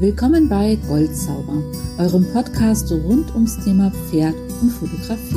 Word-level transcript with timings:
Willkommen 0.00 0.48
bei 0.48 0.76
Goldzauber, 0.88 1.62
eurem 1.98 2.26
Podcast 2.32 2.90
rund 2.90 3.32
ums 3.32 3.62
Thema 3.64 3.92
Pferd 3.92 4.34
und 4.60 4.70
Fotografie. 4.70 5.36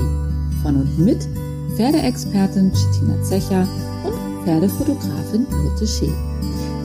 Von 0.63 0.77
und 0.77 0.97
mit 0.97 1.27
Pferdeexpertin 1.75 2.73
Chitina 2.73 3.21
Zecher 3.21 3.67
und 4.03 4.43
Pferdefotografin 4.43 5.45
Birte 5.45 5.85
Schee. 5.85 6.11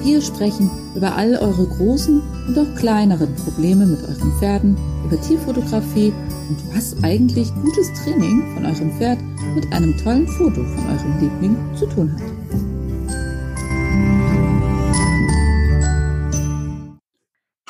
Wir 0.05 0.21
sprechen 0.21 0.71
über 0.95 1.17
all 1.17 1.35
eure 1.37 1.67
großen 1.67 2.21
und 2.47 2.59
auch 2.59 2.75
kleineren 2.75 3.35
Probleme 3.37 3.87
mit 3.87 4.03
euren 4.03 4.33
Pferden, 4.39 4.77
über 5.07 5.19
Tierfotografie 5.23 6.13
und 6.51 6.77
was 6.77 6.95
eigentlich 7.03 7.55
gutes 7.55 7.91
Training 8.05 8.53
von 8.53 8.67
eurem 8.67 8.93
Pferd 8.99 9.19
mit 9.55 9.73
einem 9.73 9.97
tollen 9.97 10.29
Foto 10.29 10.63
von 10.63 10.87
eurem 10.91 11.21
Liebling 11.21 11.57
zu 11.75 11.87
tun 11.87 12.13
hat. 12.13 12.32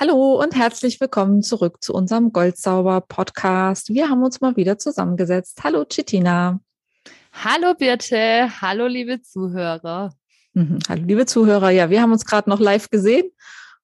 Hallo 0.04 0.42
und 0.42 0.56
herzlich 0.56 1.00
willkommen 1.00 1.42
zurück 1.42 1.80
zu 1.80 1.94
unserem 1.94 2.32
Goldzauber 2.32 3.02
Podcast. 3.02 3.90
Wir 3.90 4.08
haben 4.08 4.24
uns 4.24 4.40
mal 4.40 4.56
wieder 4.56 4.76
zusammengesetzt. 4.76 5.60
Hallo 5.62 5.84
Chitina. 5.84 6.58
Hallo 7.32 7.74
Birte, 7.74 8.50
hallo 8.60 8.88
liebe 8.88 9.22
Zuhörer. 9.22 10.12
Mhm. 10.54 10.80
Hallo 10.88 11.04
liebe 11.06 11.24
Zuhörer. 11.24 11.70
Ja, 11.70 11.88
wir 11.88 12.02
haben 12.02 12.10
uns 12.10 12.24
gerade 12.24 12.50
noch 12.50 12.58
live 12.58 12.90
gesehen 12.90 13.30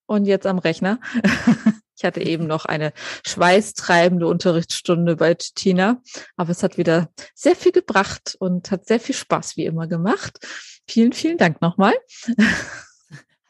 und 0.07 0.25
jetzt 0.25 0.45
am 0.45 0.59
Rechner. 0.59 0.99
Ich 1.97 2.05
hatte 2.05 2.23
eben 2.23 2.47
noch 2.47 2.65
eine 2.65 2.93
schweißtreibende 3.27 4.29
Unterrichtsstunde 4.29 5.17
bei 5.17 5.35
Chitina, 5.35 6.01
aber 6.37 6.51
es 6.51 6.63
hat 6.63 6.79
wieder 6.79 7.11
sehr 7.35 7.57
viel 7.57 7.73
gebracht 7.73 8.37
und 8.39 8.71
hat 8.71 8.87
sehr 8.87 9.01
viel 9.01 9.17
Spaß 9.17 9.57
wie 9.57 9.65
immer 9.67 9.89
gemacht. 9.89 10.39
Vielen, 10.87 11.13
vielen 11.13 11.39
Dank 11.39 11.61
nochmal. 11.61 11.95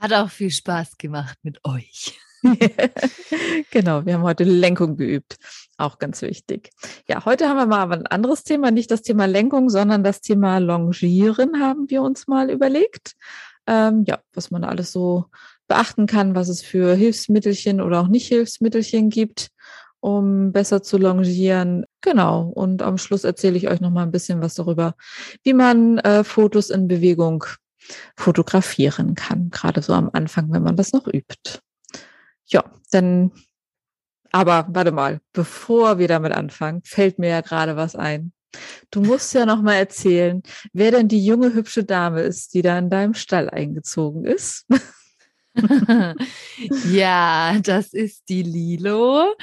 Hat 0.01 0.13
auch 0.13 0.31
viel 0.31 0.51
Spaß 0.51 0.97
gemacht 0.97 1.37
mit 1.43 1.59
euch. 1.65 2.17
genau, 3.71 4.05
wir 4.07 4.15
haben 4.15 4.23
heute 4.23 4.45
Lenkung 4.45 4.97
geübt. 4.97 5.37
Auch 5.77 5.99
ganz 5.99 6.23
wichtig. 6.23 6.71
Ja, 7.09 7.25
heute 7.25 7.49
haben 7.49 7.57
wir 7.57 7.67
mal 7.67 7.93
ein 7.93 8.07
anderes 8.07 8.45
Thema, 8.45 8.71
nicht 8.71 8.91
das 8.91 9.03
Thema 9.03 9.27
Lenkung, 9.27 9.71
sondern 9.71 10.05
das 10.05 10.21
Thema 10.21 10.59
Longieren 10.59 11.61
haben 11.61 11.91
wir 11.91 12.03
uns 12.03 12.27
mal 12.27 12.51
überlegt. 12.51 13.13
Ähm, 13.67 14.05
ja, 14.07 14.19
was 14.33 14.51
man 14.51 14.65
alles 14.65 14.93
so 14.93 15.27
beachten 15.69 16.07
kann, 16.07 16.35
was 16.35 16.49
es 16.49 16.63
für 16.63 16.95
Hilfsmittelchen 16.95 17.81
oder 17.81 18.01
auch 18.01 18.09
nicht 18.09 18.27
Hilfsmittelchen 18.27 19.11
gibt, 19.11 19.49
um 20.01 20.53
besser 20.53 20.83
zu 20.83 20.97
longieren. 20.97 21.85
Genau. 22.01 22.49
Und 22.49 22.83
am 22.83 22.99
Schluss 22.99 23.25
erzähle 23.25 23.59
ich 23.59 23.69
euch 23.69 23.81
noch 23.81 23.91
mal 23.91 24.03
ein 24.03 24.13
bisschen 24.13 24.41
was 24.41 24.55
darüber, 24.55 24.95
wie 25.43 25.53
man 25.53 25.99
äh, 25.99 26.25
Fotos 26.25 26.71
in 26.71 26.89
Bewegung 26.89 27.45
fotografieren 28.17 29.15
kann. 29.15 29.51
Gerade 29.51 29.83
so 29.83 29.93
am 29.93 30.11
Anfang, 30.13 30.53
wenn 30.53 30.63
man 30.63 30.77
das 30.77 30.93
noch 30.93 31.07
übt. 31.07 31.61
Ja, 32.49 32.65
dann, 32.91 33.33
aber 34.31 34.67
warte 34.71 34.93
mal, 34.93 35.21
bevor 35.33 35.99
wir 35.99 36.09
damit 36.09 36.33
anfangen, 36.33 36.83
fällt 36.85 37.19
mir 37.19 37.29
ja 37.29 37.41
gerade 37.41 37.77
was 37.77 37.95
ein. 37.97 38.33
Du 38.91 39.03
musst 39.03 39.35
ja 39.35 39.45
noch 39.45 39.61
mal 39.61 39.75
erzählen, 39.75 40.43
wer 40.73 40.91
denn 40.91 41.09
die 41.09 41.25
junge 41.25 41.53
hübsche 41.53 41.85
Dame 41.85 42.23
ist, 42.23 42.55
die 42.55 42.63
da 42.63 42.79
in 42.79 42.91
deinem 42.91 43.15
Stall 43.15 43.51
eingezogen 43.51 44.25
ist. 44.25 44.67
ja, 46.91 47.59
das 47.63 47.93
ist 47.93 48.29
die 48.29 48.43
Lilo. 48.43 49.35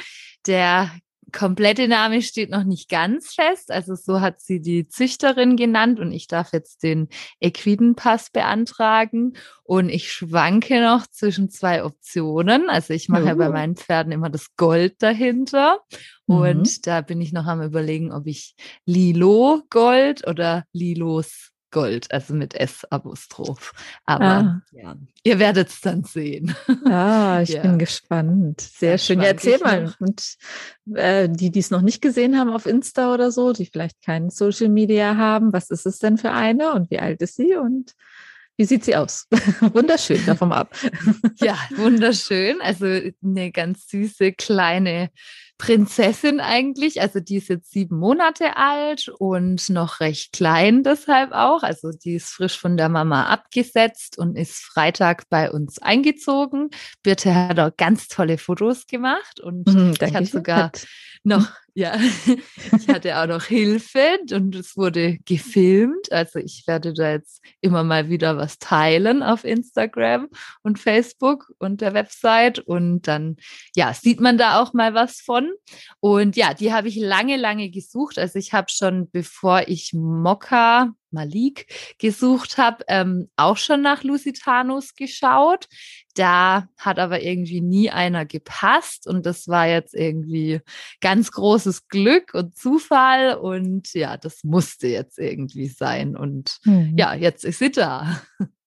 Der 0.47 0.91
komplette 1.31 1.87
Name 1.87 2.21
steht 2.21 2.49
noch 2.49 2.63
nicht 2.63 2.89
ganz 2.89 3.33
fest. 3.33 3.71
Also 3.71 3.95
so 3.95 4.21
hat 4.21 4.41
sie 4.41 4.61
die 4.61 4.87
Züchterin 4.87 5.55
genannt 5.55 5.99
und 5.99 6.11
ich 6.11 6.27
darf 6.27 6.53
jetzt 6.53 6.83
den 6.83 7.09
Equidenpass 7.39 8.29
beantragen. 8.29 9.33
Und 9.63 9.89
ich 9.89 10.11
schwanke 10.11 10.81
noch 10.81 11.07
zwischen 11.07 11.49
zwei 11.49 11.83
Optionen. 11.83 12.69
Also 12.69 12.93
ich 12.93 13.09
mache 13.09 13.23
oh. 13.23 13.27
ja 13.27 13.33
bei 13.33 13.49
meinen 13.49 13.75
Pferden 13.75 14.11
immer 14.11 14.29
das 14.29 14.55
Gold 14.55 15.01
dahinter. 15.01 15.79
Mhm. 16.27 16.35
Und 16.35 16.87
da 16.87 17.01
bin 17.01 17.21
ich 17.21 17.33
noch 17.33 17.45
am 17.45 17.61
überlegen, 17.61 18.11
ob 18.11 18.27
ich 18.27 18.55
Lilo 18.85 19.63
Gold 19.69 20.27
oder 20.27 20.65
Lilos 20.71 21.54
Gold, 21.75 22.09
also 22.09 22.33
mit 22.33 22.55
S-Apostroph. 22.55 23.73
Aber 24.05 24.23
ah. 24.23 24.61
ja, 24.71 24.95
ihr 25.23 25.39
werdet 25.39 25.67
es 25.67 25.81
dann 25.81 26.05
sehen. 26.05 26.55
Ah, 26.85 27.41
ich 27.43 27.49
ja. 27.49 27.63
bin 27.63 27.77
gespannt. 27.77 28.61
Sehr 28.61 28.97
schön. 28.97 29.19
Ja, 29.19 29.25
erzähl 29.25 29.59
mal. 29.59 29.83
Noch. 29.83 29.99
Und 29.99 30.37
äh, 30.93 31.27
die, 31.27 31.51
die 31.51 31.59
es 31.59 31.71
noch 31.71 31.81
nicht 31.81 32.01
gesehen 32.01 32.39
haben 32.39 32.49
auf 32.49 32.65
Insta 32.65 33.13
oder 33.13 33.29
so, 33.29 33.51
die 33.51 33.65
vielleicht 33.65 34.01
kein 34.01 34.29
Social 34.29 34.69
Media 34.69 35.17
haben, 35.17 35.51
was 35.51 35.69
ist 35.69 35.85
es 35.85 35.99
denn 35.99 36.17
für 36.17 36.31
eine 36.31 36.71
und 36.71 36.89
wie 36.91 36.99
alt 36.99 37.21
ist 37.21 37.35
sie 37.35 37.55
und 37.55 37.93
wie 38.57 38.65
sieht 38.65 38.85
sie 38.85 38.95
aus? 38.95 39.27
wunderschön, 39.73 40.25
davon 40.25 40.51
ab. 40.51 40.75
ja, 41.41 41.57
wunderschön. 41.75 42.61
Also 42.61 42.85
eine 42.85 43.51
ganz 43.51 43.87
süße 43.87 44.33
kleine 44.33 45.09
Prinzessin 45.57 46.39
eigentlich. 46.39 47.01
Also 47.01 47.19
die 47.19 47.37
ist 47.37 47.49
jetzt 47.49 47.71
sieben 47.71 47.97
Monate 47.97 48.57
alt 48.57 49.09
und 49.19 49.69
noch 49.69 49.99
recht 49.99 50.33
klein 50.33 50.83
deshalb 50.83 51.31
auch. 51.31 51.63
Also 51.63 51.91
die 51.91 52.15
ist 52.15 52.29
frisch 52.29 52.59
von 52.59 52.77
der 52.77 52.89
Mama 52.89 53.27
abgesetzt 53.27 54.17
und 54.17 54.37
ist 54.37 54.59
Freitag 54.59 55.29
bei 55.29 55.49
uns 55.49 55.79
eingezogen. 55.79 56.69
Birte 57.03 57.33
hat 57.33 57.59
auch 57.59 57.75
ganz 57.77 58.07
tolle 58.07 58.37
Fotos 58.37 58.87
gemacht 58.87 59.39
und 59.41 59.67
mhm, 59.67 59.93
ich 60.01 60.13
hatte 60.13 60.25
sogar 60.25 60.71
noch 61.25 61.47
ja, 61.77 61.93
ich 62.79 62.87
hatte 62.87 63.19
auch 63.19 63.27
noch 63.27 63.43
Hilfe 63.43 64.17
und 64.31 64.55
es 64.55 64.77
wurde 64.77 65.17
gefilmt. 65.25 66.09
Also 66.09 66.39
ich 66.39 66.63
werde 66.67 66.93
da 66.93 67.11
jetzt 67.11 67.43
immer 67.59 67.83
mal 67.83 68.09
wieder 68.09 68.37
was 68.37 68.59
teilen 68.59 69.21
auf 69.21 69.43
Instagram 69.43 70.29
und 70.63 70.79
Facebook 70.79 71.51
und 71.59 71.81
der 71.81 71.93
Website. 71.93 72.59
Und 72.59 73.09
dann, 73.09 73.35
ja, 73.75 73.93
sieht 73.93 74.21
man 74.21 74.37
da 74.37 74.61
auch 74.61 74.71
mal 74.73 74.93
was 74.93 75.19
von. 75.19 75.51
Und 75.99 76.37
ja, 76.37 76.53
die 76.53 76.71
habe 76.71 76.87
ich 76.87 76.95
lange, 76.95 77.35
lange 77.35 77.69
gesucht. 77.69 78.17
Also 78.17 78.39
ich 78.39 78.53
habe 78.53 78.67
schon, 78.69 79.11
bevor 79.11 79.67
ich 79.67 79.91
Mokka 79.93 80.93
Malik 81.11 81.65
gesucht 81.97 82.57
habe, 82.57 82.85
ähm, 82.87 83.29
auch 83.35 83.57
schon 83.57 83.81
nach 83.81 84.03
Lusitanos 84.03 84.95
geschaut. 84.95 85.67
Da 86.15 86.67
hat 86.77 86.97
aber 86.97 87.21
irgendwie 87.21 87.61
nie 87.61 87.91
einer 87.91 88.25
gepasst 88.25 89.05
und 89.05 89.25
das 89.25 89.47
war 89.47 89.67
jetzt 89.67 89.93
irgendwie 89.93 90.61
ganz 91.01 91.31
großes 91.31 91.87
Glück 91.87 92.33
und 92.33 92.57
Zufall 92.57 93.35
und 93.35 93.93
ja, 93.93 94.17
das 94.17 94.43
musste 94.43 94.87
jetzt 94.87 95.19
irgendwie 95.19 95.67
sein 95.67 96.15
und 96.15 96.57
mhm. 96.63 96.95
ja, 96.97 97.13
jetzt 97.13 97.45
ist 97.45 97.59
sie 97.59 97.71
da. 97.71 98.21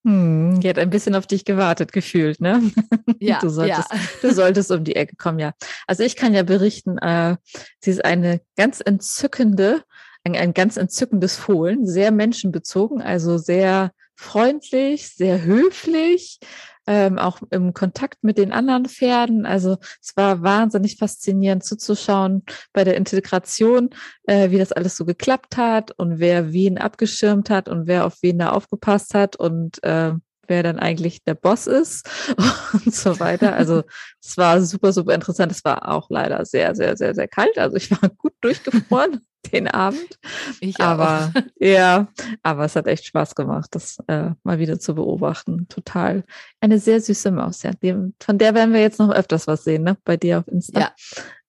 Hm, 0.04 0.60
die 0.60 0.68
hat 0.68 0.78
ein 0.78 0.90
bisschen 0.90 1.14
auf 1.14 1.26
dich 1.26 1.44
gewartet, 1.44 1.92
gefühlt, 1.92 2.40
ne? 2.40 2.62
Ja. 3.20 3.40
Du 3.40 3.48
solltest, 3.48 3.90
ja. 3.90 3.98
du 4.22 4.32
solltest 4.32 4.70
um 4.70 4.84
die 4.84 4.94
Ecke 4.94 5.16
kommen, 5.16 5.40
ja. 5.40 5.52
Also 5.88 6.04
ich 6.04 6.14
kann 6.14 6.34
ja 6.34 6.44
berichten, 6.44 6.98
äh, 6.98 7.36
sie 7.80 7.90
ist 7.90 8.04
eine 8.04 8.40
ganz 8.56 8.80
entzückende 8.80 9.82
ein, 10.24 10.36
ein 10.36 10.54
ganz 10.54 10.76
entzückendes 10.76 11.36
Fohlen, 11.36 11.86
sehr 11.86 12.10
menschenbezogen, 12.10 13.00
also 13.02 13.38
sehr 13.38 13.92
freundlich, 14.14 15.08
sehr 15.08 15.42
höflich, 15.42 16.40
ähm, 16.88 17.18
auch 17.18 17.40
im 17.50 17.74
Kontakt 17.74 18.24
mit 18.24 18.38
den 18.38 18.50
anderen 18.50 18.86
Pferden. 18.86 19.44
Also 19.44 19.76
es 20.02 20.16
war 20.16 20.42
wahnsinnig 20.42 20.96
faszinierend 20.96 21.62
zuzuschauen 21.62 22.44
bei 22.72 22.82
der 22.82 22.96
Integration, 22.96 23.90
äh, 24.24 24.50
wie 24.50 24.58
das 24.58 24.72
alles 24.72 24.96
so 24.96 25.04
geklappt 25.04 25.58
hat 25.58 25.92
und 25.98 26.18
wer 26.18 26.50
wen 26.54 26.78
abgeschirmt 26.78 27.50
hat 27.50 27.68
und 27.68 27.86
wer 27.86 28.06
auf 28.06 28.16
wen 28.22 28.38
da 28.38 28.50
aufgepasst 28.52 29.12
hat 29.12 29.36
und 29.36 29.84
äh, 29.84 30.12
wer 30.46 30.62
dann 30.62 30.78
eigentlich 30.78 31.22
der 31.24 31.34
Boss 31.34 31.66
ist 31.66 32.08
und 32.72 32.94
so 32.94 33.20
weiter. 33.20 33.54
Also 33.54 33.82
es 34.24 34.38
war 34.38 34.62
super, 34.62 34.94
super 34.94 35.14
interessant. 35.14 35.52
Es 35.52 35.62
war 35.66 35.90
auch 35.90 36.08
leider 36.08 36.46
sehr, 36.46 36.74
sehr, 36.74 36.96
sehr, 36.96 37.14
sehr 37.14 37.28
kalt. 37.28 37.58
Also 37.58 37.76
ich 37.76 37.90
war 37.90 38.08
gut 38.08 38.32
durchgefroren 38.40 39.20
den 39.52 39.68
Abend. 39.68 40.18
Ich 40.60 40.80
aber 40.80 41.32
auch. 41.34 41.40
ja, 41.58 42.08
aber 42.42 42.64
es 42.64 42.76
hat 42.76 42.86
echt 42.86 43.06
Spaß 43.06 43.34
gemacht, 43.34 43.68
das 43.72 43.98
äh, 44.08 44.30
mal 44.42 44.58
wieder 44.58 44.78
zu 44.78 44.94
beobachten. 44.94 45.68
Total. 45.68 46.24
Eine 46.60 46.78
sehr 46.78 47.00
süße 47.00 47.30
Maus. 47.30 47.62
Ja. 47.62 47.72
von 48.20 48.38
der 48.38 48.54
werden 48.54 48.74
wir 48.74 48.80
jetzt 48.80 48.98
noch 48.98 49.10
öfters 49.10 49.46
was 49.46 49.64
sehen, 49.64 49.84
ne? 49.84 49.96
Bei 50.04 50.16
dir 50.16 50.40
auf 50.40 50.48
Insta. 50.48 50.80
Ja, 50.80 50.92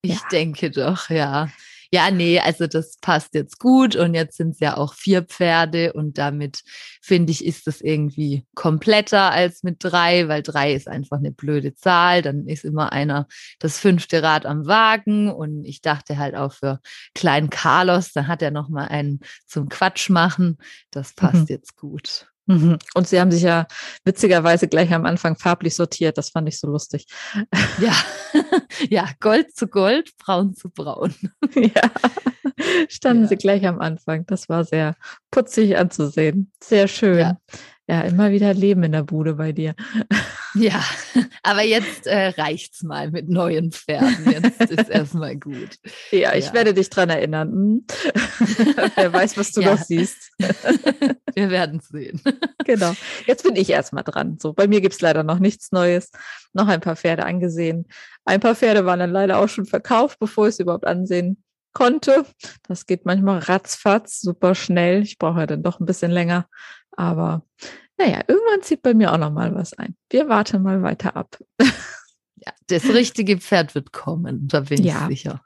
ich 0.02 0.16
ja. 0.16 0.28
denke 0.32 0.72
doch, 0.72 1.10
ja. 1.10 1.50
Ja, 1.92 2.12
nee, 2.12 2.40
also 2.40 2.68
das 2.68 2.98
passt 3.02 3.34
jetzt 3.34 3.58
gut 3.58 3.96
und 3.96 4.14
jetzt 4.14 4.38
sind 4.38 4.52
es 4.52 4.60
ja 4.60 4.78
auch 4.78 4.94
vier 4.94 5.24
Pferde 5.24 5.94
und 5.94 6.20
damit 6.20 6.62
finde 7.02 7.32
ich, 7.32 7.44
ist 7.44 7.66
das 7.66 7.82
irgendwie 7.82 8.46
kompletter 8.54 9.32
als 9.32 9.64
mit 9.64 9.78
drei, 9.80 10.28
weil 10.28 10.44
drei 10.44 10.74
ist 10.74 10.88
einfach 10.88 11.18
eine 11.18 11.32
blöde 11.32 11.74
Zahl. 11.74 12.22
Dann 12.22 12.48
ist 12.48 12.64
immer 12.64 12.92
einer 12.92 13.28
das 13.58 13.80
fünfte 13.80 14.22
Rad 14.22 14.46
am 14.46 14.68
Wagen 14.68 15.32
und 15.32 15.66
ich 15.66 15.82
dachte 15.82 16.20
halt 16.20 16.36
auch 16.36 16.54
für 16.54 16.80
kleinen 17.16 17.50
Carlos, 17.50 18.12
da 18.14 18.28
hat 18.28 18.44
er 18.44 18.52
noch 18.52 18.70
mal 18.70 18.88
einen 18.88 19.22
zum 19.48 19.68
Quatsch 19.68 20.10
machen. 20.12 20.58
Das 20.92 21.14
passt 21.14 21.34
mhm. 21.34 21.48
jetzt 21.50 21.76
gut. 21.76 22.29
Und 22.96 23.08
sie 23.08 23.20
haben 23.20 23.32
sich 23.32 23.44
ja 23.44 23.68
witzigerweise 24.04 24.68
gleich 24.68 24.92
am 24.94 25.06
Anfang 25.06 25.36
farblich 25.36 25.76
sortiert. 25.76 26.18
Das 26.18 26.32
fand 26.32 26.48
ich 26.48 26.60
so 26.60 26.68
lustig. 26.68 27.06
Ja, 27.80 27.94
ja, 28.90 29.10
Gold 29.20 29.56
zu 29.56 29.68
Gold, 29.68 30.12
Braun 30.18 30.54
zu 30.54 30.70
Braun. 30.70 31.14
Ja, 31.56 31.92
standen 32.90 33.24
ja. 33.24 33.30
sie 33.30 33.38
gleich 33.38 33.66
am 33.66 33.80
Anfang. 33.80 34.26
Das 34.26 34.50
war 34.50 34.66
sehr 34.66 34.96
putzig 35.32 35.78
anzusehen. 35.78 36.52
Sehr 36.62 36.88
schön. 36.88 37.20
Ja. 37.20 37.38
Ja, 37.90 38.02
immer 38.02 38.30
wieder 38.30 38.54
Leben 38.54 38.84
in 38.84 38.92
der 38.92 39.02
Bude 39.02 39.34
bei 39.34 39.52
dir. 39.52 39.74
Ja, 40.54 40.80
aber 41.44 41.64
jetzt 41.64 42.06
äh, 42.06 42.28
reicht's 42.28 42.84
mal 42.84 43.10
mit 43.10 43.30
neuen 43.30 43.72
Pferden. 43.72 44.32
Jetzt 44.32 44.62
ist 44.62 44.90
erstmal 44.92 45.36
gut. 45.36 45.80
Ja, 46.12 46.36
ich 46.36 46.46
ja. 46.46 46.54
werde 46.54 46.76
dich 46.76 46.92
dran 46.92 47.10
erinnern. 47.10 47.52
Hm? 47.52 47.86
Wer 48.96 49.12
weiß, 49.12 49.40
was 49.40 49.54
du 49.54 49.62
ja. 49.62 49.72
noch 49.72 49.82
siehst. 49.82 50.32
Wir 51.34 51.50
werden 51.50 51.80
sehen. 51.80 52.22
Genau. 52.64 52.94
Jetzt 53.26 53.42
bin 53.44 53.56
ich 53.56 53.72
erstmal 53.72 54.04
dran. 54.04 54.38
So, 54.40 54.54
bei 54.54 54.68
mir 54.68 54.82
gibt 54.82 54.94
es 54.94 55.02
leider 55.02 55.24
noch 55.24 55.40
nichts 55.40 55.72
Neues. 55.72 56.12
Noch 56.54 56.68
ein 56.68 56.82
paar 56.82 56.96
Pferde 56.96 57.26
angesehen. 57.26 57.88
Ein 58.24 58.40
paar 58.40 58.54
Pferde 58.54 58.86
waren 58.86 59.00
dann 59.00 59.12
leider 59.12 59.40
auch 59.40 59.50
schon 59.50 59.66
verkauft, 59.66 60.20
bevor 60.20 60.48
ich 60.48 60.54
es 60.54 60.60
überhaupt 60.60 60.86
ansehen 60.86 61.44
konnte. 61.74 62.26
Das 62.68 62.86
geht 62.86 63.06
manchmal 63.06 63.40
ratzfatz, 63.40 64.20
super 64.22 64.54
schnell. 64.54 65.02
Ich 65.02 65.18
brauche 65.18 65.40
ja 65.40 65.48
dann 65.48 65.64
doch 65.64 65.80
ein 65.80 65.86
bisschen 65.86 66.12
länger. 66.12 66.48
Aber 67.00 67.44
naja, 67.98 68.22
irgendwann 68.28 68.62
zieht 68.62 68.82
bei 68.82 68.94
mir 68.94 69.14
auch 69.14 69.18
noch 69.18 69.32
mal 69.32 69.56
was 69.56 69.74
ein. 69.74 69.96
Wir 70.10 70.28
warten 70.28 70.62
mal 70.62 70.84
weiter 70.84 71.16
ab. 71.16 71.38
Ja, 72.42 72.54
das 72.68 72.86
richtige 72.86 73.38
Pferd 73.38 73.76
wird 73.76 73.92
kommen, 73.92 74.48
da 74.48 74.62
bin 74.62 74.82
ja, 74.82 75.02
ich 75.10 75.20
sicher. 75.20 75.42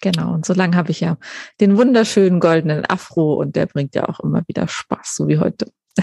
Genau, 0.00 0.32
und 0.32 0.46
so 0.46 0.54
lange 0.54 0.78
habe 0.78 0.90
ich 0.90 1.00
ja 1.00 1.18
den 1.60 1.76
wunderschönen 1.76 2.40
goldenen 2.40 2.86
Afro 2.88 3.34
und 3.34 3.54
der 3.54 3.66
bringt 3.66 3.94
ja 3.94 4.08
auch 4.08 4.18
immer 4.20 4.42
wieder 4.48 4.66
Spaß, 4.66 5.14
so 5.14 5.28
wie 5.28 5.38
heute. 5.38 5.70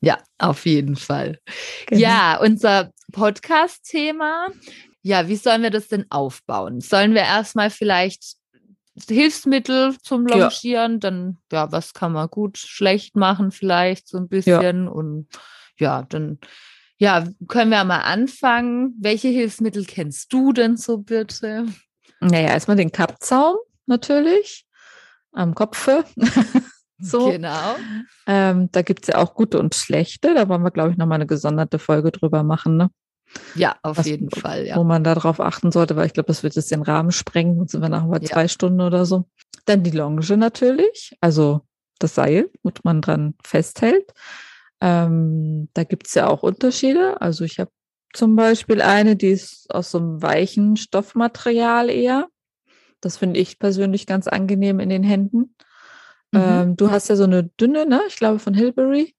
Ja, 0.00 0.18
auf 0.38 0.66
jeden 0.66 0.94
Fall. 0.94 1.40
Genau. 1.88 2.00
Ja, 2.00 2.38
unser 2.40 2.92
Podcast-Thema. 3.10 4.50
Ja, 5.02 5.26
wie 5.26 5.34
sollen 5.34 5.62
wir 5.62 5.70
das 5.70 5.88
denn 5.88 6.06
aufbauen? 6.10 6.80
Sollen 6.80 7.14
wir 7.14 7.22
erstmal 7.22 7.70
vielleicht 7.70 8.36
Hilfsmittel 9.08 9.96
zum 10.02 10.26
Longieren, 10.26 10.92
ja. 10.92 10.98
dann, 10.98 11.38
ja, 11.52 11.70
was 11.72 11.92
kann 11.94 12.12
man 12.12 12.28
gut, 12.28 12.58
schlecht 12.58 13.16
machen 13.16 13.50
vielleicht 13.50 14.08
so 14.08 14.18
ein 14.18 14.28
bisschen 14.28 14.84
ja. 14.84 14.90
und 14.90 15.28
ja, 15.78 16.02
dann, 16.08 16.38
ja, 16.96 17.26
können 17.48 17.70
wir 17.70 17.84
mal 17.84 18.00
anfangen. 18.00 18.94
Welche 18.98 19.28
Hilfsmittel 19.28 19.84
kennst 19.84 20.32
du 20.32 20.52
denn 20.52 20.76
so 20.76 20.98
bitte? 20.98 21.66
Naja, 22.20 22.48
erstmal 22.48 22.78
den 22.78 22.92
Kappzaum 22.92 23.56
natürlich 23.84 24.66
am 25.32 25.54
Kopfe. 25.54 26.04
so. 26.98 27.30
Genau. 27.30 27.76
Ähm, 28.26 28.70
da 28.72 28.82
gibt 28.82 29.02
es 29.02 29.08
ja 29.08 29.18
auch 29.18 29.34
gute 29.34 29.58
und 29.58 29.74
schlechte. 29.74 30.34
Da 30.34 30.48
wollen 30.48 30.62
wir, 30.62 30.70
glaube 30.70 30.92
ich, 30.92 30.96
nochmal 30.96 31.16
eine 31.16 31.26
gesonderte 31.26 31.78
Folge 31.78 32.10
drüber 32.10 32.42
machen. 32.42 32.78
Ne? 32.78 32.90
Ja, 33.54 33.76
auf 33.82 33.98
Was, 33.98 34.06
jeden 34.06 34.30
Fall. 34.30 34.66
Ja. 34.66 34.76
Wo 34.76 34.84
man 34.84 35.04
darauf 35.04 35.40
achten 35.40 35.72
sollte, 35.72 35.96
weil 35.96 36.06
ich 36.06 36.12
glaube, 36.12 36.28
das 36.28 36.42
wird 36.42 36.54
jetzt 36.54 36.70
den 36.70 36.82
Rahmen 36.82 37.12
sprengen. 37.12 37.58
Und 37.58 37.70
sind 37.70 37.82
wir 37.82 37.88
nachher 37.88 38.08
bei 38.08 38.18
ja. 38.18 38.28
zwei 38.28 38.48
Stunden 38.48 38.80
oder 38.80 39.04
so. 39.04 39.28
Dann 39.64 39.82
die 39.82 39.90
Longe 39.90 40.36
natürlich, 40.36 41.16
also 41.20 41.62
das 41.98 42.14
Seil, 42.14 42.50
wo 42.62 42.70
man 42.84 43.02
dran 43.02 43.34
festhält. 43.42 44.12
Ähm, 44.80 45.68
da 45.74 45.84
gibt 45.84 46.06
es 46.06 46.14
ja 46.14 46.28
auch 46.28 46.42
Unterschiede. 46.42 47.20
Also 47.20 47.44
ich 47.44 47.58
habe 47.58 47.70
zum 48.12 48.36
Beispiel 48.36 48.80
eine, 48.82 49.16
die 49.16 49.30
ist 49.30 49.72
aus 49.74 49.90
so 49.90 49.98
einem 49.98 50.22
weichen 50.22 50.76
Stoffmaterial 50.76 51.90
eher. 51.90 52.28
Das 53.00 53.16
finde 53.16 53.40
ich 53.40 53.58
persönlich 53.58 54.06
ganz 54.06 54.26
angenehm 54.26 54.80
in 54.80 54.88
den 54.88 55.02
Händen. 55.02 55.54
Mhm. 56.32 56.40
Ähm, 56.40 56.76
du 56.76 56.90
hast 56.90 57.08
ja 57.08 57.16
so 57.16 57.24
eine 57.24 57.44
dünne, 57.44 57.86
ne? 57.86 58.00
Ich 58.08 58.16
glaube 58.16 58.38
von 58.38 58.54
Hilberry. 58.54 59.14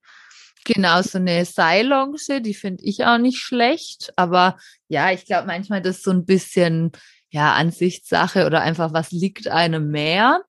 Genau, 0.68 1.02
so 1.02 1.18
eine 1.18 1.46
Seillonge, 1.46 2.42
die 2.42 2.54
finde 2.54 2.84
ich 2.84 3.06
auch 3.06 3.18
nicht 3.18 3.40
schlecht. 3.40 4.12
Aber 4.18 4.58
ja, 4.90 5.12
ich 5.12 5.26
glaube 5.26 5.48
manchmal 5.48 5.82
das 5.82 5.98
ist 5.98 6.04
so 6.04 6.12
ein 6.12 6.26
bisschen 6.26 6.92
ja, 7.30 7.54
Ansichtssache 7.54 8.46
oder 8.46 8.62
einfach, 8.62 8.92
was 8.92 9.12
liegt 9.12 9.48
einem 9.48 9.90
mehr. 9.92 10.42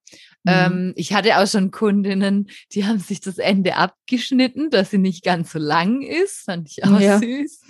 Mhm. 0.43 0.51
Ähm, 0.53 0.93
ich 0.95 1.13
hatte 1.13 1.37
auch 1.37 1.47
schon 1.47 1.71
Kundinnen, 1.71 2.49
die 2.71 2.85
haben 2.85 2.99
sich 2.99 3.19
das 3.19 3.37
Ende 3.37 3.75
abgeschnitten, 3.75 4.69
dass 4.69 4.91
sie 4.91 4.97
nicht 4.97 5.23
ganz 5.23 5.51
so 5.51 5.59
lang 5.59 6.01
ist. 6.01 6.45
Fand 6.45 6.69
ich 6.69 6.83
auch 6.83 6.99
ja. 6.99 7.19
süß. 7.19 7.61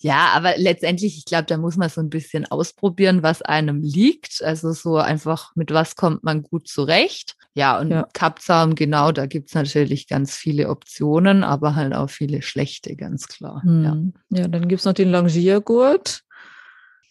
Ja, 0.00 0.28
aber 0.34 0.56
letztendlich, 0.58 1.16
ich 1.16 1.24
glaube, 1.24 1.46
da 1.46 1.56
muss 1.56 1.76
man 1.76 1.88
so 1.88 2.00
ein 2.00 2.10
bisschen 2.10 2.46
ausprobieren, 2.46 3.22
was 3.22 3.40
einem 3.42 3.82
liegt. 3.82 4.42
Also 4.42 4.72
so 4.72 4.96
einfach, 4.96 5.52
mit 5.56 5.72
was 5.72 5.96
kommt 5.96 6.22
man 6.22 6.42
gut 6.42 6.68
zurecht. 6.68 7.36
Ja, 7.54 7.80
und 7.80 7.90
ja. 7.90 8.06
Kappzaum, 8.12 8.74
genau, 8.74 9.10
da 9.10 9.26
gibt's 9.26 9.54
natürlich 9.54 10.06
ganz 10.06 10.36
viele 10.36 10.68
Optionen, 10.68 11.42
aber 11.42 11.74
halt 11.74 11.94
auch 11.94 12.10
viele 12.10 12.42
schlechte, 12.42 12.94
ganz 12.94 13.26
klar. 13.26 13.62
Mhm. 13.64 14.12
Ja. 14.30 14.42
ja, 14.42 14.48
dann 14.48 14.68
gibt's 14.68 14.84
noch 14.84 14.92
den 14.92 15.10
Longiergurt. 15.10 16.22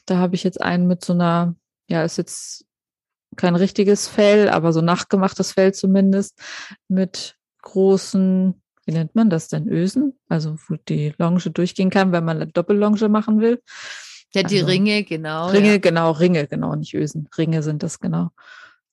Da 0.06 0.18
habe 0.18 0.36
ich 0.36 0.44
jetzt 0.44 0.62
einen 0.62 0.88
mit 0.88 1.04
so 1.04 1.14
einer, 1.14 1.56
ja, 1.90 2.04
ist 2.04 2.18
jetzt 2.18 2.66
kein 3.38 3.56
richtiges 3.56 4.08
Fell, 4.08 4.50
aber 4.50 4.74
so 4.74 4.82
nachgemachtes 4.82 5.54
Fell 5.54 5.74
zumindest, 5.74 6.40
mit 6.88 7.36
großen, 7.62 8.62
wie 8.86 8.92
nennt 8.92 9.16
man 9.16 9.30
das 9.30 9.48
denn, 9.48 9.68
Ösen? 9.68 10.18
Also 10.30 10.58
wo 10.68 10.76
die 10.88 11.14
Longe 11.18 11.40
durchgehen 11.40 11.90
kann, 11.90 12.12
wenn 12.12 12.26
man 12.26 12.38
eine 12.38 12.48
Doppellonge 12.52 13.10
machen 13.10 13.40
will. 13.40 13.62
Ja, 14.34 14.44
die 14.44 14.58
also, 14.58 14.68
Ringe, 14.68 15.04
genau. 15.04 15.48
Ringe, 15.48 15.72
ja. 15.74 15.78
genau, 15.78 16.12
Ringe, 16.12 16.48
genau, 16.48 16.76
nicht 16.76 16.94
Ösen. 16.94 17.30
Ringe 17.38 17.64
sind 17.64 17.84
das, 17.84 18.00
genau. 18.00 18.30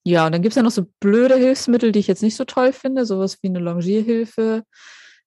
Ja, 0.05 0.27
und 0.27 0.33
dann 0.33 0.43
gibt's 0.43 0.57
ja 0.57 0.63
noch 0.63 0.71
so 0.71 0.87
blöde 1.01 1.37
Hilfsmittel, 1.37 1.91
die 1.91 1.99
ich 1.99 2.07
jetzt 2.07 2.23
nicht 2.23 2.37
so 2.37 2.45
toll 2.45 2.73
finde, 2.73 3.07
sowas 3.07 3.39
wie 3.43 3.49
eine 3.49 3.59
Longierhilfe, 3.59 4.63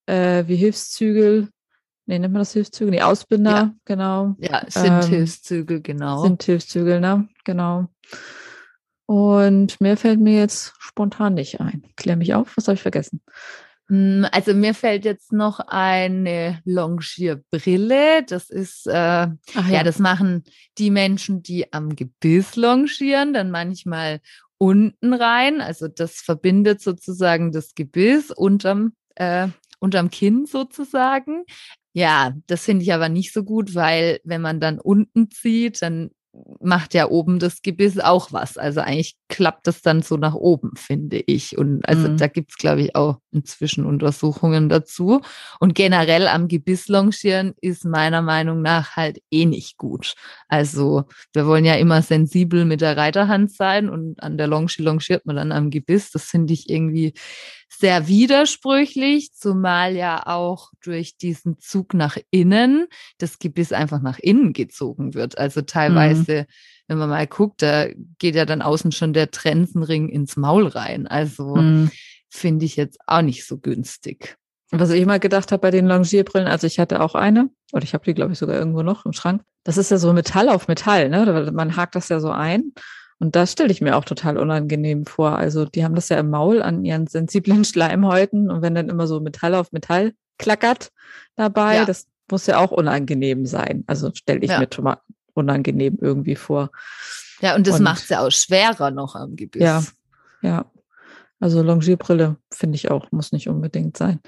äh, 0.06 0.44
wie 0.48 0.56
Hilfszügel, 0.56 1.50
Nee, 2.10 2.20
nennt 2.20 2.34
man 2.34 2.40
das 2.40 2.54
Hilfszügel? 2.54 2.92
Nee, 2.92 3.02
Ausbinder, 3.02 3.52
ja. 3.52 3.74
genau. 3.84 4.36
Ja, 4.40 4.64
sind 4.70 5.04
ähm, 5.04 5.10
Hilfszügel, 5.10 5.82
genau. 5.82 6.24
Sind 6.24 6.42
Hilfszügel, 6.42 7.02
ne? 7.02 7.28
Genau. 7.44 7.90
Und 9.08 9.80
mehr 9.80 9.96
fällt 9.96 10.20
mir 10.20 10.38
jetzt 10.38 10.74
spontan 10.80 11.34
nicht 11.34 11.62
ein. 11.62 11.84
Klär 11.96 12.18
mich 12.18 12.34
auf, 12.34 12.56
was 12.58 12.68
habe 12.68 12.76
ich 12.76 12.82
vergessen? 12.82 13.22
Hm, 13.88 14.28
also 14.34 14.54
mir 14.54 14.74
fällt 14.74 15.06
jetzt 15.06 15.32
noch 15.32 15.60
eine 15.62 16.62
Longierbrille. 16.66 18.24
Das 18.28 18.50
ist, 18.50 18.86
äh, 18.86 18.92
ja. 18.92 19.32
ja, 19.70 19.84
das 19.84 20.00
machen 20.00 20.44
die 20.78 20.92
Menschen, 20.92 21.42
die 21.42 21.72
am 21.72 21.96
Gebiss 21.96 22.58
longieren, 22.58 23.34
dann 23.34 23.50
manchmal 23.50 24.20
unten 24.58 25.14
rein. 25.14 25.62
Also 25.62 25.88
das 25.88 26.16
verbindet 26.16 26.82
sozusagen 26.82 27.54
das 27.54 27.76
Gebiss 27.76 28.30
unterm, 28.32 28.92
äh, 29.16 29.48
unterm 29.80 30.10
Kinn 30.10 30.46
sozusagen. 30.46 31.46
Ja, 31.94 32.34
das 32.48 32.66
finde 32.66 32.84
ich 32.84 32.94
aber 32.94 33.08
nicht 33.08 33.32
so 33.32 33.44
gut, 33.44 33.74
weil 33.74 34.20
wenn 34.26 34.42
man 34.42 34.60
dann 34.60 34.80
unten 34.80 35.32
zieht, 35.32 35.82
dann 35.82 36.12
macht 36.60 36.94
ja 36.94 37.10
oben 37.10 37.40
das 37.40 37.62
Gebiss 37.62 38.00
auch 38.00 38.32
was. 38.32 38.58
Also 38.58 38.82
eigentlich 38.82 39.18
klappt 39.30 39.68
das 39.68 39.82
dann 39.82 40.02
so 40.02 40.18
nach 40.18 40.34
oben, 40.34 40.72
finde 40.76 41.22
ich. 41.26 41.58
Und 41.58 41.88
also 41.88 42.08
mhm. 42.08 42.18
da 42.18 42.28
gibt 42.28 42.52
es, 42.52 42.58
glaube 42.58 42.82
ich, 42.82 42.96
auch 42.96 43.20
inzwischen 43.32 43.86
Untersuchungen 43.86 44.70
dazu. 44.70 45.22
Und 45.60 45.76
generell 45.76 46.28
am 46.28 46.48
Gebiss 46.48 46.88
longieren 46.88 47.54
ist 47.62 47.86
meiner 47.86 48.22
Meinung 48.22 48.62
nach 48.62 48.96
halt 48.96 49.22
eh 49.32 49.46
nicht 49.46 49.78
gut. 49.78 50.16
Also 50.48 51.04
wir 51.34 51.46
wollen 51.46 51.66
ja 51.66 51.76
immer 51.76 52.02
sensibel 52.02 52.66
mit 52.66 52.82
der 52.82 52.96
Reiterhand 52.96 53.52
sein 53.52 53.90
und 53.90 54.22
an 54.24 54.38
der 54.38 54.48
Longe 54.48 54.72
longiert 54.78 55.26
man 55.26 55.36
dann 55.36 55.52
am 55.52 55.70
Gebiss. 55.70 56.12
Das 56.12 56.26
finde 56.26 56.54
ich 56.54 56.70
irgendwie 56.70 57.14
sehr 57.70 58.08
widersprüchlich, 58.08 59.34
zumal 59.34 59.96
ja 59.96 60.26
auch 60.26 60.72
durch 60.82 61.18
diesen 61.18 61.60
Zug 61.60 61.94
nach 61.94 62.18
innen 62.32 62.88
das 63.18 63.40
Gebiss 63.40 63.74
einfach 63.74 64.02
nach 64.02 64.20
innen 64.20 64.54
gezogen 64.54 65.14
wird. 65.14 65.38
Also 65.38 65.62
teilweise, 65.62 66.42
mhm. 66.42 66.46
Wenn 66.88 66.98
man 66.98 67.10
mal 67.10 67.28
guckt, 67.28 67.62
da 67.62 67.88
geht 68.18 68.36
ja 68.36 68.46
dann 68.46 68.62
außen 68.62 68.92
schon 68.92 69.14
der 69.14 69.32
Trensenring 69.32 70.10
ins 70.10 70.38
Maul 70.38 70.68
rein. 70.68 71.08
Also 71.08 71.56
mhm. 71.56 71.92
finde 72.30 72.66
ich 72.66 72.76
jetzt 72.76 73.00
auch 73.08 73.22
nicht 73.22 73.46
so 73.46 73.58
günstig. 73.58 74.38
Was 74.72 74.90
ich 74.90 75.02
immer 75.02 75.20
gedacht 75.20 75.52
habe 75.52 75.62
bei 75.62 75.72
den 75.72 75.88
Longierbrillen, 75.88 76.48
also 76.48 76.68
ich 76.68 76.80
hatte 76.80 77.02
auch 77.02 77.16
eine, 77.16 77.50
oder 77.72 77.84
ich 77.84 77.94
habe 77.94 78.04
die, 78.04 78.14
glaube 78.14 78.34
ich, 78.34 78.40
sogar 78.40 78.58
irgendwo 78.58 78.82
noch 78.84 79.06
im 79.06 79.14
Schrank. 79.14 79.42
Das 79.64 79.78
ist 79.78 79.92
ja 79.92 79.98
so 79.98 80.12
Metall 80.12 80.50
auf 80.50 80.68
Metall, 80.68 81.10
ne? 81.10 81.52
Man 81.54 81.76
hakt 81.76 81.96
das 81.96 82.10
ja 82.10 82.20
so 82.20 82.32
ein. 82.32 82.74
Und 83.20 83.36
das 83.36 83.54
stelle 83.54 83.72
ich 83.72 83.82
mir 83.82 83.96
auch 83.96 84.06
total 84.06 84.38
unangenehm 84.38 85.06
vor. 85.06 85.38
Also 85.38 85.66
die 85.66 85.84
haben 85.84 85.96
das 85.96 86.10
ja 86.10 86.20
im 86.20 86.30
Maul 86.30 86.62
an 86.62 86.86
ihren 86.86 87.08
sensiblen 87.08 87.66
Schleimhäuten 87.66 88.52
und 88.52 88.62
wenn 88.62 88.76
dann 88.76 88.90
immer 88.90 89.08
so 89.08 89.20
Metall 89.20 89.56
auf 89.56 89.72
Metall 89.72 90.14
klackert 90.38 90.92
dabei, 91.36 91.78
ja. 91.78 91.86
das 91.86 92.08
muss 92.30 92.46
ja 92.46 92.60
auch 92.60 92.72
unangenehm 92.72 93.46
sein. 93.46 93.84
Also 93.88 94.12
stelle 94.14 94.42
ich 94.42 94.52
ja. 94.52 94.60
mir 94.60 94.70
unangenehm 95.38 95.98
irgendwie 96.02 96.36
vor. 96.36 96.72
Ja, 97.40 97.56
und 97.56 97.68
das 97.68 97.80
macht 97.80 98.04
es 98.04 98.10
ja 98.10 98.26
auch 98.26 98.32
schwerer 98.32 98.92
noch 98.92 99.16
am 99.16 99.36
Gebiss. 99.36 99.62
Ja, 99.62 99.84
ja. 100.42 100.66
Also 101.40 101.62
Longierbrille 101.62 102.38
finde 102.52 102.76
ich 102.76 102.90
auch, 102.90 103.12
muss 103.12 103.32
nicht 103.32 103.48
unbedingt 103.48 103.96
sein. 103.96 104.20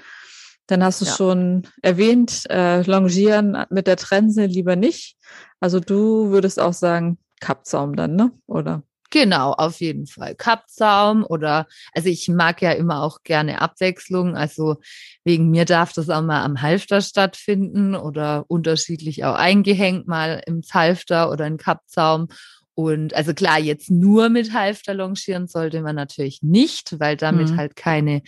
Dann 0.68 0.84
hast 0.84 1.00
du 1.00 1.04
ja. 1.04 1.12
schon 1.12 1.66
erwähnt, 1.82 2.48
äh, 2.48 2.82
Longieren 2.82 3.66
mit 3.70 3.88
der 3.88 3.96
Trense 3.96 4.44
lieber 4.44 4.76
nicht. 4.76 5.16
Also 5.58 5.80
du 5.80 6.30
würdest 6.30 6.60
auch 6.60 6.72
sagen, 6.72 7.18
Kappzaum 7.40 7.96
dann, 7.96 8.14
ne? 8.14 8.30
Oder? 8.46 8.84
Genau, 9.10 9.52
auf 9.52 9.80
jeden 9.80 10.06
Fall. 10.06 10.36
Kappzaum 10.36 11.24
oder, 11.24 11.66
also 11.92 12.08
ich 12.08 12.28
mag 12.28 12.62
ja 12.62 12.70
immer 12.70 13.02
auch 13.02 13.24
gerne 13.24 13.60
Abwechslung. 13.60 14.36
Also 14.36 14.76
wegen 15.24 15.50
mir 15.50 15.64
darf 15.64 15.92
das 15.92 16.08
auch 16.08 16.22
mal 16.22 16.44
am 16.44 16.62
Halfter 16.62 17.00
stattfinden 17.00 17.96
oder 17.96 18.44
unterschiedlich 18.46 19.24
auch 19.24 19.34
eingehängt, 19.34 20.06
mal 20.06 20.40
im 20.46 20.62
Halfter 20.72 21.30
oder 21.32 21.46
in 21.48 21.56
Kappzaum. 21.56 22.28
Und 22.74 23.12
also 23.14 23.34
klar, 23.34 23.58
jetzt 23.58 23.90
nur 23.90 24.28
mit 24.28 24.54
Halfter 24.54 24.94
longieren 24.94 25.48
sollte 25.48 25.82
man 25.82 25.96
natürlich 25.96 26.40
nicht, 26.42 26.98
weil 27.00 27.16
damit 27.16 27.50
mhm. 27.50 27.56
halt 27.56 27.74
keine 27.74 28.22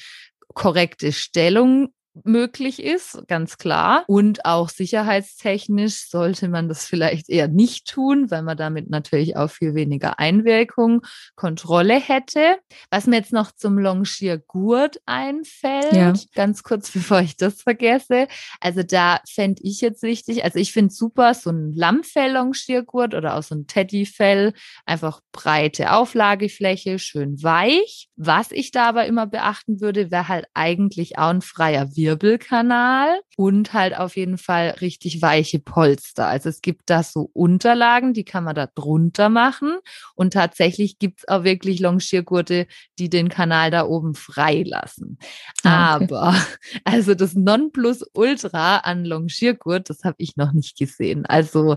korrekte 0.53 1.13
Stellung 1.13 1.95
möglich 2.25 2.83
ist, 2.83 3.23
ganz 3.27 3.57
klar. 3.57 4.05
Und 4.07 4.45
auch 4.45 4.69
sicherheitstechnisch 4.69 6.09
sollte 6.09 6.49
man 6.49 6.69
das 6.69 6.85
vielleicht 6.85 7.29
eher 7.29 7.49
nicht 7.49 7.89
tun, 7.89 8.31
weil 8.31 8.43
man 8.43 8.57
damit 8.57 8.91
natürlich 8.91 9.37
auch 9.37 9.51
viel 9.51 9.75
weniger 9.75 10.19
Einwirkung, 10.19 11.03
Kontrolle 11.37 11.99
hätte. 11.99 12.57
Was 12.91 13.07
mir 13.07 13.17
jetzt 13.17 13.33
noch 13.33 13.53
zum 13.53 13.79
Longiergurt 13.79 15.01
einfällt, 15.07 15.93
ja. 15.93 16.13
ganz 16.35 16.63
kurz 16.63 16.91
bevor 16.93 17.21
ich 17.21 17.37
das 17.37 17.63
vergesse. 17.63 18.29
Also 18.61 18.83
da 18.83 19.21
fände 19.29 19.63
ich 19.65 19.81
jetzt 19.81 20.03
wichtig, 20.03 20.45
also 20.45 20.59
ich 20.59 20.73
finde 20.73 20.93
super, 20.93 21.35
so 21.35 21.51
ein 21.51 21.73
Lammfell-Longiergurt 21.73 23.15
oder 23.15 23.37
auch 23.37 23.43
so 23.43 23.55
ein 23.55 23.67
Teddyfell, 23.67 24.53
einfach 24.85 25.21
breite 25.33 25.93
Auflagefläche, 25.93 26.99
schön 26.99 27.43
weich. 27.43 28.09
Was 28.17 28.53
ich 28.53 28.71
da 28.71 28.89
aber 28.89 29.07
immer 29.07 29.27
beachten 29.27 29.81
würde, 29.81 30.11
wäre 30.11 30.29
halt 30.29 30.47
eigentlich 30.55 31.19
auch 31.19 31.31
ein 31.31 31.43
freier 31.43 31.97
Wirbel. 31.97 32.02
Wirbelkanal 32.03 33.21
und 33.37 33.73
halt 33.73 33.97
auf 33.97 34.17
jeden 34.17 34.39
Fall 34.39 34.71
richtig 34.81 35.23
weiche 35.23 35.61
Polster. 35.61 36.27
Also 36.27 36.49
es 36.49 36.61
gibt 36.61 36.91
da 36.91 37.03
so 37.03 37.31
Unterlagen, 37.33 38.13
die 38.13 38.25
kann 38.25 38.43
man 38.43 38.57
da 38.57 38.67
drunter 38.67 39.29
machen 39.29 39.77
und 40.17 40.33
tatsächlich 40.33 40.99
gibt 40.99 41.21
es 41.21 41.29
auch 41.29 41.45
wirklich 41.45 41.79
Longiergurte, 41.79 42.67
die 42.99 43.09
den 43.09 43.29
Kanal 43.29 43.71
da 43.71 43.87
oben 43.87 44.15
freilassen. 44.15 45.19
Ah, 45.63 45.97
okay. 45.97 46.05
Aber 46.11 46.35
also 46.85 47.15
das 47.15 47.35
Nonplusultra 47.35 48.79
an 48.79 49.05
Longiergurt, 49.05 49.89
das 49.89 50.03
habe 50.03 50.17
ich 50.19 50.37
noch 50.37 50.53
nicht 50.53 50.77
gesehen. 50.77 51.25
Also 51.27 51.77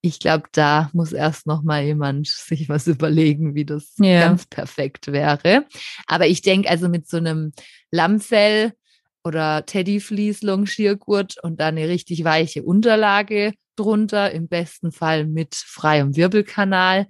ich 0.00 0.20
glaube, 0.20 0.44
da 0.52 0.90
muss 0.92 1.12
erst 1.12 1.46
noch 1.46 1.62
mal 1.62 1.82
jemand 1.82 2.28
sich 2.28 2.68
was 2.68 2.86
überlegen, 2.86 3.54
wie 3.54 3.64
das 3.64 3.94
ja. 3.98 4.20
ganz 4.20 4.46
perfekt 4.46 5.08
wäre. 5.08 5.66
Aber 6.06 6.26
ich 6.28 6.42
denke 6.42 6.70
also 6.70 6.88
mit 6.88 7.08
so 7.08 7.16
einem 7.16 7.52
Lammfell 7.90 8.74
oder 9.24 9.64
Teddyfleece 9.66 10.42
Longiergurt 10.42 11.36
und 11.42 11.60
dann 11.60 11.76
eine 11.76 11.88
richtig 11.88 12.24
weiche 12.24 12.62
Unterlage 12.62 13.52
drunter, 13.76 14.30
im 14.30 14.48
besten 14.48 14.92
Fall 14.92 15.26
mit 15.26 15.54
freiem 15.54 16.14
Wirbelkanal. 16.14 17.06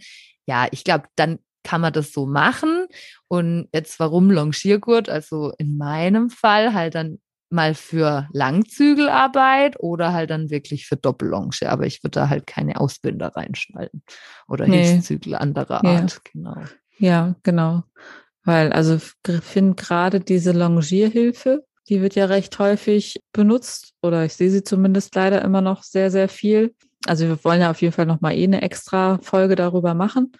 Ja, 0.47 0.67
ich 0.71 0.85
glaube, 0.85 1.05
dann 1.17 1.39
kann 1.63 1.81
man 1.81 1.93
das 1.93 2.13
so 2.13 2.27
machen. 2.27 2.87
Und 3.29 3.69
jetzt 3.73 3.99
warum 3.99 4.31
Longiergurt? 4.31 5.09
Also 5.09 5.53
in 5.59 5.77
meinem 5.77 6.31
Fall 6.31 6.73
halt 6.73 6.95
dann 6.95 7.19
mal 7.51 7.75
für 7.75 8.29
Langzügelarbeit 8.33 9.77
oder 9.79 10.13
halt 10.13 10.31
dann 10.31 10.51
wirklich 10.51 10.87
für 10.87 10.97
Doppellonge. 10.97 11.69
Aber 11.69 11.87
ich 11.87 12.03
würde 12.03 12.21
da 12.21 12.29
halt 12.29 12.47
keine 12.47 12.81
Ausbinder 12.81 13.29
reinschneiden 13.29 14.03
oder 14.49 14.67
nee. 14.67 14.85
Hilfszügel 14.85 15.35
anderer 15.35 15.85
Art. 15.85 16.13
Ja. 16.13 16.21
Genau. 16.33 16.63
Ja, 16.99 17.35
genau. 17.43 17.83
Weil, 18.45 18.73
also 18.73 18.97
ich 18.97 19.43
finde 19.43 19.75
gerade 19.75 20.21
diese 20.21 20.53
Longierhilfe, 20.53 21.65
die 21.89 22.01
wird 22.01 22.15
ja 22.15 22.27
recht 22.27 22.59
häufig 22.59 23.21
benutzt 23.33 23.93
oder 24.03 24.25
ich 24.25 24.35
sehe 24.35 24.51
sie 24.51 24.63
zumindest 24.63 25.15
leider 25.15 25.43
immer 25.43 25.61
noch 25.61 25.83
sehr, 25.83 26.11
sehr 26.11 26.29
viel. 26.29 26.75
Also 27.07 27.27
wir 27.27 27.45
wollen 27.45 27.61
ja 27.61 27.71
auf 27.71 27.83
jeden 27.83 27.93
Fall 27.93 28.07
noch 28.07 28.21
mal 28.21 28.33
eh 28.33 28.45
eine 28.45 28.63
extra 28.63 29.19
Folge 29.19 29.57
darüber 29.57 29.95
machen 29.95 30.33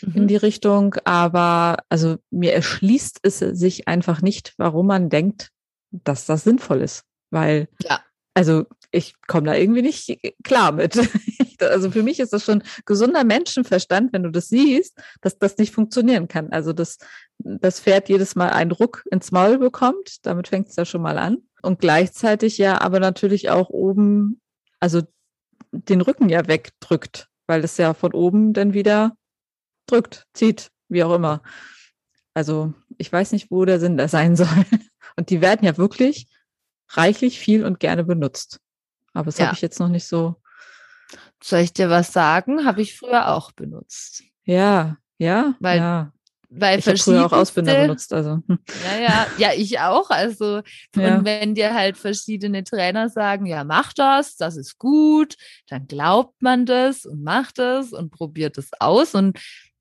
mhm. 0.00 0.14
in 0.14 0.28
die 0.28 0.36
Richtung. 0.36 0.94
Aber 1.04 1.76
also 1.88 2.16
mir 2.30 2.54
erschließt 2.54 3.20
es 3.22 3.38
sich 3.38 3.88
einfach 3.88 4.22
nicht, 4.22 4.54
warum 4.56 4.86
man 4.86 5.10
denkt, 5.10 5.50
dass 5.90 6.26
das 6.26 6.44
sinnvoll 6.44 6.80
ist. 6.80 7.04
Weil, 7.30 7.68
ja. 7.82 8.00
also 8.34 8.64
ich 8.96 9.14
komme 9.26 9.46
da 9.46 9.54
irgendwie 9.54 9.82
nicht 9.82 10.18
klar 10.42 10.72
mit. 10.72 10.98
Also 11.58 11.90
für 11.90 12.02
mich 12.02 12.20
ist 12.20 12.34
das 12.34 12.44
schon 12.44 12.62
gesunder 12.84 13.24
Menschenverstand, 13.24 14.12
wenn 14.12 14.24
du 14.24 14.30
das 14.30 14.48
siehst, 14.48 15.00
dass 15.22 15.38
das 15.38 15.56
nicht 15.56 15.72
funktionieren 15.72 16.28
kann. 16.28 16.52
Also 16.52 16.74
dass 16.74 16.98
das 17.38 17.80
Pferd 17.80 18.10
jedes 18.10 18.36
Mal 18.36 18.50
einen 18.50 18.72
Ruck 18.72 19.04
ins 19.10 19.32
Maul 19.32 19.56
bekommt, 19.56 20.18
damit 20.26 20.48
fängt 20.48 20.68
es 20.68 20.76
ja 20.76 20.84
schon 20.84 21.00
mal 21.00 21.16
an. 21.16 21.38
Und 21.62 21.80
gleichzeitig 21.80 22.58
ja 22.58 22.82
aber 22.82 23.00
natürlich 23.00 23.48
auch 23.48 23.70
oben, 23.70 24.42
also 24.80 25.00
den 25.72 26.02
Rücken 26.02 26.28
ja 26.28 26.46
wegdrückt, 26.46 27.28
weil 27.46 27.64
es 27.64 27.78
ja 27.78 27.94
von 27.94 28.12
oben 28.12 28.52
dann 28.52 28.74
wieder 28.74 29.16
drückt, 29.86 30.26
zieht, 30.34 30.70
wie 30.90 31.04
auch 31.04 31.14
immer. 31.14 31.42
Also 32.34 32.74
ich 32.98 33.10
weiß 33.10 33.32
nicht, 33.32 33.50
wo 33.50 33.64
der 33.64 33.80
Sinn 33.80 33.96
da 33.96 34.08
sein 34.08 34.36
soll. 34.36 34.66
Und 35.16 35.30
die 35.30 35.40
werden 35.40 35.64
ja 35.64 35.78
wirklich 35.78 36.28
reichlich 36.90 37.38
viel 37.38 37.64
und 37.64 37.80
gerne 37.80 38.04
benutzt. 38.04 38.60
Aber 39.16 39.26
das 39.26 39.38
ja. 39.38 39.46
habe 39.46 39.54
ich 39.54 39.62
jetzt 39.62 39.80
noch 39.80 39.88
nicht 39.88 40.06
so. 40.06 40.36
Soll 41.42 41.60
ich 41.60 41.72
dir 41.72 41.90
was 41.90 42.12
sagen? 42.12 42.64
Habe 42.64 42.82
ich 42.82 42.98
früher 42.98 43.28
auch 43.28 43.52
benutzt. 43.52 44.22
Ja, 44.44 44.96
ja, 45.18 45.54
weil, 45.60 45.78
ja. 45.78 46.12
Weil 46.48 46.78
ich 46.78 46.86
habe 46.86 46.98
früher 46.98 47.26
auch 47.26 47.32
Ausbinder 47.32 47.74
benutzt, 47.74 48.12
also. 48.12 48.40
Ja, 48.84 48.98
ja, 49.00 49.26
ja, 49.38 49.50
ich 49.56 49.80
auch. 49.80 50.10
Also, 50.10 50.62
ja. 50.94 51.16
und 51.16 51.24
wenn 51.24 51.54
dir 51.54 51.74
halt 51.74 51.96
verschiedene 51.96 52.62
Trainer 52.64 53.08
sagen, 53.08 53.46
ja, 53.46 53.64
mach 53.64 53.92
das, 53.92 54.36
das 54.36 54.56
ist 54.56 54.78
gut, 54.78 55.36
dann 55.68 55.86
glaubt 55.86 56.40
man 56.42 56.66
das 56.66 57.06
und 57.06 57.22
macht 57.22 57.58
es 57.58 57.92
und 57.92 58.10
probiert 58.10 58.58
es 58.58 58.70
aus. 58.80 59.14
Und 59.14 59.38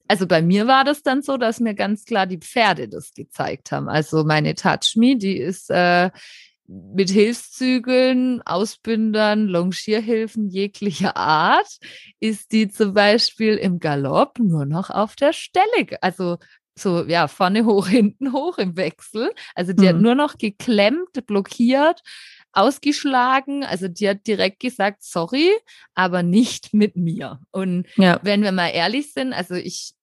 also 0.07 0.27
bei 0.27 0.41
mir 0.41 0.67
war 0.67 0.83
das 0.83 1.03
dann 1.03 1.21
so, 1.21 1.37
dass 1.37 1.59
mir 1.59 1.73
ganz 1.73 2.05
klar 2.05 2.25
die 2.25 2.39
Pferde 2.39 2.87
das 2.87 3.13
gezeigt 3.13 3.71
haben. 3.71 3.89
Also 3.89 4.23
meine 4.23 4.55
Touch 4.55 4.95
Me, 4.95 5.17
die 5.17 5.37
ist 5.37 5.69
äh, 5.69 6.09
mit 6.67 7.09
Hilfszügeln, 7.09 8.41
Ausbindern, 8.43 9.47
Longierhilfen 9.47 10.49
jeglicher 10.49 11.15
Art 11.15 11.77
ist 12.19 12.51
die 12.51 12.69
zum 12.69 12.93
Beispiel 12.93 13.55
im 13.55 13.79
Galopp 13.79 14.39
nur 14.39 14.65
noch 14.65 14.89
auf 14.89 15.15
der 15.15 15.33
Stelle, 15.33 16.01
also 16.01 16.37
so 16.77 17.03
ja 17.05 17.27
vorne 17.27 17.65
hoch, 17.65 17.87
hinten 17.87 18.33
hoch 18.33 18.57
im 18.57 18.75
Wechsel. 18.77 19.31
Also 19.53 19.73
die 19.73 19.83
mhm. 19.83 19.87
hat 19.89 19.97
nur 19.97 20.15
noch 20.15 20.37
geklemmt, 20.37 21.25
blockiert, 21.25 22.01
ausgeschlagen. 22.51 23.63
Also 23.63 23.87
die 23.87 24.09
hat 24.09 24.27
direkt 24.27 24.59
gesagt, 24.59 25.03
sorry, 25.03 25.51
aber 25.93 26.23
nicht 26.23 26.73
mit 26.73 26.95
mir. 26.95 27.39
Und 27.51 27.87
ja. 27.95 28.19
wenn 28.23 28.43
wir 28.43 28.51
mal 28.51 28.69
ehrlich 28.69 29.13
sind, 29.13 29.33
also 29.33 29.55
ich 29.55 29.93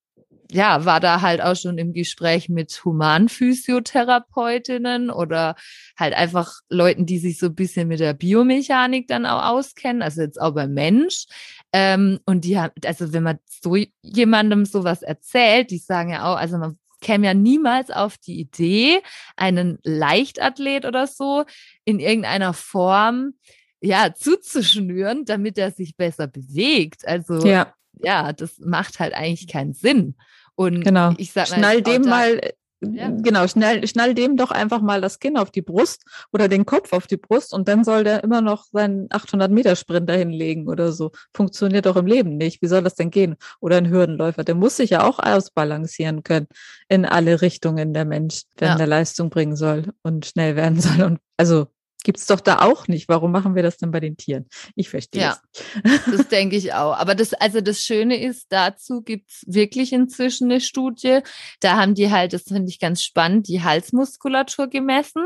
ja, 0.53 0.85
war 0.85 0.99
da 0.99 1.21
halt 1.21 1.41
auch 1.41 1.55
schon 1.55 1.79
im 1.79 1.93
Gespräch 1.93 2.47
mit 2.47 2.85
Humanphysiotherapeutinnen 2.85 5.09
oder 5.09 5.55
halt 5.97 6.13
einfach 6.13 6.59
Leuten, 6.69 7.05
die 7.05 7.17
sich 7.17 7.39
so 7.39 7.47
ein 7.47 7.55
bisschen 7.55 7.87
mit 7.87 7.99
der 7.99 8.13
Biomechanik 8.13 9.07
dann 9.07 9.25
auch 9.25 9.43
auskennen, 9.43 10.03
also 10.03 10.21
jetzt 10.21 10.39
auch 10.39 10.53
beim 10.53 10.73
Mensch. 10.73 11.25
Ähm, 11.71 12.19
und 12.25 12.45
die 12.45 12.59
haben, 12.59 12.73
also 12.85 13.13
wenn 13.13 13.23
man 13.23 13.39
so 13.47 13.75
jemandem 14.01 14.65
sowas 14.65 15.01
erzählt, 15.01 15.71
die 15.71 15.79
sagen 15.79 16.11
ja 16.11 16.31
auch, 16.31 16.37
also 16.37 16.59
man 16.59 16.77
käme 17.01 17.25
ja 17.27 17.33
niemals 17.33 17.91
auf 17.91 18.17
die 18.17 18.39
Idee, 18.39 19.01
einen 19.35 19.79
Leichtathlet 19.83 20.85
oder 20.85 21.07
so 21.07 21.43
in 21.83 21.99
irgendeiner 21.99 22.53
Form 22.53 23.33
ja 23.81 24.13
zuzuschnüren, 24.15 25.25
damit 25.25 25.57
er 25.57 25.71
sich 25.71 25.97
besser 25.97 26.27
bewegt. 26.27 27.05
Also 27.07 27.45
ja, 27.45 27.73
ja 28.01 28.31
das 28.33 28.59
macht 28.59 28.99
halt 28.99 29.13
eigentlich 29.13 29.47
keinen 29.47 29.73
Sinn. 29.73 30.15
Und 30.55 30.83
genau. 30.83 31.13
ich 31.17 31.31
sag 31.31 31.49
mal, 31.49 31.57
schnall 31.57 31.81
dem 31.81 32.03
mal, 32.03 32.39
ja. 32.81 33.09
genau, 33.09 33.47
schnell, 33.47 33.87
schnall 33.87 34.13
dem 34.13 34.37
doch 34.37 34.51
einfach 34.51 34.81
mal 34.81 35.01
das 35.01 35.19
Kinn 35.19 35.37
auf 35.37 35.51
die 35.51 35.61
Brust 35.61 36.03
oder 36.31 36.47
den 36.47 36.65
Kopf 36.65 36.93
auf 36.93 37.07
die 37.07 37.17
Brust 37.17 37.53
und 37.53 37.67
dann 37.67 37.83
soll 37.83 38.03
der 38.03 38.23
immer 38.23 38.41
noch 38.41 38.65
seinen 38.71 39.07
800 39.09 39.51
Meter 39.51 39.75
Sprint 39.75 40.09
dahin 40.09 40.29
legen 40.29 40.67
oder 40.67 40.91
so. 40.91 41.11
Funktioniert 41.33 41.85
doch 41.85 41.95
im 41.95 42.05
Leben 42.05 42.37
nicht. 42.37 42.61
Wie 42.61 42.67
soll 42.67 42.83
das 42.83 42.95
denn 42.95 43.09
gehen? 43.09 43.35
Oder 43.59 43.77
ein 43.77 43.89
Hürdenläufer, 43.89 44.43
der 44.43 44.55
muss 44.55 44.77
sich 44.77 44.91
ja 44.91 45.03
auch 45.03 45.19
ausbalancieren 45.19 46.23
können 46.23 46.47
in 46.89 47.05
alle 47.05 47.41
Richtungen 47.41 47.93
der 47.93 48.05
Mensch, 48.05 48.43
wenn 48.57 48.69
ja. 48.69 48.75
der 48.75 48.87
Leistung 48.87 49.29
bringen 49.29 49.55
soll 49.55 49.93
und 50.03 50.25
schnell 50.25 50.55
werden 50.55 50.79
soll. 50.81 51.01
Und 51.03 51.19
also 51.37 51.67
Gibt 52.03 52.19
es 52.19 52.25
doch 52.25 52.41
da 52.41 52.59
auch 52.59 52.87
nicht. 52.89 53.07
Warum 53.07 53.31
machen 53.31 53.55
wir 53.55 53.63
das 53.63 53.77
denn 53.77 53.91
bei 53.91 54.01
den 54.01 54.17
Tieren? 54.17 54.47
Ich 54.75 54.89
verstehe 54.89 55.21
ja, 55.21 55.37
es. 55.53 56.05
das 56.05 56.27
denke 56.27 56.57
ich 56.57 56.73
auch. 56.73 56.97
Aber 56.97 57.15
das, 57.15 57.33
also 57.33 57.61
das 57.61 57.79
Schöne 57.79 58.21
ist, 58.21 58.47
dazu 58.49 59.01
gibt 59.01 59.31
es 59.31 59.43
wirklich 59.47 59.93
inzwischen 59.93 60.51
eine 60.51 60.59
Studie. 60.59 61.19
Da 61.61 61.77
haben 61.77 61.95
die 61.95 62.11
halt, 62.11 62.33
das 62.33 62.43
finde 62.43 62.69
ich 62.69 62.79
ganz 62.79 63.01
spannend, 63.01 63.47
die 63.47 63.63
Halsmuskulatur 63.63 64.67
gemessen. 64.67 65.25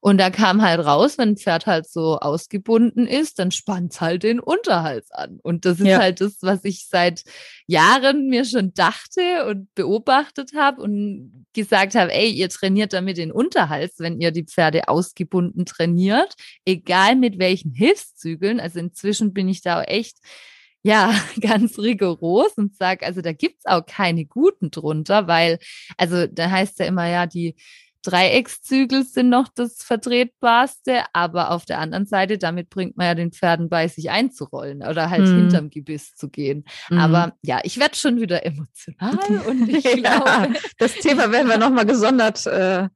Und 0.00 0.18
da 0.18 0.30
kam 0.30 0.62
halt 0.62 0.84
raus, 0.84 1.16
wenn 1.16 1.30
ein 1.30 1.36
Pferd 1.36 1.66
halt 1.66 1.88
so 1.88 2.18
ausgebunden 2.18 3.06
ist, 3.06 3.38
dann 3.38 3.52
spannt 3.52 3.92
es 3.92 4.00
halt 4.00 4.24
den 4.24 4.40
Unterhals 4.40 5.10
an. 5.12 5.38
Und 5.42 5.64
das 5.64 5.78
ist 5.78 5.86
ja. 5.86 5.98
halt 5.98 6.20
das, 6.20 6.38
was 6.42 6.64
ich 6.64 6.88
seit 6.88 7.22
Jahren 7.68 8.26
mir 8.26 8.44
schon 8.44 8.74
dachte 8.74 9.46
und 9.46 9.72
beobachtet 9.76 10.52
habe 10.56 10.82
und 10.82 11.46
gesagt 11.52 11.94
habe, 11.94 12.12
ey, 12.12 12.30
ihr 12.30 12.48
trainiert 12.48 12.92
damit 12.92 13.16
den 13.16 13.32
Unterhals, 13.32 13.94
wenn 13.98 14.20
ihr 14.20 14.30
die 14.30 14.44
Pferde 14.44 14.88
ausgebunden 14.88 15.64
trainiert, 15.64 16.15
egal 16.64 17.16
mit 17.16 17.38
welchen 17.38 17.72
Hilfszügeln. 17.72 18.60
Also 18.60 18.78
inzwischen 18.78 19.32
bin 19.32 19.48
ich 19.48 19.62
da 19.62 19.82
echt 19.82 20.18
ja, 20.82 21.12
ganz 21.40 21.78
rigoros 21.78 22.52
und 22.56 22.76
sage, 22.76 23.04
also 23.04 23.20
da 23.20 23.32
gibt's 23.32 23.66
auch 23.66 23.84
keine 23.84 24.24
guten 24.24 24.70
drunter, 24.70 25.26
weil, 25.26 25.58
also 25.96 26.26
da 26.28 26.50
heißt 26.50 26.78
ja 26.78 26.86
immer, 26.86 27.08
ja, 27.08 27.26
die 27.26 27.56
Dreieckszügel 28.06 29.04
sind 29.04 29.30
noch 29.30 29.48
das 29.52 29.82
vertretbarste, 29.82 31.02
aber 31.12 31.50
auf 31.50 31.64
der 31.64 31.80
anderen 31.80 32.06
Seite, 32.06 32.38
damit 32.38 32.70
bringt 32.70 32.96
man 32.96 33.06
ja 33.06 33.14
den 33.16 33.32
Pferden 33.32 33.68
bei, 33.68 33.88
sich 33.88 34.10
einzurollen 34.10 34.84
oder 34.84 35.10
halt 35.10 35.22
mm. 35.22 35.36
hinterm 35.36 35.70
Gebiss 35.70 36.14
zu 36.14 36.28
gehen. 36.28 36.64
Mm. 36.88 36.98
Aber 36.98 37.32
ja, 37.42 37.58
ich 37.64 37.80
werde 37.80 37.96
schon 37.96 38.20
wieder 38.20 38.46
emotional 38.46 39.18
und 39.48 39.68
ich 39.68 39.82
glaube. 39.96 40.54
das 40.78 40.94
Thema 40.94 41.32
werden 41.32 41.48
wir 41.48 41.58
nochmal 41.58 41.84
gesondert 41.84 42.46
äh, 42.46 42.88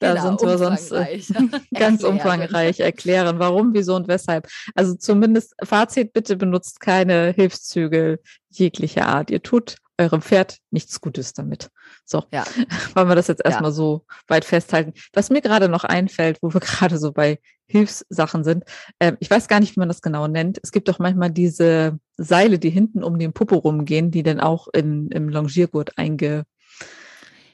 Da 0.00 0.14
genau, 0.14 0.28
sind 0.28 0.48
wir 0.48 0.58
sonst 0.58 0.92
äh, 0.92 1.20
ganz 1.78 2.02
umfangreich 2.02 2.80
erklären, 2.80 3.38
warum, 3.38 3.74
wieso 3.74 3.94
und 3.94 4.08
weshalb. 4.08 4.48
Also 4.74 4.94
zumindest 4.94 5.54
Fazit, 5.62 6.14
bitte 6.14 6.36
benutzt 6.36 6.80
keine 6.80 7.32
Hilfszügel 7.36 8.18
jeglicher 8.48 9.06
Art. 9.06 9.30
Ihr 9.30 9.42
tut 9.42 9.76
eurem 9.98 10.22
Pferd 10.22 10.56
nichts 10.70 11.02
Gutes 11.02 11.34
damit. 11.34 11.70
So, 12.06 12.24
ja. 12.32 12.44
wollen 12.94 13.08
wir 13.08 13.14
das 13.14 13.28
jetzt 13.28 13.44
erstmal 13.44 13.70
ja. 13.70 13.74
so 13.74 14.06
weit 14.26 14.46
festhalten. 14.46 14.94
Was 15.12 15.28
mir 15.28 15.42
gerade 15.42 15.68
noch 15.68 15.84
einfällt, 15.84 16.38
wo 16.40 16.52
wir 16.52 16.60
gerade 16.60 16.96
so 16.96 17.12
bei 17.12 17.38
Hilfssachen 17.66 18.42
sind, 18.42 18.64
äh, 18.98 19.12
ich 19.20 19.30
weiß 19.30 19.48
gar 19.48 19.60
nicht, 19.60 19.76
wie 19.76 19.80
man 19.80 19.88
das 19.88 20.00
genau 20.00 20.26
nennt. 20.26 20.58
Es 20.62 20.72
gibt 20.72 20.88
doch 20.88 20.98
manchmal 20.98 21.30
diese 21.30 21.98
Seile, 22.16 22.58
die 22.58 22.70
hinten 22.70 23.04
um 23.04 23.18
den 23.18 23.34
Popo 23.34 23.56
rumgehen, 23.56 24.10
die 24.10 24.22
dann 24.22 24.40
auch 24.40 24.66
in, 24.72 25.10
im 25.10 25.28
Longiergurt 25.28 25.98
einge, 25.98 26.44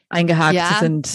eingehakt 0.08 0.54
ja. 0.54 0.76
sind. 0.78 1.08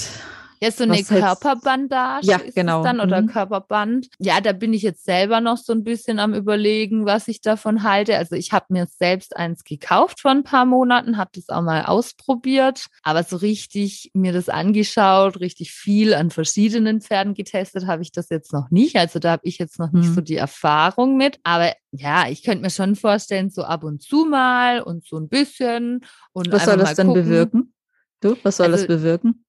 Ja, 0.63 0.69
so 0.69 0.83
eine 0.83 1.03
Körperbandage 1.03 2.27
ja, 2.27 2.39
genau. 2.53 2.83
dann 2.83 2.99
oder 2.99 3.23
mhm. 3.23 3.27
Körperband. 3.27 4.09
Ja, 4.19 4.41
da 4.41 4.51
bin 4.51 4.73
ich 4.73 4.83
jetzt 4.83 5.03
selber 5.03 5.41
noch 5.41 5.57
so 5.57 5.73
ein 5.73 5.83
bisschen 5.83 6.19
am 6.19 6.35
überlegen, 6.35 7.05
was 7.07 7.27
ich 7.27 7.41
davon 7.41 7.81
halte. 7.81 8.15
Also 8.15 8.35
ich 8.35 8.51
habe 8.51 8.67
mir 8.69 8.85
selbst 8.85 9.35
eins 9.35 9.63
gekauft 9.63 10.21
vor 10.21 10.29
ein 10.29 10.43
paar 10.43 10.65
Monaten, 10.65 11.17
habe 11.17 11.31
das 11.33 11.49
auch 11.49 11.63
mal 11.63 11.85
ausprobiert, 11.85 12.85
aber 13.01 13.23
so 13.23 13.37
richtig 13.37 14.11
mir 14.13 14.33
das 14.33 14.49
angeschaut, 14.49 15.39
richtig 15.39 15.71
viel 15.71 16.13
an 16.13 16.29
verschiedenen 16.29 17.01
Pferden 17.01 17.33
getestet, 17.33 17.87
habe 17.87 18.03
ich 18.03 18.11
das 18.11 18.29
jetzt 18.29 18.53
noch 18.53 18.69
nicht. 18.69 18.97
Also 18.97 19.17
da 19.17 19.31
habe 19.31 19.43
ich 19.45 19.57
jetzt 19.57 19.79
noch 19.79 19.91
nicht 19.91 20.09
mhm. 20.09 20.13
so 20.13 20.21
die 20.21 20.37
Erfahrung 20.37 21.17
mit. 21.17 21.39
Aber 21.43 21.73
ja, 21.91 22.27
ich 22.29 22.43
könnte 22.43 22.61
mir 22.61 22.69
schon 22.69 22.95
vorstellen, 22.95 23.49
so 23.49 23.63
ab 23.63 23.83
und 23.83 24.03
zu 24.03 24.25
mal 24.25 24.81
und 24.81 25.07
so 25.07 25.17
ein 25.17 25.27
bisschen. 25.27 26.05
Und 26.33 26.51
was 26.51 26.65
soll 26.65 26.77
das 26.77 26.93
denn 26.93 27.07
gucken. 27.07 27.23
bewirken? 27.23 27.73
Du, 28.19 28.37
was 28.43 28.57
soll 28.57 28.71
also, 28.71 28.85
das 28.85 28.87
bewirken? 28.87 29.43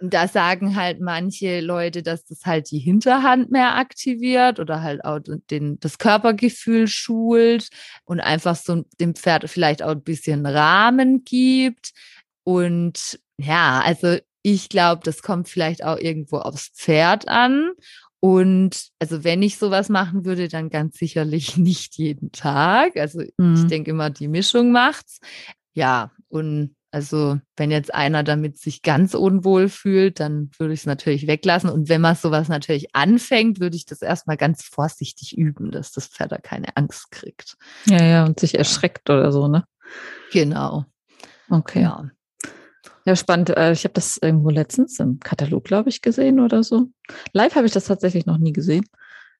Da 0.00 0.28
sagen 0.28 0.76
halt 0.76 1.00
manche 1.00 1.60
Leute, 1.60 2.02
dass 2.02 2.24
das 2.26 2.44
halt 2.44 2.70
die 2.70 2.78
Hinterhand 2.78 3.50
mehr 3.50 3.76
aktiviert 3.76 4.60
oder 4.60 4.82
halt 4.82 5.04
auch 5.04 5.20
den, 5.50 5.80
das 5.80 5.98
Körpergefühl 5.98 6.86
schult 6.86 7.70
und 8.04 8.20
einfach 8.20 8.56
so 8.56 8.84
dem 9.00 9.14
Pferd 9.14 9.48
vielleicht 9.48 9.82
auch 9.82 9.92
ein 9.92 10.02
bisschen 10.02 10.44
Rahmen 10.44 11.24
gibt. 11.24 11.92
Und 12.44 13.18
ja, 13.38 13.80
also 13.84 14.18
ich 14.42 14.68
glaube, 14.68 15.00
das 15.02 15.22
kommt 15.22 15.48
vielleicht 15.48 15.82
auch 15.82 15.98
irgendwo 15.98 16.38
aufs 16.38 16.68
Pferd 16.68 17.26
an. 17.26 17.72
Und 18.20 18.88
also 18.98 19.24
wenn 19.24 19.42
ich 19.42 19.58
sowas 19.58 19.88
machen 19.88 20.24
würde, 20.24 20.48
dann 20.48 20.68
ganz 20.68 20.98
sicherlich 20.98 21.56
nicht 21.56 21.96
jeden 21.96 22.32
Tag. 22.32 22.96
Also 22.96 23.22
mhm. 23.38 23.54
ich 23.54 23.66
denke 23.66 23.90
immer, 23.90 24.10
die 24.10 24.28
Mischung 24.28 24.72
macht's. 24.72 25.20
Ja, 25.74 26.12
und 26.28 26.75
also 26.96 27.38
wenn 27.58 27.70
jetzt 27.70 27.92
einer 27.92 28.22
damit 28.22 28.56
sich 28.56 28.80
ganz 28.80 29.12
unwohl 29.12 29.68
fühlt, 29.68 30.18
dann 30.18 30.50
würde 30.56 30.72
ich 30.72 30.80
es 30.80 30.86
natürlich 30.86 31.26
weglassen. 31.26 31.68
Und 31.68 31.90
wenn 31.90 32.00
man 32.00 32.16
sowas 32.16 32.48
natürlich 32.48 32.96
anfängt, 32.96 33.60
würde 33.60 33.76
ich 33.76 33.84
das 33.84 34.00
erstmal 34.00 34.38
ganz 34.38 34.62
vorsichtig 34.64 35.36
üben, 35.36 35.70
dass 35.70 35.92
das 35.92 36.06
Pferd 36.06 36.32
da 36.32 36.38
keine 36.38 36.74
Angst 36.74 37.10
kriegt. 37.10 37.58
Ja, 37.84 38.02
ja, 38.02 38.24
und 38.24 38.40
sich 38.40 38.56
erschreckt 38.56 39.10
oder 39.10 39.30
so, 39.30 39.46
ne? 39.46 39.64
Genau. 40.32 40.86
Okay. 41.50 41.82
Ja. 41.82 42.10
Ja, 43.04 43.14
spannend. 43.14 43.50
Äh, 43.50 43.72
ich 43.72 43.84
habe 43.84 43.92
das 43.92 44.16
irgendwo 44.16 44.48
letztens 44.48 44.98
im 44.98 45.20
Katalog, 45.20 45.64
glaube 45.64 45.90
ich, 45.90 46.00
gesehen 46.00 46.40
oder 46.40 46.62
so. 46.62 46.86
Live 47.34 47.56
habe 47.56 47.66
ich 47.66 47.72
das 47.72 47.84
tatsächlich 47.84 48.24
noch 48.24 48.38
nie 48.38 48.54
gesehen 48.54 48.86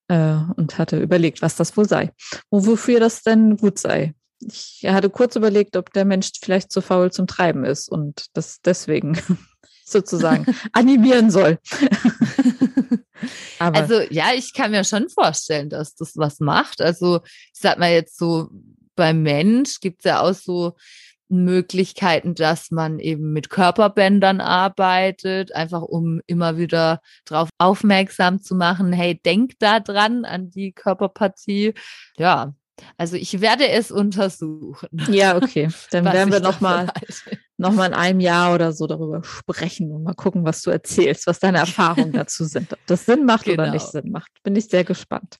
äh, 0.09 0.37
und 0.57 0.77
hatte 0.77 1.01
überlegt, 1.01 1.41
was 1.41 1.57
das 1.57 1.75
wohl 1.75 1.89
sei. 1.89 2.13
Und 2.51 2.67
wofür 2.67 3.01
das 3.01 3.23
denn 3.23 3.57
gut 3.57 3.79
sei 3.79 4.13
ich 4.41 4.85
hatte 4.87 5.11
kurz 5.11 5.37
überlegt, 5.37 5.77
ob 5.77 5.93
der 5.93 6.05
Mensch 6.05 6.33
vielleicht 6.41 6.71
zu 6.71 6.81
faul 6.81 7.11
zum 7.11 7.27
Treiben 7.27 7.65
ist 7.65 7.89
und 7.89 8.27
das 8.35 8.61
deswegen 8.61 9.19
sozusagen 9.85 10.47
animieren 10.73 11.31
soll. 11.31 11.59
also 13.59 14.01
ja, 14.11 14.33
ich 14.35 14.53
kann 14.53 14.73
mir 14.73 14.85
schon 14.85 15.09
vorstellen, 15.09 15.71
dass 15.71 15.95
das 15.95 16.17
was 16.17 16.41
macht. 16.41 16.81
Also 16.81 17.21
ich 17.25 17.61
sag 17.61 17.79
mal 17.79 17.93
jetzt 17.93 18.19
so, 18.19 18.49
beim 18.95 19.23
Mensch 19.23 19.81
gibt 19.81 20.01
es 20.01 20.05
ja 20.05 20.21
auch 20.21 20.35
so 20.35 20.75
Möglichkeiten, 21.29 22.35
dass 22.35 22.71
man 22.71 22.99
eben 22.99 23.33
mit 23.33 23.51
Körperbändern 23.51 24.41
arbeitet, 24.41 25.53
einfach 25.55 25.83
um 25.83 26.21
immer 26.27 26.57
wieder 26.57 27.01
darauf 27.25 27.49
aufmerksam 27.59 28.43
zu 28.43 28.55
machen, 28.55 28.93
hey, 28.93 29.21
denk 29.21 29.59
da 29.59 29.81
dran 29.81 30.25
an 30.25 30.51
die 30.51 30.73
Körperpartie. 30.73 31.75
Ja, 32.17 32.55
also 32.97 33.17
ich 33.17 33.41
werde 33.41 33.69
es 33.69 33.91
untersuchen. 33.91 34.89
Ja, 35.11 35.37
okay. 35.37 35.69
Dann 35.91 36.05
werden 36.05 36.33
wir 36.33 36.41
nochmal 36.41 36.89
noch 37.57 37.73
mal 37.73 37.87
in 37.87 37.95
einem 37.95 38.21
Jahr 38.21 38.55
oder 38.55 38.73
so 38.73 38.87
darüber 38.87 39.23
sprechen 39.25 39.93
und 39.93 40.03
mal 40.03 40.15
gucken, 40.15 40.45
was 40.45 40.63
du 40.63 40.71
erzählst, 40.71 41.27
was 41.27 41.39
deine 41.39 41.59
Erfahrungen 41.59 42.13
dazu 42.13 42.45
sind. 42.45 42.73
Ob 42.73 42.79
das 42.87 43.07
Sinn 43.07 43.25
macht 43.25 43.45
genau. 43.45 43.63
oder 43.63 43.73
nicht 43.73 43.87
Sinn 43.87 44.11
macht. 44.11 44.31
Bin 44.43 44.57
ich 44.57 44.67
sehr 44.67 44.85
gespannt. 44.85 45.39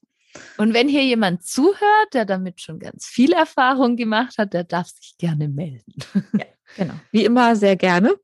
Und 0.59 0.75
wenn 0.75 0.89
hier 0.89 1.05
jemand 1.05 1.45
zuhört, 1.45 2.13
der 2.13 2.25
damit 2.25 2.61
schon 2.61 2.79
ganz 2.79 3.07
viel 3.07 3.33
Erfahrung 3.33 3.97
gemacht 3.97 4.37
hat, 4.39 4.53
der 4.53 4.65
darf 4.65 4.89
sich 4.89 5.17
gerne 5.19 5.49
melden. 5.49 5.95
Ja, 6.35 6.45
genau. 6.77 6.95
Wie 7.11 7.25
immer 7.25 7.57
sehr 7.57 7.77
gerne 7.77 8.15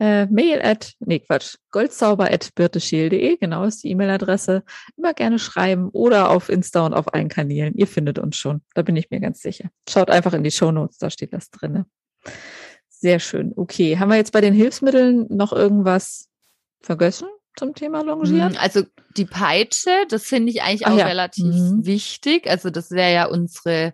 äh, 0.00 0.26
mail 0.26 0.60
at, 0.62 0.94
nee 1.00 1.18
Quatsch, 1.18 1.56
goldzauber 1.70 2.30
at 2.30 2.54
birteschiel.de, 2.54 3.36
genau 3.36 3.64
ist 3.64 3.82
die 3.84 3.90
E-Mail-Adresse. 3.90 4.62
Immer 4.96 5.14
gerne 5.14 5.38
schreiben 5.38 5.88
oder 5.90 6.30
auf 6.30 6.48
Insta 6.48 6.86
und 6.86 6.94
auf 6.94 7.12
allen 7.14 7.28
Kanälen. 7.28 7.74
Ihr 7.74 7.86
findet 7.86 8.18
uns 8.18 8.36
schon, 8.36 8.62
da 8.74 8.82
bin 8.82 8.96
ich 8.96 9.10
mir 9.10 9.20
ganz 9.20 9.40
sicher. 9.40 9.70
Schaut 9.88 10.10
einfach 10.10 10.32
in 10.34 10.44
die 10.44 10.50
Show 10.50 10.70
Notes, 10.70 10.98
da 10.98 11.10
steht 11.10 11.32
das 11.32 11.50
drinne. 11.50 11.86
Sehr 12.88 13.20
schön. 13.20 13.52
Okay, 13.56 13.98
haben 13.98 14.08
wir 14.08 14.16
jetzt 14.16 14.32
bei 14.32 14.40
den 14.40 14.54
Hilfsmitteln 14.54 15.26
noch 15.30 15.52
irgendwas 15.52 16.28
vergessen? 16.80 17.28
zum 17.58 17.74
Thema 17.74 18.02
Longieren? 18.02 18.52
Hm, 18.52 18.58
also 18.58 18.82
die 19.16 19.24
Peitsche, 19.24 19.90
das 20.08 20.24
finde 20.24 20.50
ich 20.50 20.62
eigentlich 20.62 20.86
auch 20.86 20.96
ja. 20.96 21.06
relativ 21.06 21.44
mhm. 21.44 21.84
wichtig. 21.84 22.48
Also 22.48 22.70
das 22.70 22.90
wäre 22.90 23.12
ja 23.12 23.26
unsere 23.26 23.92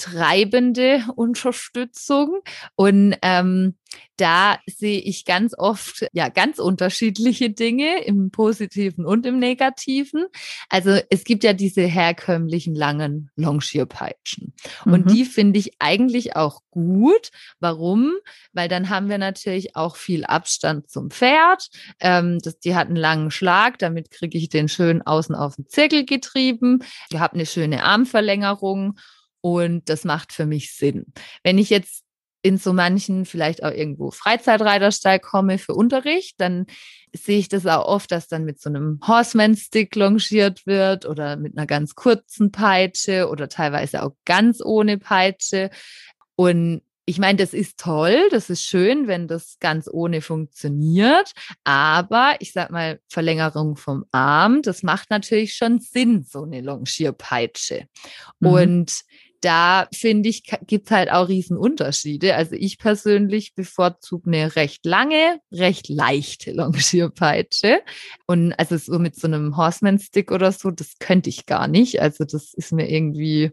treibende 0.00 1.04
Unterstützung. 1.14 2.40
Und 2.74 3.16
ähm, 3.22 3.74
da 4.16 4.58
sehe 4.66 5.00
ich 5.00 5.24
ganz 5.24 5.54
oft 5.56 6.06
ja 6.12 6.28
ganz 6.28 6.58
unterschiedliche 6.58 7.50
Dinge 7.50 8.04
im 8.04 8.30
Positiven 8.30 9.06
und 9.06 9.24
im 9.26 9.38
Negativen. 9.38 10.26
Also 10.68 10.98
es 11.08 11.24
gibt 11.24 11.42
ja 11.42 11.54
diese 11.54 11.82
herkömmlichen 11.82 12.74
langen 12.74 13.30
Longierpeitschen 13.36 14.52
mhm. 14.84 14.92
und 14.92 15.10
die 15.10 15.24
finde 15.24 15.58
ich 15.58 15.72
eigentlich 15.78 16.36
auch 16.36 16.60
gut. 16.70 17.30
Warum? 17.60 18.12
Weil 18.52 18.68
dann 18.68 18.90
haben 18.90 19.08
wir 19.08 19.18
natürlich 19.18 19.74
auch 19.74 19.96
viel 19.96 20.24
Abstand 20.24 20.90
zum 20.90 21.10
Pferd. 21.10 21.68
Ähm, 21.98 22.38
das, 22.42 22.58
die 22.58 22.74
hat 22.74 22.88
einen 22.88 22.96
langen 22.96 23.30
Schlag, 23.30 23.78
damit 23.78 24.10
kriege 24.10 24.38
ich 24.38 24.50
den 24.50 24.68
schön 24.68 25.02
außen 25.02 25.34
auf 25.34 25.56
den 25.56 25.66
Zirkel 25.66 26.04
getrieben. 26.04 26.84
Ich 27.10 27.18
habe 27.18 27.34
eine 27.34 27.46
schöne 27.46 27.84
Armverlängerung 27.84 28.98
und 29.40 29.88
das 29.88 30.04
macht 30.04 30.32
für 30.32 30.46
mich 30.46 30.74
Sinn. 30.74 31.06
Wenn 31.42 31.58
ich 31.58 31.70
jetzt 31.70 32.04
in 32.42 32.56
so 32.56 32.72
manchen 32.72 33.26
vielleicht 33.26 33.62
auch 33.62 33.70
irgendwo 33.70 34.10
Freizeitreiterstall 34.10 35.20
komme 35.20 35.58
für 35.58 35.74
Unterricht, 35.74 36.40
dann 36.40 36.66
sehe 37.12 37.38
ich 37.38 37.48
das 37.48 37.66
auch 37.66 37.86
oft, 37.86 38.10
dass 38.12 38.28
dann 38.28 38.44
mit 38.44 38.60
so 38.60 38.70
einem 38.70 39.00
Horseman-Stick 39.06 39.94
longiert 39.94 40.66
wird 40.66 41.04
oder 41.04 41.36
mit 41.36 41.56
einer 41.56 41.66
ganz 41.66 41.94
kurzen 41.94 42.50
Peitsche 42.50 43.28
oder 43.28 43.48
teilweise 43.48 44.02
auch 44.02 44.12
ganz 44.24 44.62
ohne 44.64 44.96
Peitsche. 44.96 45.70
Und 46.34 46.82
ich 47.04 47.18
meine, 47.18 47.38
das 47.38 47.52
ist 47.52 47.78
toll, 47.78 48.28
das 48.30 48.50
ist 48.50 48.62
schön, 48.62 49.08
wenn 49.08 49.26
das 49.26 49.58
ganz 49.58 49.88
ohne 49.92 50.20
funktioniert. 50.22 51.32
Aber 51.64 52.36
ich 52.38 52.52
sag 52.52 52.70
mal, 52.70 53.00
Verlängerung 53.08 53.76
vom 53.76 54.04
Arm, 54.12 54.62
das 54.62 54.84
macht 54.84 55.10
natürlich 55.10 55.54
schon 55.54 55.80
Sinn, 55.80 56.24
so 56.26 56.44
eine 56.44 56.60
Longierpeitsche. 56.60 57.86
Mhm. 58.38 58.48
Und 58.48 59.00
da 59.40 59.88
finde 59.92 60.28
ich, 60.28 60.44
gibt 60.66 60.90
halt 60.90 61.10
auch 61.10 61.28
Riesenunterschiede. 61.28 62.34
Also 62.34 62.54
ich 62.56 62.78
persönlich 62.78 63.54
bevorzuge 63.54 64.30
eine 64.30 64.56
recht 64.56 64.84
lange, 64.84 65.40
recht 65.52 65.88
leichte 65.88 66.52
Longierpeitsche. 66.52 67.80
Und 68.26 68.52
also 68.54 68.76
so 68.76 68.98
mit 68.98 69.16
so 69.16 69.26
einem 69.26 69.56
Horseman-Stick 69.56 70.30
oder 70.30 70.52
so, 70.52 70.70
das 70.70 70.98
könnte 70.98 71.30
ich 71.30 71.46
gar 71.46 71.68
nicht. 71.68 72.00
Also 72.00 72.24
das 72.24 72.52
ist 72.54 72.72
mir 72.72 72.90
irgendwie, 72.90 73.52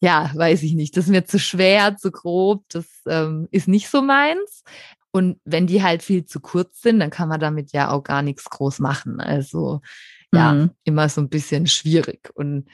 ja, 0.00 0.30
weiß 0.34 0.62
ich 0.62 0.74
nicht, 0.74 0.96
das 0.96 1.06
ist 1.06 1.10
mir 1.10 1.24
zu 1.24 1.38
schwer, 1.38 1.96
zu 1.96 2.12
grob, 2.12 2.64
das 2.68 2.86
ähm, 3.06 3.48
ist 3.50 3.68
nicht 3.68 3.88
so 3.88 4.02
meins. 4.02 4.62
Und 5.10 5.38
wenn 5.44 5.66
die 5.66 5.82
halt 5.82 6.02
viel 6.02 6.24
zu 6.24 6.40
kurz 6.40 6.80
sind, 6.80 7.00
dann 7.00 7.10
kann 7.10 7.28
man 7.28 7.40
damit 7.40 7.72
ja 7.72 7.90
auch 7.90 8.02
gar 8.02 8.22
nichts 8.22 8.44
groß 8.50 8.80
machen. 8.80 9.20
Also 9.20 9.80
ja, 10.32 10.52
mhm. 10.52 10.70
immer 10.84 11.08
so 11.08 11.20
ein 11.20 11.28
bisschen 11.28 11.66
schwierig. 11.66 12.30
Und 12.34 12.68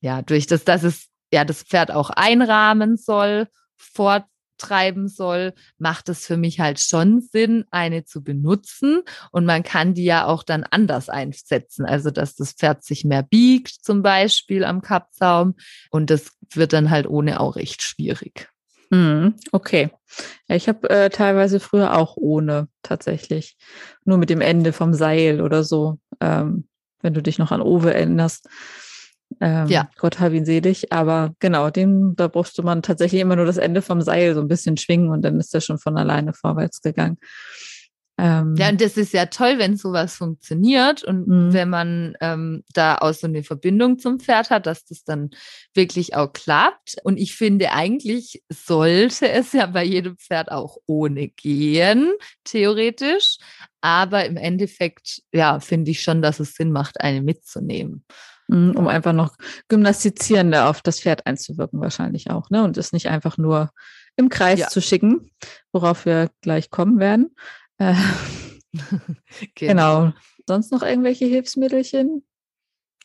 ja, 0.00 0.22
durch 0.22 0.46
das, 0.46 0.64
dass 0.64 0.82
es 0.82 1.09
ja 1.32 1.44
das 1.44 1.62
Pferd 1.62 1.90
auch 1.90 2.10
einrahmen 2.10 2.96
soll, 2.96 3.48
vortreiben 3.76 5.08
soll, 5.08 5.54
macht 5.78 6.08
es 6.08 6.26
für 6.26 6.36
mich 6.36 6.60
halt 6.60 6.80
schon 6.80 7.20
Sinn, 7.20 7.64
eine 7.70 8.04
zu 8.04 8.22
benutzen. 8.22 9.02
Und 9.32 9.46
man 9.46 9.62
kann 9.62 9.94
die 9.94 10.04
ja 10.04 10.26
auch 10.26 10.42
dann 10.42 10.64
anders 10.64 11.08
einsetzen. 11.08 11.86
Also, 11.86 12.10
dass 12.10 12.36
das 12.36 12.52
Pferd 12.52 12.84
sich 12.84 13.04
mehr 13.04 13.22
biegt, 13.22 13.84
zum 13.84 14.02
Beispiel 14.02 14.64
am 14.64 14.82
Kappzaum. 14.82 15.54
Und 15.90 16.10
das 16.10 16.32
wird 16.54 16.72
dann 16.72 16.90
halt 16.90 17.06
ohne 17.06 17.40
auch 17.40 17.56
recht 17.56 17.82
schwierig. 17.82 18.48
Mhm, 18.90 19.36
okay. 19.52 19.90
Ich 20.48 20.68
habe 20.68 20.90
äh, 20.90 21.10
teilweise 21.10 21.60
früher 21.60 21.96
auch 21.96 22.16
ohne 22.16 22.68
tatsächlich. 22.82 23.56
Nur 24.04 24.18
mit 24.18 24.30
dem 24.30 24.40
Ende 24.40 24.72
vom 24.72 24.94
Seil 24.94 25.40
oder 25.40 25.62
so. 25.62 25.98
Ähm, 26.20 26.66
wenn 27.00 27.14
du 27.14 27.22
dich 27.22 27.38
noch 27.38 27.52
an 27.52 27.62
Owe 27.62 27.94
erinnerst. 27.94 28.48
Ähm, 29.40 29.68
ja. 29.68 29.88
Gott 29.98 30.20
hab 30.20 30.32
ihn 30.32 30.44
selig. 30.44 30.92
Aber 30.92 31.34
genau, 31.38 31.70
dem, 31.70 32.14
da 32.16 32.28
brauchst 32.28 32.62
man 32.62 32.82
tatsächlich 32.82 33.20
immer 33.20 33.36
nur 33.36 33.46
das 33.46 33.58
Ende 33.58 33.82
vom 33.82 34.02
Seil 34.02 34.34
so 34.34 34.40
ein 34.40 34.48
bisschen 34.48 34.76
schwingen 34.76 35.10
und 35.10 35.22
dann 35.22 35.38
ist 35.38 35.54
er 35.54 35.60
schon 35.60 35.78
von 35.78 35.96
alleine 35.96 36.32
vorwärts 36.32 36.82
gegangen. 36.82 37.18
Ähm, 38.20 38.54
ja, 38.58 38.68
und 38.68 38.82
das 38.82 38.98
ist 38.98 39.14
ja 39.14 39.26
toll, 39.26 39.54
wenn 39.56 39.78
sowas 39.78 40.16
funktioniert 40.16 41.02
und 41.02 41.26
mhm. 41.26 41.52
wenn 41.54 41.70
man 41.70 42.16
ähm, 42.20 42.64
da 42.74 42.98
auch 42.98 43.14
so 43.14 43.26
eine 43.26 43.42
Verbindung 43.42 43.98
zum 43.98 44.20
Pferd 44.20 44.50
hat, 44.50 44.66
dass 44.66 44.84
das 44.84 45.04
dann 45.04 45.30
wirklich 45.72 46.16
auch 46.16 46.30
klappt. 46.34 46.96
Und 47.02 47.16
ich 47.16 47.34
finde, 47.34 47.72
eigentlich 47.72 48.42
sollte 48.50 49.26
es 49.30 49.54
ja 49.54 49.64
bei 49.64 49.84
jedem 49.84 50.18
Pferd 50.18 50.50
auch 50.50 50.76
ohne 50.84 51.28
gehen, 51.28 52.12
theoretisch. 52.44 53.38
Aber 53.80 54.26
im 54.26 54.36
Endeffekt, 54.36 55.22
ja, 55.32 55.58
finde 55.58 55.90
ich 55.90 56.02
schon, 56.02 56.20
dass 56.20 56.40
es 56.40 56.54
Sinn 56.54 56.72
macht, 56.72 57.00
eine 57.00 57.22
mitzunehmen. 57.22 58.04
Mhm, 58.50 58.72
um 58.76 58.88
einfach 58.88 59.12
noch 59.12 59.36
gymnastizierender 59.68 60.68
auf 60.68 60.82
das 60.82 61.00
Pferd 61.00 61.24
einzuwirken, 61.24 61.80
wahrscheinlich 61.80 62.30
auch, 62.30 62.50
ne? 62.50 62.64
Und 62.64 62.76
es 62.76 62.92
nicht 62.92 63.08
einfach 63.08 63.38
nur 63.38 63.70
im 64.16 64.28
Kreis 64.28 64.58
ja. 64.58 64.68
zu 64.68 64.82
schicken, 64.82 65.30
worauf 65.72 66.04
wir 66.04 66.30
gleich 66.40 66.70
kommen 66.70 66.98
werden. 66.98 67.34
Äh, 67.78 67.94
genau. 69.54 70.06
genau. 70.06 70.12
Sonst 70.48 70.72
noch 70.72 70.82
irgendwelche 70.82 71.26
Hilfsmittelchen, 71.26 72.26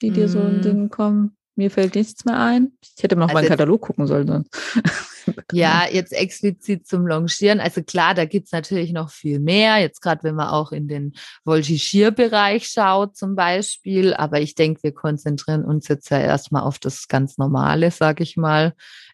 die 0.01 0.09
dir 0.09 0.25
mm. 0.25 0.29
so 0.29 0.39
in 0.39 0.57
mm. 0.57 0.61
den 0.61 0.89
kommen? 0.89 1.37
Mir 1.55 1.69
fällt 1.69 1.93
nichts 1.93 2.25
mehr 2.25 2.39
ein. 2.39 2.71
Ich 2.97 3.03
hätte 3.03 3.15
mal 3.15 3.27
noch 3.27 3.29
also 3.29 3.35
meinen 3.35 3.49
Katalog 3.49 3.81
gucken 3.81 4.07
sollen. 4.07 4.49
ja, 5.51 5.85
jetzt 5.91 6.13
explizit 6.13 6.87
zum 6.87 7.05
Longieren. 7.07 7.59
Also 7.59 7.83
klar, 7.83 8.13
da 8.13 8.25
gibt 8.25 8.47
es 8.47 8.51
natürlich 8.51 8.91
noch 8.91 9.09
viel 9.09 9.39
mehr. 9.39 9.77
Jetzt 9.77 10.01
gerade, 10.01 10.23
wenn 10.23 10.35
man 10.35 10.49
auch 10.49 10.71
in 10.71 10.87
den 10.87 11.13
Voltigierbereich 11.43 12.67
schaut 12.67 13.15
zum 13.15 13.35
Beispiel. 13.35 14.13
Aber 14.13 14.39
ich 14.39 14.55
denke, 14.55 14.83
wir 14.83 14.93
konzentrieren 14.93 15.63
uns 15.63 15.87
jetzt 15.87 16.09
ja 16.09 16.19
erstmal 16.19 16.63
auf 16.63 16.79
das 16.79 17.07
ganz 17.07 17.37
Normale, 17.37 17.91
sag 17.91 18.21
ich 18.21 18.37
mal. 18.37 18.73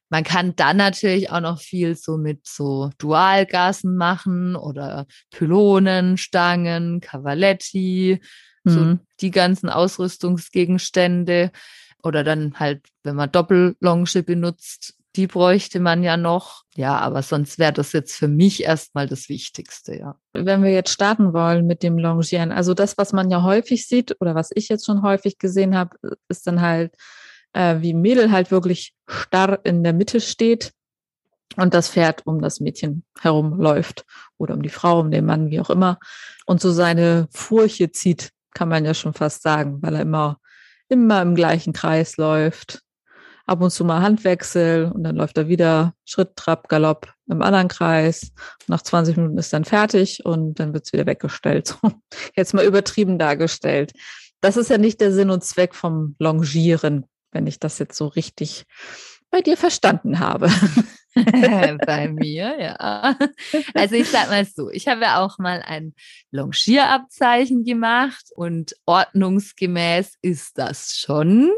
Man 0.10 0.26
kann 0.26 0.56
dann 0.58 0.76
natürlich 0.76 1.32
auch 1.32 1.40
noch 1.40 1.60
viel 1.60 1.96
so 1.96 2.18
mit 2.18 2.46
so 2.46 2.90
Dualgassen 2.98 3.96
machen 3.96 4.58
oder 4.58 5.06
Pylonen, 5.32 6.18
Stangen, 6.18 7.00
Cavaletti, 7.00 8.20
mhm. 8.66 8.70
so 8.70 9.00
die 9.22 9.32
ganzen 9.32 9.70
Ausrüstungsgegenstände. 9.70 11.52
Oder 12.04 12.24
dann 12.24 12.60
halt, 12.60 12.88
wenn 13.04 13.16
man 13.16 13.32
Doppellonge 13.32 14.24
benutzt, 14.24 14.96
die 15.16 15.28
bräuchte 15.28 15.80
man 15.80 16.04
ja 16.04 16.18
noch. 16.18 16.64
Ja, 16.76 16.98
aber 16.98 17.22
sonst 17.22 17.60
wäre 17.60 17.74
das 17.74 17.92
jetzt 17.92 18.16
für 18.16 18.28
mich 18.28 18.64
erstmal 18.64 19.08
das 19.08 19.28
Wichtigste, 19.28 19.98
ja. 19.98 20.16
Wenn 20.34 20.64
wir 20.64 20.72
jetzt 20.72 20.92
starten 20.92 21.34
wollen 21.34 21.68
mit 21.68 21.84
dem 21.84 21.98
Longieren, 21.98 22.52
also 22.52 22.74
das, 22.74 22.98
was 22.98 23.12
man 23.12 23.30
ja 23.30 23.44
häufig 23.44 23.88
sieht 23.88 24.16
oder 24.22 24.36
was 24.36 24.52
ich 24.54 24.70
jetzt 24.70 24.86
schon 24.86 25.02
häufig 25.02 25.38
gesehen 25.38 25.76
habe, 25.76 25.98
ist 26.30 26.48
dann 26.48 26.62
halt 26.62 26.96
äh, 27.54 27.78
wie 27.82 27.94
Mädel 27.94 28.32
halt 28.32 28.52
wirklich 28.52 28.94
starr 29.08 29.60
in 29.64 29.84
der 29.84 29.94
Mitte 29.94 30.22
steht 30.22 30.72
und 31.58 31.74
das 31.74 31.90
Pferd 31.90 32.26
um 32.26 32.42
das 32.42 32.60
Mädchen 32.60 33.04
herumläuft 33.20 34.06
oder 34.38 34.54
um 34.54 34.62
die 34.62 34.70
Frau, 34.70 35.00
um 35.00 35.12
den 35.12 35.26
Mann, 35.26 35.52
wie 35.52 35.60
auch 35.60 35.70
immer, 35.70 36.00
und 36.46 36.62
so 36.62 36.72
seine 36.72 37.28
Furche 37.32 37.92
zieht, 37.92 38.32
kann 38.54 38.70
man 38.70 38.86
ja 38.86 38.94
schon 38.94 39.14
fast 39.14 39.42
sagen, 39.42 39.82
weil 39.82 39.96
er 39.96 40.02
immer, 40.02 40.40
immer 40.90 41.22
im 41.22 41.36
gleichen 41.36 41.74
Kreis 41.74 42.18
läuft. 42.18 42.82
Ab 43.46 43.62
und 43.62 43.72
zu 43.72 43.84
mal 43.84 44.02
Handwechsel 44.02 44.92
und 44.94 45.04
dann 45.04 45.16
läuft 45.16 45.38
er 45.38 45.48
wieder 45.48 45.94
Schritt, 46.06 46.36
Trab, 46.36 46.68
Galopp 46.70 47.14
im 47.28 47.42
anderen 47.42 47.68
Kreis. 47.68 48.32
Nach 48.68 48.82
20 48.82 49.18
Minuten 49.18 49.38
ist 49.38 49.54
dann 49.54 49.66
fertig 49.66 50.26
und 50.26 50.60
dann 50.60 50.74
wird's 50.74 50.94
wieder 50.94 51.06
weggestellt. 51.06 51.78
Jetzt 52.36 52.54
mal 52.54 52.66
übertrieben 52.66 53.18
dargestellt. 53.18 53.94
Das 54.42 54.58
ist 54.58 54.70
ja 54.70 54.78
nicht 54.78 55.02
der 55.02 55.14
Sinn 55.14 55.30
und 55.30 55.44
Zweck 55.44 55.76
vom 55.76 56.16
Longieren 56.18 57.06
wenn 57.32 57.48
ich 57.48 57.60
das 57.60 57.80
jetzt 57.80 57.98
so 57.98 58.08
richtig 58.08 58.66
bei 59.30 59.42
dir 59.42 59.58
verstanden 59.58 60.20
habe. 60.20 60.50
bei 61.86 62.08
mir, 62.08 62.56
ja. 62.60 63.18
Also 63.74 63.96
ich 63.96 64.10
sag 64.10 64.30
mal 64.30 64.46
so, 64.46 64.70
ich 64.70 64.88
habe 64.88 65.02
ja 65.02 65.24
auch 65.24 65.38
mal 65.38 65.62
ein 65.66 65.94
Longierabzeichen 66.32 67.64
gemacht 67.64 68.26
und 68.36 68.76
ordnungsgemäß 68.86 70.16
ist 70.22 70.58
das 70.58 70.98
schon. 70.98 71.52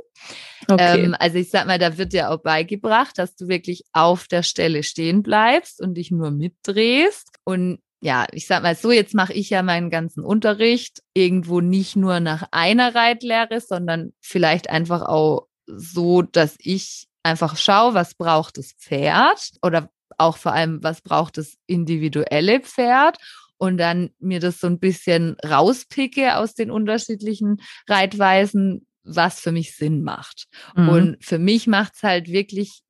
Okay. 0.67 1.03
Ähm, 1.03 1.15
also 1.19 1.37
ich 1.37 1.49
sag 1.49 1.67
mal, 1.67 1.79
da 1.79 1.97
wird 1.97 2.13
dir 2.13 2.31
auch 2.31 2.41
beigebracht, 2.41 3.17
dass 3.17 3.35
du 3.35 3.47
wirklich 3.47 3.83
auf 3.93 4.27
der 4.27 4.43
Stelle 4.43 4.83
stehen 4.83 5.21
bleibst 5.23 5.81
und 5.81 5.95
dich 5.95 6.11
nur 6.11 6.31
mitdrehst. 6.31 7.29
Und 7.43 7.79
ja, 8.01 8.25
ich 8.31 8.47
sag 8.47 8.63
mal 8.63 8.75
so, 8.75 8.91
jetzt 8.91 9.13
mache 9.13 9.33
ich 9.33 9.49
ja 9.49 9.63
meinen 9.63 9.89
ganzen 9.89 10.23
Unterricht 10.23 11.01
irgendwo 11.13 11.61
nicht 11.61 11.95
nur 11.95 12.19
nach 12.19 12.47
einer 12.51 12.95
Reitlehre, 12.95 13.61
sondern 13.61 14.13
vielleicht 14.19 14.69
einfach 14.69 15.03
auch 15.03 15.47
so, 15.65 16.21
dass 16.21 16.55
ich 16.59 17.07
einfach 17.23 17.57
schaue, 17.57 17.93
was 17.93 18.15
braucht 18.15 18.57
das 18.57 18.73
Pferd 18.73 19.51
oder 19.61 19.89
auch 20.17 20.37
vor 20.37 20.53
allem, 20.53 20.83
was 20.83 21.01
braucht 21.01 21.37
das 21.37 21.55
individuelle 21.65 22.59
Pferd 22.59 23.17
und 23.57 23.77
dann 23.77 24.11
mir 24.19 24.39
das 24.39 24.59
so 24.59 24.67
ein 24.67 24.79
bisschen 24.79 25.37
rauspicke 25.43 26.37
aus 26.37 26.53
den 26.53 26.69
unterschiedlichen 26.69 27.61
Reitweisen, 27.87 28.85
was 29.03 29.39
für 29.39 29.51
mich 29.51 29.75
Sinn 29.75 30.03
macht. 30.03 30.45
Mhm. 30.75 30.89
Und 30.89 31.25
für 31.25 31.39
mich 31.39 31.67
macht 31.67 31.93
es 31.95 32.03
halt 32.03 32.27
wirklich 32.27 32.81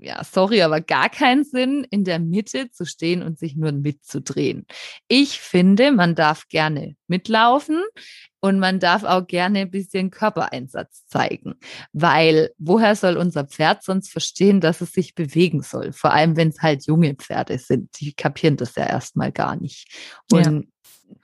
ja, 0.00 0.22
sorry, 0.24 0.62
aber 0.62 0.80
gar 0.80 1.08
keinen 1.08 1.44
Sinn, 1.44 1.86
in 1.90 2.04
der 2.04 2.18
Mitte 2.18 2.70
zu 2.70 2.84
stehen 2.84 3.22
und 3.22 3.38
sich 3.38 3.56
nur 3.56 3.72
mitzudrehen. 3.72 4.66
Ich 5.08 5.40
finde, 5.40 5.92
man 5.92 6.14
darf 6.14 6.48
gerne 6.48 6.96
mitlaufen 7.08 7.82
und 8.40 8.58
man 8.58 8.78
darf 8.78 9.02
auch 9.04 9.26
gerne 9.26 9.60
ein 9.60 9.70
bisschen 9.70 10.10
Körpereinsatz 10.10 11.06
zeigen, 11.06 11.54
weil 11.92 12.50
woher 12.58 12.94
soll 12.94 13.16
unser 13.16 13.44
Pferd 13.44 13.82
sonst 13.82 14.10
verstehen, 14.10 14.60
dass 14.60 14.80
es 14.80 14.92
sich 14.92 15.14
bewegen 15.14 15.62
soll? 15.62 15.92
Vor 15.92 16.12
allem, 16.12 16.36
wenn 16.36 16.48
es 16.48 16.62
halt 16.62 16.86
junge 16.86 17.14
Pferde 17.14 17.58
sind, 17.58 18.00
die 18.00 18.12
kapieren 18.12 18.56
das 18.56 18.76
ja 18.76 18.86
erstmal 18.86 19.32
gar 19.32 19.56
nicht. 19.56 19.88
Und 20.30 20.44
ja. 20.44 20.62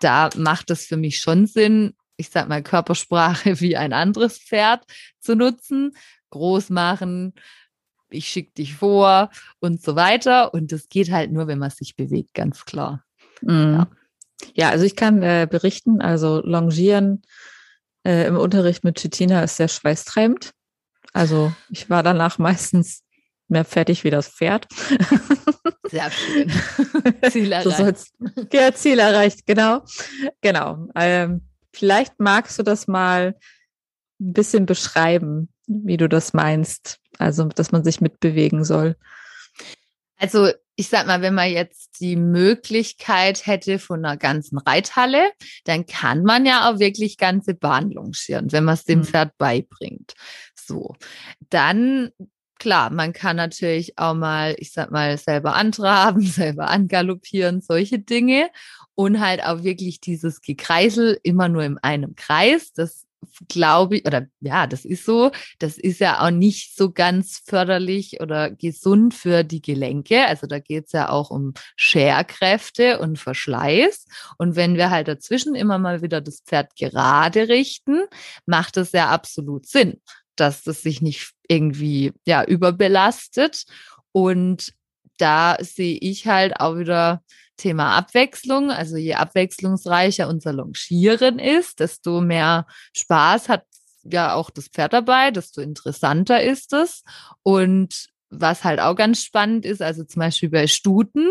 da 0.00 0.30
macht 0.36 0.70
es 0.70 0.86
für 0.86 0.96
mich 0.96 1.20
schon 1.20 1.46
Sinn, 1.46 1.94
ich 2.16 2.30
sag 2.30 2.48
mal, 2.48 2.62
Körpersprache 2.62 3.60
wie 3.60 3.76
ein 3.76 3.92
anderes 3.92 4.38
Pferd 4.38 4.84
zu 5.20 5.36
nutzen, 5.36 5.92
groß 6.30 6.70
machen, 6.70 7.34
ich 8.12 8.28
schicke 8.28 8.52
dich 8.52 8.74
vor 8.74 9.30
und 9.60 9.82
so 9.82 9.96
weiter. 9.96 10.54
Und 10.54 10.72
das 10.72 10.88
geht 10.88 11.10
halt 11.10 11.32
nur, 11.32 11.46
wenn 11.46 11.58
man 11.58 11.70
sich 11.70 11.96
bewegt, 11.96 12.34
ganz 12.34 12.64
klar. 12.64 13.04
Mhm. 13.40 13.74
Ja. 13.74 13.86
ja. 14.54 14.70
also 14.70 14.84
ich 14.84 14.96
kann 14.96 15.22
äh, 15.22 15.46
berichten, 15.50 16.00
also 16.00 16.40
Longieren 16.44 17.22
äh, 18.04 18.26
im 18.26 18.36
Unterricht 18.36 18.84
mit 18.84 18.98
Chitina 18.98 19.42
ist 19.42 19.56
sehr 19.56 19.68
schweißtreibend. 19.68 20.52
Also 21.12 21.52
ich 21.70 21.90
war 21.90 22.02
danach 22.02 22.38
meistens 22.38 23.02
mehr 23.48 23.64
fertig 23.64 24.04
wie 24.04 24.10
das 24.10 24.28
Pferd. 24.28 24.66
Sehr 25.90 26.10
schön. 26.10 26.50
Ziel 27.30 27.52
erreicht. 27.52 28.12
ja, 28.52 28.72
Ziel 28.72 28.98
erreicht, 28.98 29.46
genau. 29.46 29.82
Genau. 30.40 30.88
Ähm, 30.94 31.42
vielleicht 31.72 32.18
magst 32.18 32.58
du 32.58 32.62
das 32.62 32.88
mal 32.88 33.36
ein 34.20 34.32
bisschen 34.32 34.64
beschreiben, 34.64 35.50
wie 35.66 35.98
du 35.98 36.08
das 36.08 36.32
meinst. 36.32 37.01
Also, 37.18 37.44
dass 37.44 37.72
man 37.72 37.84
sich 37.84 38.00
mitbewegen 38.00 38.64
soll. 38.64 38.96
Also, 40.18 40.50
ich 40.76 40.88
sag 40.88 41.06
mal, 41.06 41.20
wenn 41.20 41.34
man 41.34 41.50
jetzt 41.50 42.00
die 42.00 42.16
Möglichkeit 42.16 43.46
hätte 43.46 43.78
von 43.78 44.04
einer 44.04 44.16
ganzen 44.16 44.58
Reithalle, 44.58 45.32
dann 45.64 45.86
kann 45.86 46.22
man 46.22 46.46
ja 46.46 46.70
auch 46.70 46.78
wirklich 46.78 47.18
ganze 47.18 47.54
Bahn 47.54 47.90
longieren, 47.90 48.52
wenn 48.52 48.64
man 48.64 48.74
es 48.74 48.84
dem 48.84 49.00
mhm. 49.00 49.04
Pferd 49.04 49.36
beibringt. 49.36 50.14
So. 50.54 50.94
Dann 51.50 52.10
klar, 52.62 52.90
man 52.90 53.12
kann 53.12 53.34
natürlich 53.34 53.98
auch 53.98 54.14
mal, 54.14 54.54
ich 54.58 54.72
sag 54.72 54.92
mal, 54.92 55.18
selber 55.18 55.56
antraben, 55.56 56.20
selber 56.22 56.70
angaloppieren, 56.70 57.60
solche 57.60 57.98
Dinge. 57.98 58.50
Und 58.94 59.20
halt 59.20 59.42
auch 59.42 59.64
wirklich 59.64 60.00
dieses 60.00 60.42
Gekreisel 60.42 61.18
immer 61.22 61.48
nur 61.48 61.64
in 61.64 61.78
einem 61.78 62.14
Kreis. 62.14 62.72
Das 62.72 63.06
glaube 63.48 63.96
ich, 63.96 64.06
oder 64.06 64.26
ja, 64.40 64.66
das 64.66 64.84
ist 64.84 65.04
so, 65.04 65.30
das 65.58 65.78
ist 65.78 66.00
ja 66.00 66.20
auch 66.20 66.30
nicht 66.30 66.76
so 66.76 66.92
ganz 66.92 67.42
förderlich 67.44 68.20
oder 68.20 68.50
gesund 68.50 69.14
für 69.14 69.44
die 69.44 69.62
Gelenke. 69.62 70.26
Also 70.26 70.46
da 70.46 70.58
geht 70.58 70.86
es 70.86 70.92
ja 70.92 71.08
auch 71.08 71.30
um 71.30 71.54
Scherkräfte 71.76 72.98
und 72.98 73.18
Verschleiß. 73.18 74.06
Und 74.38 74.56
wenn 74.56 74.76
wir 74.76 74.90
halt 74.90 75.08
dazwischen 75.08 75.54
immer 75.54 75.78
mal 75.78 76.02
wieder 76.02 76.20
das 76.20 76.40
Pferd 76.40 76.76
gerade 76.76 77.48
richten, 77.48 78.02
macht 78.46 78.76
es 78.76 78.92
ja 78.92 79.08
absolut 79.08 79.66
Sinn, 79.66 80.00
dass 80.36 80.62
das 80.62 80.82
sich 80.82 81.02
nicht 81.02 81.32
irgendwie 81.48 82.12
ja 82.26 82.44
überbelastet. 82.44 83.64
Und 84.12 84.72
da 85.18 85.56
sehe 85.60 85.98
ich 86.00 86.26
halt 86.26 86.58
auch 86.60 86.76
wieder 86.78 87.22
Thema 87.56 87.96
Abwechslung. 87.96 88.70
Also 88.70 88.96
je 88.96 89.14
abwechslungsreicher 89.14 90.28
unser 90.28 90.52
Longieren 90.52 91.38
ist, 91.38 91.80
desto 91.80 92.20
mehr 92.20 92.66
Spaß 92.94 93.48
hat 93.48 93.64
ja 94.04 94.34
auch 94.34 94.50
das 94.50 94.68
Pferd 94.68 94.92
dabei, 94.92 95.30
desto 95.30 95.60
interessanter 95.60 96.42
ist 96.42 96.72
es. 96.72 97.04
Und 97.42 98.08
was 98.30 98.64
halt 98.64 98.80
auch 98.80 98.96
ganz 98.96 99.22
spannend 99.22 99.64
ist, 99.64 99.82
also 99.82 100.04
zum 100.04 100.20
Beispiel 100.20 100.48
bei 100.48 100.66
Stuten, 100.66 101.28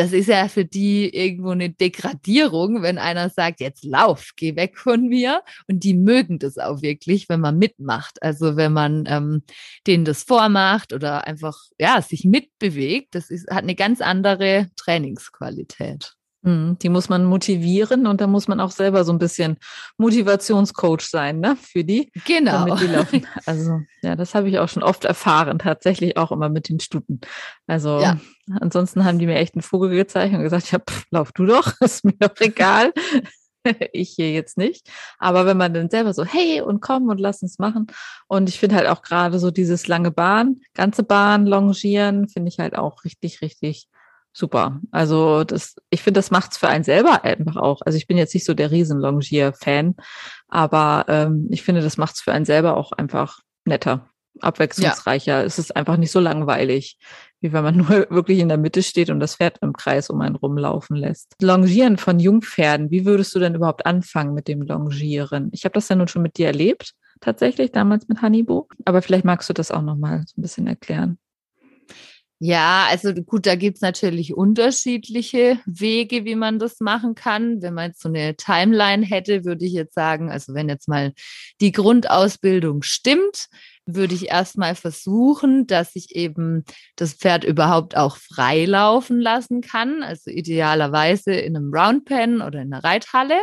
das 0.00 0.12
ist 0.12 0.28
ja 0.28 0.48
für 0.48 0.64
die 0.64 1.14
irgendwo 1.14 1.50
eine 1.50 1.68
Degradierung, 1.68 2.80
wenn 2.80 2.96
einer 2.96 3.28
sagt, 3.28 3.60
jetzt 3.60 3.84
lauf, 3.84 4.30
geh 4.34 4.56
weg 4.56 4.78
von 4.78 5.08
mir. 5.08 5.42
Und 5.68 5.84
die 5.84 5.92
mögen 5.92 6.38
das 6.38 6.56
auch 6.56 6.80
wirklich, 6.80 7.28
wenn 7.28 7.40
man 7.40 7.58
mitmacht. 7.58 8.22
Also 8.22 8.56
wenn 8.56 8.72
man 8.72 9.04
ähm, 9.06 9.42
denen 9.86 10.06
das 10.06 10.22
vormacht 10.22 10.94
oder 10.94 11.26
einfach 11.26 11.58
ja 11.78 12.00
sich 12.00 12.24
mitbewegt, 12.24 13.14
das 13.14 13.28
ist, 13.28 13.50
hat 13.50 13.64
eine 13.64 13.74
ganz 13.74 14.00
andere 14.00 14.70
Trainingsqualität. 14.76 16.14
Mhm, 16.42 16.78
die 16.78 16.88
muss 16.88 17.10
man 17.10 17.26
motivieren 17.26 18.06
und 18.06 18.20
da 18.20 18.26
muss 18.26 18.48
man 18.48 18.60
auch 18.60 18.70
selber 18.70 19.04
so 19.04 19.12
ein 19.12 19.18
bisschen 19.18 19.58
Motivationscoach 19.98 21.02
sein, 21.02 21.40
ne, 21.40 21.56
für 21.60 21.84
die. 21.84 22.10
Genau. 22.26 22.64
Damit 22.66 22.80
die 22.80 22.86
laufen. 22.86 23.26
Also, 23.44 23.80
ja, 24.02 24.16
das 24.16 24.34
habe 24.34 24.48
ich 24.48 24.58
auch 24.58 24.68
schon 24.68 24.82
oft 24.82 25.04
erfahren, 25.04 25.58
tatsächlich 25.58 26.16
auch 26.16 26.32
immer 26.32 26.48
mit 26.48 26.70
den 26.70 26.80
Stuten. 26.80 27.20
Also, 27.66 28.00
ja. 28.00 28.18
ansonsten 28.58 29.04
haben 29.04 29.18
die 29.18 29.26
mir 29.26 29.36
echt 29.36 29.54
einen 29.54 29.62
Vogel 29.62 29.90
gezeigt 29.90 30.34
und 30.34 30.42
gesagt, 30.42 30.72
ja, 30.72 30.78
pff, 30.78 31.04
lauf 31.10 31.32
du 31.32 31.44
doch, 31.44 31.74
ist 31.80 32.04
mir 32.04 32.14
doch 32.18 32.34
egal. 32.40 32.92
ich 33.92 34.10
hier 34.10 34.32
jetzt 34.32 34.56
nicht. 34.56 34.88
Aber 35.18 35.44
wenn 35.44 35.58
man 35.58 35.74
dann 35.74 35.90
selber 35.90 36.14
so, 36.14 36.24
hey, 36.24 36.62
und 36.62 36.80
komm 36.80 37.08
und 37.08 37.20
lass 37.20 37.42
uns 37.42 37.58
machen. 37.58 37.88
Und 38.26 38.48
ich 38.48 38.58
finde 38.58 38.76
halt 38.76 38.88
auch 38.88 39.02
gerade 39.02 39.38
so 39.38 39.50
dieses 39.50 39.86
lange 39.86 40.10
Bahn, 40.10 40.62
ganze 40.72 41.02
Bahn, 41.02 41.46
Longieren, 41.46 42.28
finde 42.28 42.48
ich 42.48 42.58
halt 42.58 42.76
auch 42.76 43.04
richtig, 43.04 43.42
richtig 43.42 43.88
super. 44.32 44.80
Also 44.90 45.44
das, 45.44 45.76
ich 45.90 46.02
finde, 46.02 46.18
das 46.18 46.30
macht's 46.30 46.56
für 46.56 46.68
einen 46.68 46.84
selber 46.84 47.24
einfach 47.24 47.56
auch. 47.56 47.80
Also 47.84 47.96
ich 47.96 48.06
bin 48.06 48.16
jetzt 48.16 48.34
nicht 48.34 48.46
so 48.46 48.54
der 48.54 48.70
Riesen-Longier-Fan, 48.70 49.96
aber 50.48 51.04
ähm, 51.08 51.48
ich 51.50 51.62
finde, 51.62 51.80
das 51.80 51.96
macht's 51.96 52.20
für 52.20 52.32
einen 52.32 52.44
selber 52.44 52.76
auch 52.76 52.92
einfach 52.92 53.40
netter, 53.64 54.08
abwechslungsreicher. 54.40 55.40
Ja. 55.40 55.42
Es 55.42 55.58
ist 55.58 55.76
einfach 55.76 55.96
nicht 55.96 56.12
so 56.12 56.20
langweilig, 56.20 56.98
wie 57.40 57.52
wenn 57.52 57.64
man 57.64 57.76
nur 57.88 58.06
wirklich 58.10 58.38
in 58.38 58.48
der 58.48 58.58
Mitte 58.58 58.82
steht 58.82 59.10
und 59.10 59.20
das 59.20 59.36
Pferd 59.36 59.58
im 59.62 59.72
Kreis 59.72 60.10
um 60.10 60.20
einen 60.20 60.36
rumlaufen 60.36 60.96
lässt. 60.96 61.34
Longieren 61.40 61.96
von 61.96 62.18
Jungpferden, 62.18 62.90
wie 62.90 63.04
würdest 63.04 63.34
du 63.34 63.38
denn 63.38 63.54
überhaupt 63.54 63.86
anfangen 63.86 64.34
mit 64.34 64.48
dem 64.48 64.62
Longieren? 64.62 65.50
Ich 65.52 65.64
habe 65.64 65.74
das 65.74 65.88
ja 65.88 65.96
nun 65.96 66.08
schon 66.08 66.22
mit 66.22 66.38
dir 66.38 66.46
erlebt, 66.46 66.92
tatsächlich, 67.20 67.72
damals 67.72 68.08
mit 68.08 68.22
Hannibal. 68.22 68.62
Aber 68.84 69.02
vielleicht 69.02 69.24
magst 69.24 69.48
du 69.48 69.52
das 69.52 69.70
auch 69.70 69.82
nochmal 69.82 70.24
so 70.26 70.38
ein 70.38 70.42
bisschen 70.42 70.66
erklären. 70.66 71.18
Ja, 72.42 72.86
also 72.88 73.12
gut, 73.12 73.44
da 73.44 73.54
gibt's 73.54 73.82
natürlich 73.82 74.32
unterschiedliche 74.34 75.58
Wege, 75.66 76.24
wie 76.24 76.36
man 76.36 76.58
das 76.58 76.80
machen 76.80 77.14
kann. 77.14 77.60
Wenn 77.60 77.74
man 77.74 77.88
jetzt 77.90 78.00
so 78.00 78.08
eine 78.08 78.34
Timeline 78.34 79.04
hätte, 79.04 79.44
würde 79.44 79.66
ich 79.66 79.74
jetzt 79.74 79.94
sagen, 79.94 80.30
also 80.30 80.54
wenn 80.54 80.70
jetzt 80.70 80.88
mal 80.88 81.12
die 81.60 81.70
Grundausbildung 81.70 82.82
stimmt, 82.82 83.48
würde 83.84 84.14
ich 84.14 84.30
erstmal 84.30 84.74
versuchen, 84.74 85.66
dass 85.66 85.94
ich 85.96 86.16
eben 86.16 86.64
das 86.96 87.12
Pferd 87.12 87.44
überhaupt 87.44 87.94
auch 87.94 88.16
frei 88.16 88.64
laufen 88.64 89.20
lassen 89.20 89.60
kann. 89.60 90.02
Also 90.02 90.30
idealerweise 90.30 91.32
in 91.32 91.56
einem 91.56 91.70
Roundpen 91.74 92.40
oder 92.40 92.62
in 92.62 92.72
einer 92.72 92.82
Reithalle. 92.82 93.38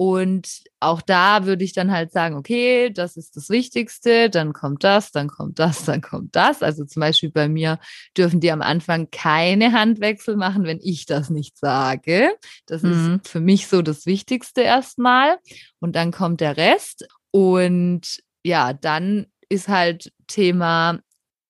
Und 0.00 0.62
auch 0.80 1.02
da 1.02 1.44
würde 1.44 1.62
ich 1.62 1.74
dann 1.74 1.92
halt 1.92 2.10
sagen, 2.10 2.34
okay, 2.34 2.88
das 2.88 3.18
ist 3.18 3.36
das 3.36 3.50
Wichtigste, 3.50 4.30
dann 4.30 4.54
kommt 4.54 4.82
das, 4.82 5.12
dann 5.12 5.28
kommt 5.28 5.58
das, 5.58 5.84
dann 5.84 6.00
kommt 6.00 6.34
das. 6.34 6.62
Also 6.62 6.86
zum 6.86 7.00
Beispiel 7.00 7.30
bei 7.30 7.50
mir 7.50 7.78
dürfen 8.16 8.40
die 8.40 8.50
am 8.50 8.62
Anfang 8.62 9.10
keine 9.10 9.72
Handwechsel 9.72 10.38
machen, 10.38 10.64
wenn 10.64 10.80
ich 10.82 11.04
das 11.04 11.28
nicht 11.28 11.58
sage. 11.58 12.30
Das 12.64 12.82
mhm. 12.82 13.20
ist 13.22 13.28
für 13.28 13.40
mich 13.40 13.66
so 13.66 13.82
das 13.82 14.06
Wichtigste 14.06 14.62
erstmal. 14.62 15.36
Und 15.80 15.96
dann 15.96 16.12
kommt 16.12 16.40
der 16.40 16.56
Rest. 16.56 17.06
Und 17.30 18.22
ja, 18.42 18.72
dann 18.72 19.26
ist 19.50 19.68
halt 19.68 20.14
Thema, 20.28 21.00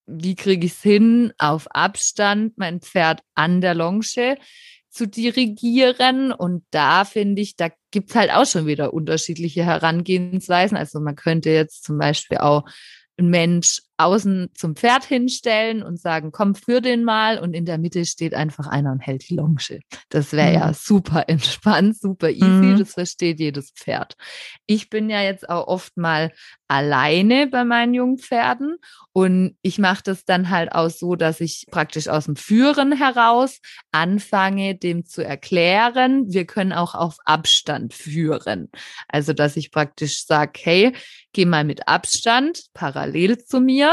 wie 0.07 0.35
kriege 0.35 0.65
ich 0.65 0.73
es 0.73 0.81
hin, 0.81 1.31
auf 1.37 1.67
Abstand 1.71 2.57
mein 2.57 2.81
Pferd 2.81 3.21
an 3.33 3.61
der 3.61 3.75
Longe 3.75 4.35
zu 4.91 5.07
dirigieren. 5.07 6.31
Und 6.31 6.63
da 6.71 7.05
finde 7.05 7.41
ich, 7.41 7.55
da 7.55 7.69
gibt's 7.91 8.15
halt 8.15 8.31
auch 8.31 8.45
schon 8.45 8.67
wieder 8.67 8.93
unterschiedliche 8.93 9.63
Herangehensweisen. 9.63 10.77
Also 10.77 10.99
man 10.99 11.15
könnte 11.15 11.49
jetzt 11.49 11.83
zum 11.83 11.97
Beispiel 11.97 12.37
auch 12.37 12.65
ein 13.17 13.29
Mensch 13.29 13.81
außen 14.03 14.49
zum 14.53 14.75
Pferd 14.75 15.03
hinstellen 15.03 15.83
und 15.83 15.99
sagen, 15.99 16.31
komm, 16.31 16.55
führ 16.55 16.81
den 16.81 17.03
mal. 17.03 17.39
Und 17.39 17.53
in 17.53 17.65
der 17.65 17.77
Mitte 17.77 18.05
steht 18.05 18.33
einfach 18.33 18.67
einer 18.67 18.91
und 18.91 18.99
hält 18.99 19.29
die 19.29 19.35
Longe. 19.35 19.79
Das 20.09 20.33
wäre 20.33 20.49
mhm. 20.49 20.55
ja 20.55 20.73
super 20.73 21.25
entspannt, 21.27 21.99
super 21.99 22.29
easy. 22.29 22.45
Mhm. 22.45 22.79
Das 22.79 22.93
versteht 22.93 23.39
jedes 23.39 23.71
Pferd. 23.71 24.15
Ich 24.65 24.89
bin 24.89 25.09
ja 25.09 25.21
jetzt 25.21 25.49
auch 25.49 25.67
oft 25.67 25.97
mal 25.97 26.31
alleine 26.67 27.47
bei 27.47 27.65
meinen 27.65 27.93
Jungpferden 27.93 28.77
und 29.11 29.57
ich 29.61 29.77
mache 29.77 30.03
das 30.05 30.23
dann 30.23 30.49
halt 30.49 30.71
auch 30.71 30.89
so, 30.89 31.15
dass 31.15 31.41
ich 31.41 31.65
praktisch 31.69 32.07
aus 32.07 32.25
dem 32.25 32.37
Führen 32.37 32.93
heraus 32.93 33.59
anfange, 33.91 34.75
dem 34.75 35.05
zu 35.05 35.21
erklären, 35.21 36.31
wir 36.31 36.45
können 36.45 36.71
auch 36.71 36.95
auf 36.95 37.17
Abstand 37.25 37.93
führen. 37.93 38.69
Also, 39.09 39.33
dass 39.33 39.57
ich 39.57 39.71
praktisch 39.71 40.25
sage, 40.25 40.53
hey, 40.63 40.93
geh 41.33 41.45
mal 41.45 41.65
mit 41.65 41.89
Abstand 41.89 42.63
parallel 42.73 43.43
zu 43.43 43.59
mir 43.59 43.90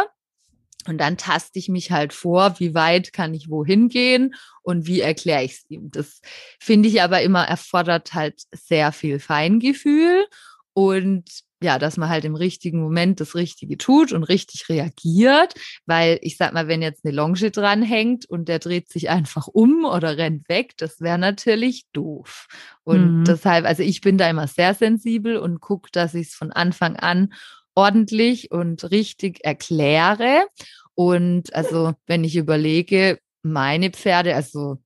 und 0.88 0.98
dann 0.98 1.16
taste 1.16 1.58
ich 1.58 1.68
mich 1.68 1.90
halt 1.90 2.12
vor, 2.12 2.58
wie 2.58 2.74
weit 2.74 3.12
kann 3.12 3.34
ich 3.34 3.50
wohin 3.50 3.88
gehen 3.88 4.34
und 4.62 4.86
wie 4.86 5.00
erkläre 5.00 5.44
ich 5.44 5.52
es 5.52 5.64
ihm. 5.68 5.90
Das 5.90 6.20
finde 6.58 6.88
ich 6.88 7.02
aber 7.02 7.22
immer 7.22 7.44
erfordert 7.44 8.14
halt 8.14 8.42
sehr 8.52 8.92
viel 8.92 9.18
Feingefühl 9.18 10.26
und 10.72 11.24
ja, 11.60 11.78
dass 11.78 11.96
man 11.96 12.08
halt 12.08 12.24
im 12.24 12.36
richtigen 12.36 12.80
Moment 12.80 13.20
das 13.20 13.34
Richtige 13.34 13.76
tut 13.76 14.12
und 14.12 14.22
richtig 14.22 14.68
reagiert, 14.68 15.54
weil 15.86 16.18
ich 16.22 16.36
sag 16.36 16.52
mal, 16.52 16.68
wenn 16.68 16.82
jetzt 16.82 17.04
eine 17.04 17.14
Longe 17.14 17.50
dranhängt 17.50 18.26
und 18.26 18.48
der 18.48 18.60
dreht 18.60 18.88
sich 18.88 19.10
einfach 19.10 19.48
um 19.48 19.84
oder 19.84 20.16
rennt 20.16 20.48
weg, 20.48 20.74
das 20.76 21.00
wäre 21.00 21.18
natürlich 21.18 21.86
doof. 21.92 22.46
Und 22.84 23.20
mhm. 23.20 23.24
deshalb, 23.24 23.66
also 23.66 23.82
ich 23.82 24.00
bin 24.00 24.18
da 24.18 24.30
immer 24.30 24.46
sehr 24.46 24.72
sensibel 24.74 25.36
und 25.36 25.60
gucke, 25.60 25.90
dass 25.92 26.14
ich 26.14 26.28
es 26.28 26.34
von 26.34 26.52
Anfang 26.52 26.94
an 26.96 27.32
ordentlich 27.78 28.50
und 28.50 28.90
richtig 28.90 29.44
erkläre. 29.44 30.48
Und 30.94 31.54
also, 31.54 31.94
wenn 32.08 32.24
ich 32.24 32.34
überlege, 32.34 33.20
meine 33.42 33.90
Pferde, 33.90 34.34
also 34.34 34.78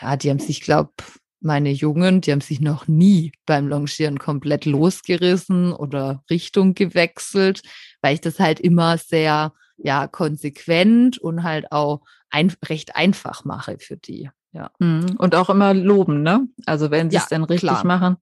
ja, 0.00 0.16
die 0.16 0.30
haben 0.30 0.38
sich, 0.38 0.60
glaube 0.60 0.92
meine 1.40 1.72
Jungen, 1.72 2.20
die 2.20 2.30
haben 2.30 2.40
sich 2.40 2.60
noch 2.60 2.86
nie 2.86 3.32
beim 3.46 3.66
Longieren 3.66 4.20
komplett 4.20 4.64
losgerissen 4.64 5.72
oder 5.72 6.22
Richtung 6.30 6.74
gewechselt, 6.74 7.62
weil 8.00 8.14
ich 8.14 8.20
das 8.20 8.38
halt 8.38 8.60
immer 8.60 8.96
sehr, 8.98 9.52
ja, 9.76 10.06
konsequent 10.06 11.18
und 11.18 11.42
halt 11.42 11.72
auch 11.72 12.02
ein, 12.30 12.54
recht 12.64 12.94
einfach 12.94 13.44
mache 13.44 13.78
für 13.80 13.96
die. 13.96 14.30
Ja. 14.52 14.70
Mhm. 14.78 15.16
Und 15.18 15.34
auch 15.34 15.50
immer 15.50 15.74
loben, 15.74 16.22
ne? 16.22 16.46
Also 16.66 16.92
wenn 16.92 17.10
sie 17.10 17.16
es 17.16 17.26
dann 17.26 17.42
richtig 17.42 17.70
klar. 17.70 17.84
machen. 17.84 18.16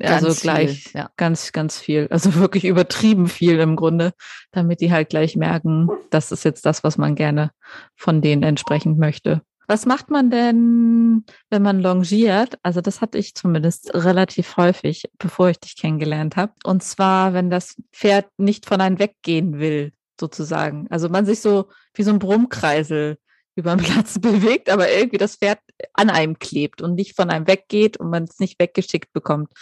Also 0.00 0.34
gleich 0.40 0.84
viel, 0.84 1.00
ja. 1.00 1.10
ganz, 1.16 1.52
ganz 1.52 1.78
viel. 1.78 2.08
Also 2.10 2.34
wirklich 2.34 2.64
übertrieben 2.64 3.28
viel 3.28 3.60
im 3.60 3.76
Grunde, 3.76 4.12
damit 4.50 4.80
die 4.80 4.92
halt 4.92 5.08
gleich 5.08 5.36
merken, 5.36 5.88
das 6.10 6.32
ist 6.32 6.44
jetzt 6.44 6.66
das, 6.66 6.82
was 6.82 6.98
man 6.98 7.14
gerne 7.14 7.50
von 7.94 8.20
denen 8.20 8.42
entsprechend 8.42 8.98
möchte. 8.98 9.42
Was 9.66 9.86
macht 9.86 10.10
man 10.10 10.30
denn, 10.30 11.24
wenn 11.48 11.62
man 11.62 11.80
longiert? 11.80 12.58
Also 12.62 12.80
das 12.80 13.00
hatte 13.00 13.16
ich 13.18 13.34
zumindest 13.34 13.94
relativ 13.94 14.56
häufig, 14.56 15.04
bevor 15.18 15.48
ich 15.48 15.60
dich 15.60 15.76
kennengelernt 15.76 16.36
habe. 16.36 16.52
Und 16.64 16.82
zwar, 16.82 17.32
wenn 17.32 17.48
das 17.48 17.76
Pferd 17.92 18.26
nicht 18.36 18.66
von 18.66 18.80
einem 18.80 18.98
weggehen 18.98 19.58
will, 19.58 19.92
sozusagen. 20.20 20.86
Also 20.90 21.08
man 21.08 21.24
sich 21.24 21.40
so 21.40 21.68
wie 21.94 22.02
so 22.02 22.10
ein 22.10 22.18
Brummkreisel 22.18 23.16
über 23.54 23.74
den 23.76 23.84
Platz 23.84 24.18
bewegt, 24.20 24.68
aber 24.68 24.90
irgendwie 24.90 25.18
das 25.18 25.36
Pferd 25.36 25.58
an 25.92 26.10
einem 26.10 26.38
klebt 26.38 26.82
und 26.82 26.94
nicht 26.94 27.16
von 27.16 27.30
einem 27.30 27.46
weggeht 27.46 27.96
und 27.96 28.10
man 28.10 28.24
es 28.24 28.38
nicht 28.38 28.58
weggeschickt 28.58 29.12
bekommt. 29.12 29.52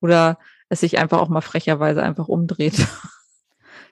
Oder 0.00 0.38
es 0.68 0.80
sich 0.80 0.98
einfach 0.98 1.18
auch 1.20 1.28
mal 1.28 1.40
frecherweise 1.40 2.02
einfach 2.02 2.28
umdreht. 2.28 2.74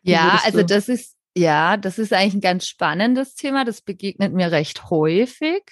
Ja, 0.03 0.41
also 0.45 0.63
das 0.63 0.89
ist, 0.89 1.17
ja, 1.39 1.77
das 1.77 1.99
ist 1.99 2.13
eigentlich 2.13 2.35
ein 2.35 2.41
ganz 2.41 2.67
spannendes 2.67 3.35
Thema. 3.35 3.65
Das 3.65 3.81
begegnet 3.81 4.33
mir 4.33 4.51
recht 4.51 4.91
häufig. 4.91 5.63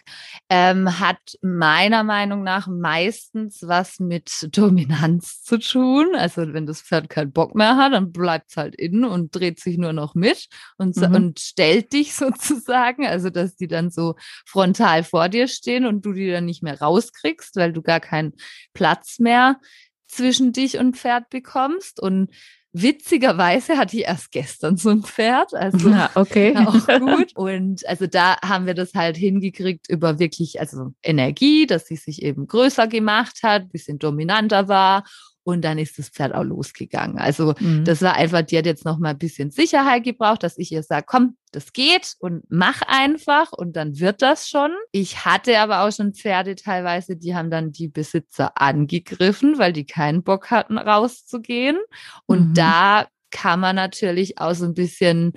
Ähm, 0.48 1.00
hat 1.00 1.18
meiner 1.42 2.04
Meinung 2.04 2.44
nach 2.44 2.68
meistens 2.68 3.62
was 3.62 3.98
mit 3.98 4.48
Dominanz 4.52 5.42
zu 5.42 5.58
tun. 5.58 6.14
Also 6.14 6.52
wenn 6.52 6.66
das 6.66 6.82
Pferd 6.82 7.08
keinen 7.08 7.32
Bock 7.32 7.56
mehr 7.56 7.76
hat, 7.76 7.92
dann 7.92 8.12
bleibt 8.12 8.50
es 8.50 8.56
halt 8.56 8.76
innen 8.76 9.04
und 9.04 9.34
dreht 9.34 9.58
sich 9.58 9.76
nur 9.76 9.92
noch 9.92 10.14
mit 10.14 10.46
und, 10.78 10.96
mhm. 10.96 11.14
und 11.14 11.40
stellt 11.40 11.92
dich 11.92 12.14
sozusagen. 12.14 13.04
Also 13.04 13.30
dass 13.30 13.56
die 13.56 13.68
dann 13.68 13.90
so 13.90 14.14
frontal 14.46 15.02
vor 15.02 15.28
dir 15.28 15.48
stehen 15.48 15.84
und 15.84 16.06
du 16.06 16.12
die 16.12 16.30
dann 16.30 16.44
nicht 16.44 16.62
mehr 16.62 16.80
rauskriegst, 16.80 17.56
weil 17.56 17.72
du 17.72 17.82
gar 17.82 18.00
keinen 18.00 18.34
Platz 18.72 19.18
mehr 19.18 19.58
zwischen 20.06 20.52
dich 20.52 20.78
und 20.78 20.96
Pferd 20.96 21.28
bekommst. 21.28 22.00
Und 22.00 22.30
Witzigerweise 22.78 23.78
hatte 23.78 23.96
ich 23.96 24.04
erst 24.04 24.32
gestern 24.32 24.76
so 24.76 24.90
ein 24.90 25.02
Pferd, 25.02 25.54
also 25.54 25.88
ja, 25.88 26.10
okay. 26.14 26.54
auch 26.56 26.86
gut. 27.00 27.32
Und 27.34 27.88
also 27.88 28.06
da 28.06 28.36
haben 28.42 28.66
wir 28.66 28.74
das 28.74 28.92
halt 28.92 29.16
hingekriegt 29.16 29.88
über 29.88 30.18
wirklich, 30.18 30.60
also 30.60 30.92
Energie, 31.02 31.66
dass 31.66 31.86
sie 31.86 31.96
sich 31.96 32.20
eben 32.22 32.46
größer 32.46 32.86
gemacht 32.86 33.38
hat, 33.42 33.72
bisschen 33.72 33.98
dominanter 33.98 34.68
war 34.68 35.04
und 35.46 35.62
dann 35.62 35.78
ist 35.78 35.96
das 35.96 36.08
Pferd 36.08 36.34
auch 36.34 36.42
losgegangen. 36.42 37.18
Also 37.18 37.54
mhm. 37.60 37.84
das 37.84 38.02
war 38.02 38.16
einfach, 38.16 38.42
die 38.42 38.58
hat 38.58 38.66
jetzt 38.66 38.84
noch 38.84 38.98
mal 38.98 39.10
ein 39.10 39.18
bisschen 39.18 39.52
Sicherheit 39.52 40.02
gebraucht, 40.02 40.42
dass 40.42 40.58
ich 40.58 40.72
ihr 40.72 40.82
sage, 40.82 41.06
komm, 41.08 41.36
das 41.52 41.72
geht 41.72 42.14
und 42.18 42.42
mach 42.48 42.82
einfach 42.82 43.52
und 43.52 43.76
dann 43.76 44.00
wird 44.00 44.22
das 44.22 44.48
schon. 44.48 44.72
Ich 44.90 45.24
hatte 45.24 45.56
aber 45.60 45.82
auch 45.82 45.92
schon 45.92 46.14
Pferde 46.14 46.56
teilweise, 46.56 47.16
die 47.16 47.36
haben 47.36 47.48
dann 47.48 47.70
die 47.70 47.86
Besitzer 47.86 48.60
angegriffen, 48.60 49.56
weil 49.56 49.72
die 49.72 49.86
keinen 49.86 50.24
Bock 50.24 50.50
hatten, 50.50 50.78
rauszugehen. 50.78 51.78
Und 52.26 52.48
mhm. 52.48 52.54
da 52.54 53.06
kann 53.30 53.60
man 53.60 53.76
natürlich 53.76 54.40
auch 54.40 54.54
so 54.54 54.64
ein 54.64 54.74
bisschen 54.74 55.32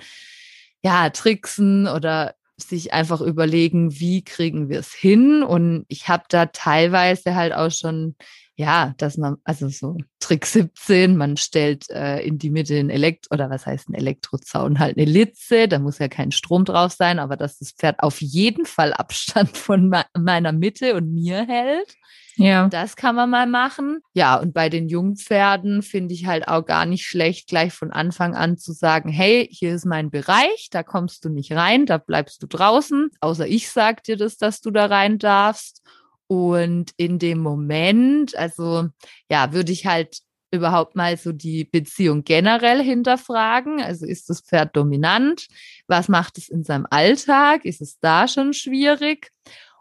ja, 0.82 1.10
tricksen 1.10 1.86
oder 1.86 2.34
sich 2.56 2.92
einfach 2.92 3.20
überlegen, 3.20 4.00
wie 4.00 4.24
kriegen 4.24 4.68
wir 4.68 4.80
es 4.80 4.92
hin. 4.92 5.44
Und 5.44 5.84
ich 5.86 6.08
habe 6.08 6.24
da 6.28 6.46
teilweise 6.46 7.36
halt 7.36 7.54
auch 7.54 7.70
schon, 7.70 8.16
ja, 8.60 8.92
dass 8.98 9.16
man, 9.16 9.38
also 9.44 9.70
so 9.70 9.96
Trick 10.18 10.44
17, 10.44 11.16
man 11.16 11.38
stellt 11.38 11.88
äh, 11.88 12.20
in 12.20 12.36
die 12.36 12.50
Mitte 12.50 12.76
ein 12.76 12.90
Elektro, 12.90 13.34
oder 13.34 13.48
was 13.48 13.64
heißt 13.64 13.88
ein 13.88 13.94
Elektrozaun, 13.94 14.78
halt 14.78 14.98
eine 14.98 15.06
Litze, 15.06 15.66
da 15.66 15.78
muss 15.78 15.98
ja 15.98 16.08
kein 16.08 16.30
Strom 16.30 16.66
drauf 16.66 16.92
sein, 16.92 17.18
aber 17.18 17.38
dass 17.38 17.58
das 17.58 17.72
Pferd 17.72 18.00
auf 18.00 18.20
jeden 18.20 18.66
Fall 18.66 18.92
Abstand 18.92 19.56
von 19.56 19.90
meiner 20.14 20.52
Mitte 20.52 20.94
und 20.94 21.14
mir 21.14 21.46
hält. 21.46 21.94
Ja. 22.36 22.68
Das 22.68 22.96
kann 22.96 23.16
man 23.16 23.30
mal 23.30 23.46
machen. 23.46 24.00
Ja, 24.12 24.36
und 24.36 24.52
bei 24.52 24.68
den 24.68 24.88
Jungpferden 24.88 25.80
finde 25.82 26.12
ich 26.12 26.26
halt 26.26 26.46
auch 26.46 26.66
gar 26.66 26.84
nicht 26.84 27.06
schlecht, 27.06 27.48
gleich 27.48 27.72
von 27.72 27.90
Anfang 27.90 28.34
an 28.34 28.58
zu 28.58 28.72
sagen, 28.72 29.08
hey, 29.08 29.48
hier 29.50 29.74
ist 29.74 29.86
mein 29.86 30.10
Bereich, 30.10 30.68
da 30.70 30.82
kommst 30.82 31.24
du 31.24 31.30
nicht 31.30 31.52
rein, 31.52 31.86
da 31.86 31.96
bleibst 31.96 32.42
du 32.42 32.46
draußen. 32.46 33.10
Außer 33.20 33.46
ich 33.46 33.70
sag 33.70 34.04
dir 34.04 34.18
das, 34.18 34.36
dass 34.36 34.60
du 34.60 34.70
da 34.70 34.86
rein 34.86 35.18
darfst. 35.18 35.82
Und 36.30 36.92
in 36.96 37.18
dem 37.18 37.40
Moment, 37.40 38.36
also 38.36 38.86
ja, 39.28 39.52
würde 39.52 39.72
ich 39.72 39.86
halt 39.86 40.18
überhaupt 40.52 40.94
mal 40.94 41.16
so 41.16 41.32
die 41.32 41.64
Beziehung 41.64 42.22
generell 42.22 42.80
hinterfragen. 42.84 43.82
Also 43.82 44.06
ist 44.06 44.30
das 44.30 44.40
Pferd 44.40 44.76
dominant? 44.76 45.48
Was 45.88 46.06
macht 46.06 46.38
es 46.38 46.48
in 46.48 46.62
seinem 46.62 46.86
Alltag? 46.88 47.64
Ist 47.64 47.80
es 47.80 47.98
da 47.98 48.28
schon 48.28 48.52
schwierig? 48.52 49.32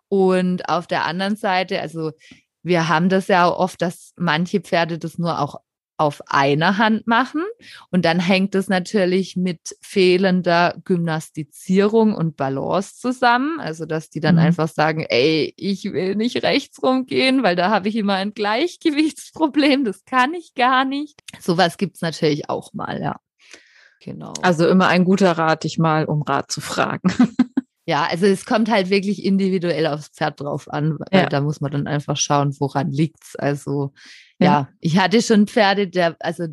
Und 0.08 0.68
auf 0.70 0.88
der 0.88 1.06
anderen 1.06 1.36
Seite, 1.36 1.82
also 1.82 2.14
wir 2.64 2.88
haben 2.88 3.10
das 3.10 3.28
ja 3.28 3.48
oft, 3.48 3.80
dass 3.84 4.14
manche 4.18 4.60
Pferde 4.60 4.98
das 4.98 5.20
nur 5.20 5.40
auch 5.40 5.58
auf 6.00 6.22
einer 6.28 6.78
Hand 6.78 7.08
machen. 7.08 7.44
Und 7.92 8.06
dann 8.06 8.20
hängt 8.20 8.56
es 8.56 8.70
natürlich 8.70 9.36
mit 9.36 9.76
fehlender 9.82 10.76
Gymnastizierung 10.86 12.16
und 12.16 12.38
Balance 12.38 12.96
zusammen. 12.96 13.60
Also, 13.60 13.86
dass 13.86 14.10
die 14.10 14.22
dann 14.22 14.36
mhm. 14.36 14.42
einfach 14.42 14.70
sagen, 14.70 15.06
ey, 15.10 15.54
ich 15.58 15.84
will 15.86 16.16
nicht 16.16 16.42
rechts 16.44 16.82
rumgehen, 16.82 17.44
weil 17.44 17.56
da 17.56 17.70
habe 17.70 17.90
ich 17.90 17.96
immer 17.96 18.16
ein 18.16 18.34
Gleichgewichtsproblem. 18.34 19.84
Das 19.84 20.06
kann 20.06 20.34
ich 20.34 20.54
gar 20.56 20.86
nicht. 20.86 21.20
Sowas 21.40 21.78
gibt 21.78 21.98
es 21.98 22.02
natürlich 22.02 22.50
auch 22.50 22.74
mal, 22.74 23.02
ja. 23.02 23.20
Genau. 24.02 24.32
Also 24.42 24.68
immer 24.68 24.88
ein 24.88 25.04
guter 25.04 25.34
Rat, 25.34 25.66
dich 25.66 25.78
mal 25.78 26.06
um 26.06 26.22
Rat 26.22 26.52
zu 26.52 26.62
fragen. 26.62 27.12
Ja, 27.90 28.06
also 28.06 28.28
es 28.28 28.46
kommt 28.46 28.70
halt 28.70 28.92
wirklich 28.92 29.26
individuell 29.26 29.88
aufs 29.88 30.10
Pferd 30.10 30.42
drauf 30.42 30.72
an. 30.72 31.00
Ja. 31.12 31.26
Da 31.26 31.42
muss 31.42 31.60
man 31.60 31.72
dann 31.72 31.88
einfach 31.88 32.18
schauen, 32.18 32.56
woran 32.60 32.92
liegt's. 32.92 33.36
Also 33.36 33.94
ja. 34.38 34.46
ja, 34.46 34.70
ich 34.80 35.00
hatte 35.00 35.24
schon 35.24 35.48
Pferde, 35.48 35.88
der, 35.88 36.16
also 36.20 36.46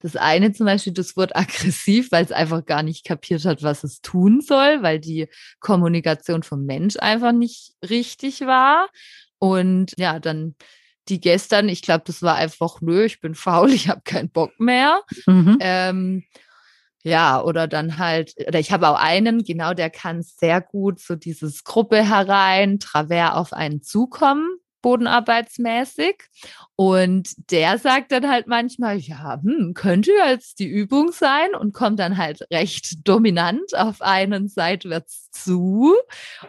das 0.00 0.14
eine 0.14 0.52
zum 0.52 0.66
Beispiel, 0.66 0.92
das 0.92 1.16
wurde 1.16 1.36
aggressiv, 1.36 2.12
weil 2.12 2.22
es 2.22 2.32
einfach 2.32 2.66
gar 2.66 2.82
nicht 2.82 3.06
kapiert 3.06 3.46
hat, 3.46 3.62
was 3.62 3.82
es 3.82 4.02
tun 4.02 4.42
soll, 4.42 4.82
weil 4.82 5.00
die 5.00 5.26
Kommunikation 5.58 6.42
vom 6.42 6.66
Mensch 6.66 6.96
einfach 6.98 7.32
nicht 7.32 7.72
richtig 7.88 8.42
war. 8.42 8.90
Und 9.38 9.94
ja, 9.96 10.20
dann 10.20 10.54
die 11.08 11.18
gestern, 11.18 11.70
ich 11.70 11.80
glaube, 11.80 12.04
das 12.06 12.20
war 12.20 12.34
einfach, 12.34 12.82
nö, 12.82 13.06
ich 13.06 13.22
bin 13.22 13.34
faul, 13.34 13.70
ich 13.72 13.88
habe 13.88 14.02
keinen 14.04 14.28
Bock 14.28 14.60
mehr. 14.60 15.00
Mhm. 15.26 15.56
Ähm, 15.60 16.24
ja, 17.04 17.42
oder 17.42 17.68
dann 17.68 17.98
halt, 17.98 18.34
oder 18.48 18.58
ich 18.58 18.72
habe 18.72 18.88
auch 18.88 18.98
einen, 18.98 19.44
genau, 19.44 19.74
der 19.74 19.90
kann 19.90 20.22
sehr 20.22 20.62
gut 20.62 21.00
so 21.00 21.16
dieses 21.16 21.62
Gruppe 21.62 22.02
herein, 22.02 22.78
Travers 22.78 23.34
auf 23.34 23.52
einen 23.52 23.82
zukommen, 23.82 24.56
bodenarbeitsmäßig. 24.80 26.16
Und 26.76 27.28
der 27.50 27.76
sagt 27.76 28.10
dann 28.10 28.30
halt 28.30 28.46
manchmal, 28.46 28.96
ja, 28.96 29.38
hm, 29.42 29.74
könnte 29.74 30.12
jetzt 30.26 30.58
die 30.60 30.66
Übung 30.66 31.12
sein 31.12 31.54
und 31.54 31.74
kommt 31.74 31.98
dann 31.98 32.16
halt 32.16 32.46
recht 32.50 33.06
dominant 33.06 33.76
auf 33.76 34.00
einen 34.00 34.48
seitwärts 34.48 35.30
zu. 35.30 35.94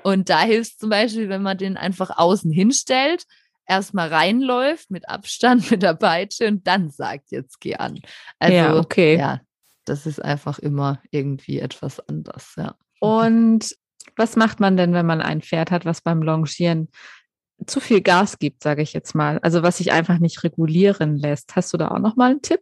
Und 0.04 0.30
da 0.30 0.39
hilft 0.39 0.80
zum 0.80 0.89
Beispiel, 0.89 1.28
wenn 1.28 1.44
man 1.44 1.58
den 1.58 1.76
einfach 1.76 2.18
außen 2.18 2.50
hinstellt, 2.50 3.26
erstmal 3.68 4.08
reinläuft 4.08 4.89
mit 4.89 5.10
Abstand 5.10 5.70
mit 5.72 5.84
der 5.84 5.96
Peitsche 5.96 6.48
und 6.48 6.65
dann 6.65 6.91
sagt, 6.91 7.32
jetzt 7.32 7.60
geh 7.60 7.76
an. 7.76 8.00
Also, 8.39 8.56
ja, 8.56 8.78
okay. 8.78 9.18
Ja, 9.18 9.41
das 9.86 10.06
ist 10.06 10.24
einfach 10.24 10.60
immer 10.60 11.02
irgendwie 11.12 11.60
etwas 11.60 12.00
anders, 12.08 12.54
ja. 12.58 12.76
Und 13.00 13.76
was 14.15 14.36
macht 14.36 14.60
man 14.60 14.78
denn, 14.78 14.93
wenn 14.93 15.06
man 15.06 15.21
ein 15.21 15.41
Pferd 15.41 15.71
hat, 15.71 15.86
was 15.86 16.02
beim 16.02 16.21
Longieren 16.21 16.89
zu 17.65 17.80
viel 17.80 18.02
Gas 18.02 18.39
gibt, 18.39 18.63
sage 18.63 18.82
ich 18.82 18.93
jetzt 18.93 19.15
mal? 19.15 19.39
Also 19.39 19.63
was 19.63 19.78
sich 19.78 19.91
einfach 19.91 20.19
nicht 20.19 20.43
regulieren 20.43 21.17
lässt. 21.17 21.56
Hast 21.56 21.74
du 21.74 21.78
da 21.78 21.89
auch 21.89 22.00
noch 22.00 22.15
mal 22.15 22.32
einen 22.32 22.41
Tipp? 22.41 22.62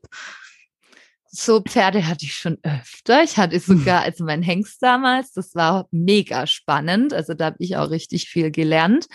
So 1.36 1.62
Pferde 1.62 2.06
hatte 2.06 2.26
ich 2.26 2.36
schon 2.36 2.60
öfter. 2.62 3.24
Ich 3.24 3.38
hatte 3.38 3.60
sogar, 3.60 4.04
also 4.04 4.24
mein 4.24 4.44
Hengst 4.44 4.84
damals, 4.84 5.34
das 5.34 5.56
war 5.56 5.88
mega 5.90 6.46
spannend. 6.46 7.12
Also 7.12 7.34
da 7.34 7.46
habe 7.46 7.56
ich 7.58 7.76
auch 7.76 7.90
richtig 7.90 8.30
viel 8.30 8.52
gelernt. 8.52 9.08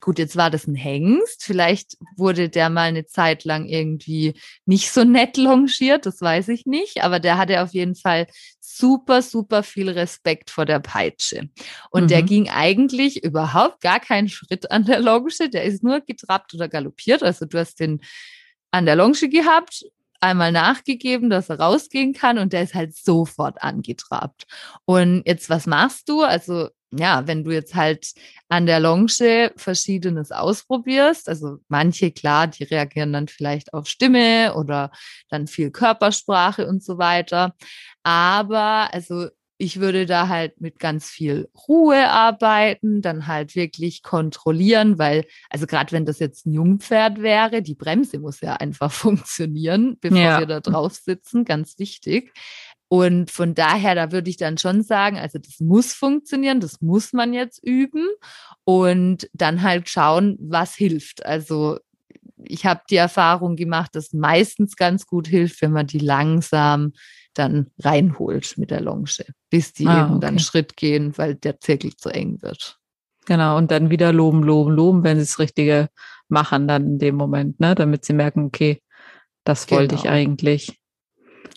Gut, 0.00 0.18
jetzt 0.18 0.36
war 0.36 0.48
das 0.50 0.66
ein 0.66 0.74
Hengst. 0.74 1.44
Vielleicht 1.44 1.98
wurde 2.16 2.48
der 2.48 2.70
mal 2.70 2.88
eine 2.88 3.04
Zeit 3.04 3.44
lang 3.44 3.66
irgendwie 3.66 4.40
nicht 4.64 4.90
so 4.90 5.04
nett 5.04 5.36
longiert, 5.36 6.06
das 6.06 6.22
weiß 6.22 6.48
ich 6.48 6.64
nicht. 6.64 7.04
Aber 7.04 7.20
der 7.20 7.36
hatte 7.36 7.62
auf 7.62 7.74
jeden 7.74 7.94
Fall 7.94 8.26
super, 8.58 9.20
super 9.20 9.62
viel 9.62 9.90
Respekt 9.90 10.48
vor 10.48 10.64
der 10.64 10.80
Peitsche. 10.80 11.50
Und 11.90 12.04
mhm. 12.04 12.08
der 12.08 12.22
ging 12.22 12.48
eigentlich 12.48 13.22
überhaupt 13.22 13.82
gar 13.82 14.00
keinen 14.00 14.30
Schritt 14.30 14.70
an 14.70 14.86
der 14.86 15.00
Longe. 15.00 15.50
Der 15.52 15.64
ist 15.64 15.84
nur 15.84 16.00
getrappt 16.00 16.54
oder 16.54 16.70
galoppiert. 16.70 17.22
Also 17.22 17.44
du 17.44 17.58
hast 17.58 17.80
den 17.80 18.00
an 18.70 18.86
der 18.86 18.96
Longe 18.96 19.28
gehabt 19.28 19.84
einmal 20.26 20.52
nachgegeben, 20.52 21.30
dass 21.30 21.48
er 21.48 21.60
rausgehen 21.60 22.12
kann 22.12 22.38
und 22.38 22.52
der 22.52 22.62
ist 22.62 22.74
halt 22.74 22.94
sofort 22.94 23.62
angetrabt. 23.62 24.44
Und 24.84 25.22
jetzt, 25.26 25.50
was 25.50 25.66
machst 25.66 26.08
du? 26.08 26.22
Also, 26.22 26.68
ja, 26.92 27.26
wenn 27.26 27.44
du 27.44 27.50
jetzt 27.50 27.74
halt 27.74 28.12
an 28.48 28.66
der 28.66 28.80
Longe 28.80 29.52
Verschiedenes 29.56 30.30
ausprobierst, 30.32 31.28
also 31.28 31.58
manche, 31.68 32.12
klar, 32.12 32.46
die 32.46 32.64
reagieren 32.64 33.12
dann 33.12 33.28
vielleicht 33.28 33.74
auf 33.74 33.88
Stimme 33.88 34.54
oder 34.54 34.90
dann 35.28 35.46
viel 35.46 35.70
Körpersprache 35.70 36.66
und 36.66 36.82
so 36.84 36.98
weiter. 36.98 37.54
Aber, 38.02 38.92
also, 38.92 39.28
ich 39.58 39.80
würde 39.80 40.04
da 40.06 40.28
halt 40.28 40.60
mit 40.60 40.78
ganz 40.78 41.08
viel 41.08 41.48
Ruhe 41.66 42.10
arbeiten, 42.10 43.00
dann 43.00 43.26
halt 43.26 43.56
wirklich 43.56 44.02
kontrollieren, 44.02 44.98
weil, 44.98 45.24
also 45.48 45.66
gerade 45.66 45.92
wenn 45.92 46.04
das 46.04 46.18
jetzt 46.18 46.46
ein 46.46 46.52
Jungpferd 46.52 47.22
wäre, 47.22 47.62
die 47.62 47.74
Bremse 47.74 48.18
muss 48.18 48.40
ja 48.40 48.54
einfach 48.54 48.92
funktionieren, 48.92 49.96
bevor 50.00 50.18
ja. 50.18 50.38
wir 50.38 50.46
da 50.46 50.60
drauf 50.60 50.94
sitzen, 50.94 51.44
ganz 51.44 51.78
wichtig. 51.78 52.32
Und 52.88 53.30
von 53.30 53.54
daher, 53.54 53.94
da 53.96 54.12
würde 54.12 54.30
ich 54.30 54.36
dann 54.36 54.58
schon 54.58 54.82
sagen, 54.82 55.18
also 55.18 55.38
das 55.38 55.58
muss 55.58 55.92
funktionieren, 55.92 56.60
das 56.60 56.80
muss 56.80 57.12
man 57.12 57.32
jetzt 57.32 57.60
üben 57.64 58.06
und 58.64 59.28
dann 59.32 59.62
halt 59.62 59.88
schauen, 59.88 60.36
was 60.38 60.74
hilft. 60.76 61.26
Also 61.26 61.78
ich 62.44 62.64
habe 62.64 62.82
die 62.88 62.96
Erfahrung 62.96 63.56
gemacht, 63.56 63.96
dass 63.96 64.12
meistens 64.12 64.76
ganz 64.76 65.06
gut 65.06 65.26
hilft, 65.26 65.62
wenn 65.62 65.72
man 65.72 65.88
die 65.88 65.98
langsam 65.98 66.92
dann 67.38 67.70
reinholt 67.78 68.56
mit 68.58 68.70
der 68.70 68.80
Longe, 68.80 69.10
bis 69.50 69.72
die 69.72 69.86
ah, 69.86 70.04
eben 70.04 70.16
okay. 70.16 70.20
dann 70.20 70.38
Schritt 70.38 70.76
gehen, 70.76 71.16
weil 71.16 71.34
der 71.34 71.60
Zirkel 71.60 71.94
zu 71.96 72.08
eng 72.08 72.40
wird. 72.42 72.78
Genau, 73.26 73.56
und 73.56 73.70
dann 73.70 73.90
wieder 73.90 74.12
loben, 74.12 74.42
loben, 74.42 74.72
loben, 74.72 75.04
wenn 75.04 75.18
sie 75.18 75.24
das 75.24 75.38
Richtige 75.38 75.88
machen 76.28 76.68
dann 76.68 76.86
in 76.86 76.98
dem 76.98 77.16
Moment, 77.16 77.60
ne? 77.60 77.74
damit 77.74 78.04
sie 78.04 78.12
merken, 78.12 78.46
okay, 78.46 78.82
das 79.44 79.70
wollte 79.70 79.96
genau. 79.96 80.02
ich 80.02 80.08
eigentlich. 80.08 80.80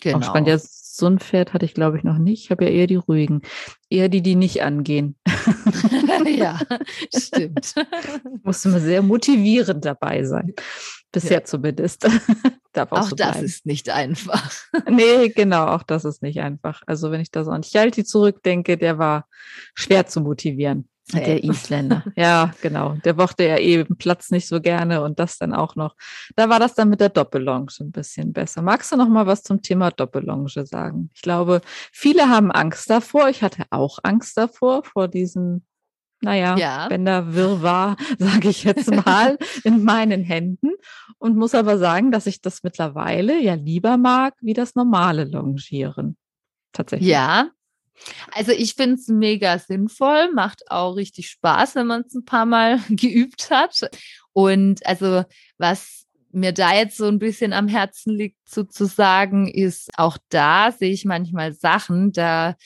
Genau. 0.00 0.18
Auch 0.18 0.22
spannend. 0.22 0.48
Ja, 0.48 0.58
so 0.58 1.06
ein 1.06 1.18
Pferd 1.18 1.52
hatte 1.54 1.64
ich, 1.64 1.74
glaube 1.74 1.98
ich, 1.98 2.04
noch 2.04 2.18
nicht. 2.18 2.44
Ich 2.44 2.50
habe 2.50 2.64
ja 2.64 2.70
eher 2.70 2.86
die 2.86 2.96
ruhigen. 2.96 3.42
Eher 3.88 4.08
die, 4.08 4.22
die 4.22 4.36
nicht 4.36 4.62
angehen. 4.62 5.16
ja, 6.26 6.58
stimmt. 7.16 7.74
Musste 8.42 8.68
mal 8.68 8.80
sehr 8.80 9.02
motivierend 9.02 9.84
dabei 9.84 10.24
sein. 10.24 10.54
Bisher 11.12 11.38
ja. 11.38 11.44
zumindest. 11.44 12.06
Auch, 12.76 12.92
auch 12.92 13.02
so 13.02 13.16
das 13.16 13.42
ist 13.42 13.66
nicht 13.66 13.90
einfach. 13.90 14.52
nee, 14.88 15.28
genau, 15.30 15.66
auch 15.66 15.82
das 15.82 16.04
ist 16.04 16.22
nicht 16.22 16.38
einfach. 16.38 16.82
Also 16.86 17.10
wenn 17.10 17.20
ich 17.20 17.32
das 17.32 17.48
an 17.48 17.62
Chalti 17.62 18.04
zurückdenke, 18.04 18.78
der 18.78 18.96
war 18.96 19.26
schwer 19.74 20.06
zu 20.06 20.20
motivieren. 20.20 20.88
Der 21.12 21.42
Isländer. 21.42 22.04
Ja, 22.16 22.52
genau. 22.62 22.94
Der 23.04 23.14
mochte 23.14 23.44
ja 23.44 23.58
eben 23.58 23.96
Platz 23.96 24.30
nicht 24.30 24.46
so 24.46 24.60
gerne 24.60 25.02
und 25.02 25.18
das 25.18 25.38
dann 25.38 25.52
auch 25.52 25.74
noch. 25.74 25.96
Da 26.36 26.48
war 26.48 26.60
das 26.60 26.74
dann 26.74 26.88
mit 26.88 27.00
der 27.00 27.08
Doppellonge 27.08 27.72
ein 27.80 27.90
bisschen 27.90 28.32
besser. 28.32 28.62
Magst 28.62 28.92
du 28.92 28.96
noch 28.96 29.08
mal 29.08 29.26
was 29.26 29.42
zum 29.42 29.62
Thema 29.62 29.90
Doppellonge 29.90 30.48
sagen? 30.66 31.10
Ich 31.14 31.22
glaube, 31.22 31.62
viele 31.92 32.28
haben 32.28 32.52
Angst 32.52 32.88
davor. 32.88 33.28
Ich 33.28 33.42
hatte 33.42 33.64
auch 33.70 33.98
Angst 34.02 34.36
davor, 34.36 34.84
vor 34.84 35.08
diesem 35.08 35.62
naja, 36.20 36.56
ja. 36.56 36.88
Bänder 36.88 37.34
Wirrwarr, 37.34 37.96
sage 38.18 38.48
ich 38.48 38.64
jetzt 38.64 38.90
mal, 38.90 39.38
in 39.64 39.82
meinen 39.84 40.22
Händen 40.22 40.70
und 41.18 41.36
muss 41.36 41.54
aber 41.54 41.78
sagen, 41.78 42.10
dass 42.10 42.26
ich 42.26 42.40
das 42.40 42.62
mittlerweile 42.62 43.40
ja 43.40 43.54
lieber 43.54 43.96
mag, 43.96 44.34
wie 44.40 44.54
das 44.54 44.74
normale 44.74 45.24
Longieren. 45.24 46.16
Tatsächlich. 46.72 47.08
Ja. 47.08 47.50
Also 48.32 48.52
ich 48.52 48.74
finde 48.74 48.94
es 48.94 49.08
mega 49.08 49.58
sinnvoll, 49.58 50.32
macht 50.32 50.70
auch 50.70 50.96
richtig 50.96 51.28
Spaß, 51.28 51.74
wenn 51.74 51.86
man 51.86 52.02
es 52.06 52.14
ein 52.14 52.24
paar 52.24 52.46
Mal 52.46 52.80
geübt 52.88 53.50
hat. 53.50 53.90
Und 54.32 54.84
also 54.86 55.24
was 55.58 56.06
mir 56.32 56.52
da 56.52 56.74
jetzt 56.74 56.96
so 56.96 57.06
ein 57.06 57.18
bisschen 57.18 57.52
am 57.52 57.68
Herzen 57.68 58.14
liegt 58.14 58.38
sozusagen, 58.48 59.48
ist 59.48 59.90
auch 59.96 60.16
da 60.28 60.70
sehe 60.70 60.92
ich 60.92 61.04
manchmal 61.04 61.52
Sachen, 61.52 62.12
da 62.12 62.56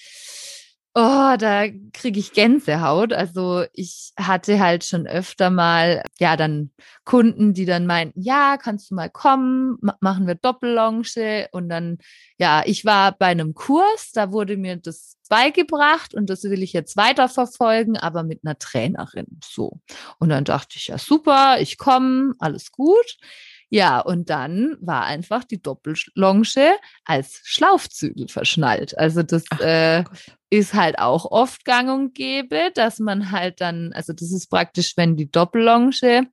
Oh, 0.96 1.34
da 1.38 1.66
kriege 1.92 2.20
ich 2.20 2.32
Gänsehaut. 2.32 3.12
Also 3.12 3.64
ich 3.72 4.12
hatte 4.16 4.60
halt 4.60 4.84
schon 4.84 5.08
öfter 5.08 5.50
mal, 5.50 6.04
ja, 6.20 6.36
dann 6.36 6.70
Kunden, 7.04 7.52
die 7.52 7.64
dann 7.64 7.84
meinten, 7.86 8.20
ja, 8.22 8.56
kannst 8.58 8.92
du 8.92 8.94
mal 8.94 9.10
kommen, 9.10 9.76
machen 10.00 10.28
wir 10.28 10.36
Doppellonge. 10.36 11.48
Und 11.50 11.68
dann, 11.68 11.98
ja, 12.38 12.62
ich 12.64 12.84
war 12.84 13.10
bei 13.10 13.26
einem 13.26 13.54
Kurs, 13.54 14.12
da 14.12 14.30
wurde 14.30 14.56
mir 14.56 14.76
das 14.76 15.16
beigebracht 15.28 16.14
und 16.14 16.30
das 16.30 16.44
will 16.44 16.62
ich 16.62 16.72
jetzt 16.72 16.96
weiterverfolgen, 16.96 17.96
aber 17.96 18.22
mit 18.22 18.42
einer 18.44 18.56
Trainerin. 18.56 19.40
So. 19.42 19.80
Und 20.20 20.28
dann 20.28 20.44
dachte 20.44 20.76
ich, 20.76 20.88
ja, 20.88 20.98
super, 20.98 21.56
ich 21.58 21.76
komme, 21.76 22.34
alles 22.38 22.70
gut. 22.70 23.16
Ja, 23.74 23.98
und 23.98 24.30
dann 24.30 24.76
war 24.80 25.04
einfach 25.04 25.42
die 25.42 25.60
Doppellonge 25.60 26.76
als 27.04 27.40
Schlaufzügel 27.42 28.28
verschnallt. 28.28 28.96
Also 28.96 29.24
das 29.24 29.42
Ach, 29.50 29.58
äh, 29.58 30.04
ist 30.48 30.74
halt 30.74 31.00
auch 31.00 31.28
oft 31.28 31.64
gang 31.64 31.90
und 31.90 32.14
gäbe, 32.14 32.70
dass 32.72 33.00
man 33.00 33.32
halt 33.32 33.60
dann, 33.60 33.92
also 33.92 34.12
das 34.12 34.30
ist 34.30 34.48
praktisch, 34.48 34.96
wenn 34.96 35.16
die 35.16 35.28
Doppellonge 35.28 36.28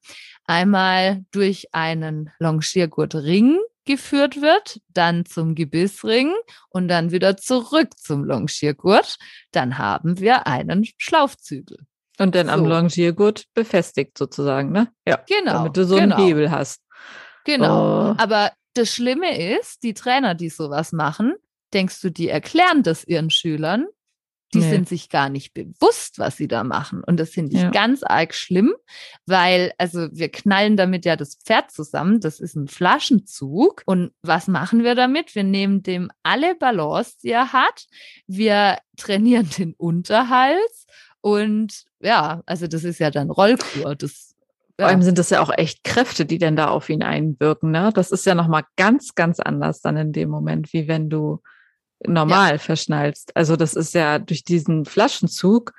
einmal 0.45 1.25
durch 1.31 1.65
einen 1.71 2.29
Longiergurtring 2.37 3.57
geführt 3.85 4.39
wird, 4.39 4.79
dann 4.89 5.25
zum 5.25 5.55
Gebissring 5.55 6.31
und 6.69 6.89
dann 6.89 7.09
wieder 7.09 7.37
zurück 7.37 7.97
zum 7.97 8.23
Longiergurt, 8.23 9.17
dann 9.51 9.79
haben 9.79 10.19
wir 10.19 10.45
einen 10.45 10.85
Schlaufzügel. 10.99 11.79
Und 12.19 12.35
dann 12.35 12.45
so. 12.45 12.53
am 12.53 12.65
Longiergurt 12.67 13.45
befestigt 13.55 14.15
sozusagen, 14.15 14.71
ne? 14.71 14.89
Ja. 15.07 15.23
Genau. 15.27 15.53
Damit 15.53 15.75
du 15.75 15.85
so 15.85 15.95
genau. 15.95 16.17
einen 16.17 16.25
Hebel 16.27 16.51
hast. 16.51 16.83
Genau. 17.45 18.11
Oh. 18.11 18.15
Aber 18.17 18.51
das 18.73 18.93
Schlimme 18.93 19.57
ist, 19.57 19.83
die 19.83 19.93
Trainer, 19.93 20.35
die 20.35 20.49
sowas 20.49 20.91
machen, 20.91 21.33
denkst 21.73 22.01
du, 22.01 22.09
die 22.09 22.29
erklären 22.29 22.83
das 22.83 23.03
ihren 23.03 23.29
Schülern? 23.29 23.87
Die 24.53 24.59
nee. 24.59 24.69
sind 24.69 24.89
sich 24.89 25.07
gar 25.09 25.29
nicht 25.29 25.53
bewusst, 25.53 26.19
was 26.19 26.35
sie 26.35 26.49
da 26.49 26.65
machen. 26.65 27.03
Und 27.05 27.17
das 27.21 27.29
finde 27.29 27.55
ich 27.55 27.61
ja. 27.61 27.69
ganz 27.69 28.03
arg 28.03 28.35
schlimm, 28.35 28.73
weil, 29.25 29.71
also 29.77 30.09
wir 30.11 30.29
knallen 30.29 30.75
damit 30.75 31.05
ja 31.05 31.15
das 31.15 31.35
Pferd 31.35 31.71
zusammen. 31.71 32.19
Das 32.19 32.41
ist 32.41 32.55
ein 32.55 32.67
Flaschenzug. 32.67 33.83
Und 33.85 34.11
was 34.21 34.49
machen 34.49 34.83
wir 34.83 34.93
damit? 34.93 35.35
Wir 35.35 35.45
nehmen 35.45 35.83
dem 35.83 36.11
alle 36.23 36.55
Balance, 36.55 37.15
die 37.23 37.29
er 37.29 37.53
hat. 37.53 37.85
Wir 38.27 38.79
trainieren 38.97 39.49
den 39.57 39.73
Unterhals. 39.73 40.85
Und 41.21 41.85
ja, 42.01 42.41
also 42.45 42.67
das 42.67 42.83
ist 42.83 42.99
ja 42.99 43.09
dann 43.09 43.29
Rollkur. 43.29 43.95
Das 43.95 44.30
vor 44.79 44.87
allem 44.87 45.01
sind 45.01 45.17
das 45.17 45.29
ja 45.29 45.41
auch 45.41 45.51
echt 45.55 45.83
Kräfte, 45.83 46.25
die 46.25 46.37
denn 46.37 46.55
da 46.55 46.67
auf 46.69 46.89
ihn 46.89 47.03
einwirken. 47.03 47.71
Ne? 47.71 47.91
Das 47.93 48.11
ist 48.11 48.25
ja 48.25 48.35
nochmal 48.35 48.63
ganz, 48.75 49.15
ganz 49.15 49.39
anders 49.39 49.81
dann 49.81 49.97
in 49.97 50.11
dem 50.11 50.29
Moment, 50.29 50.73
wie 50.73 50.87
wenn 50.87 51.09
du 51.09 51.41
normal 52.05 52.53
ja. 52.53 52.57
verschnallst. 52.57 53.35
Also 53.35 53.55
das 53.55 53.73
ist 53.73 53.93
ja 53.93 54.19
durch 54.19 54.43
diesen 54.43 54.85
Flaschenzug 54.85 55.73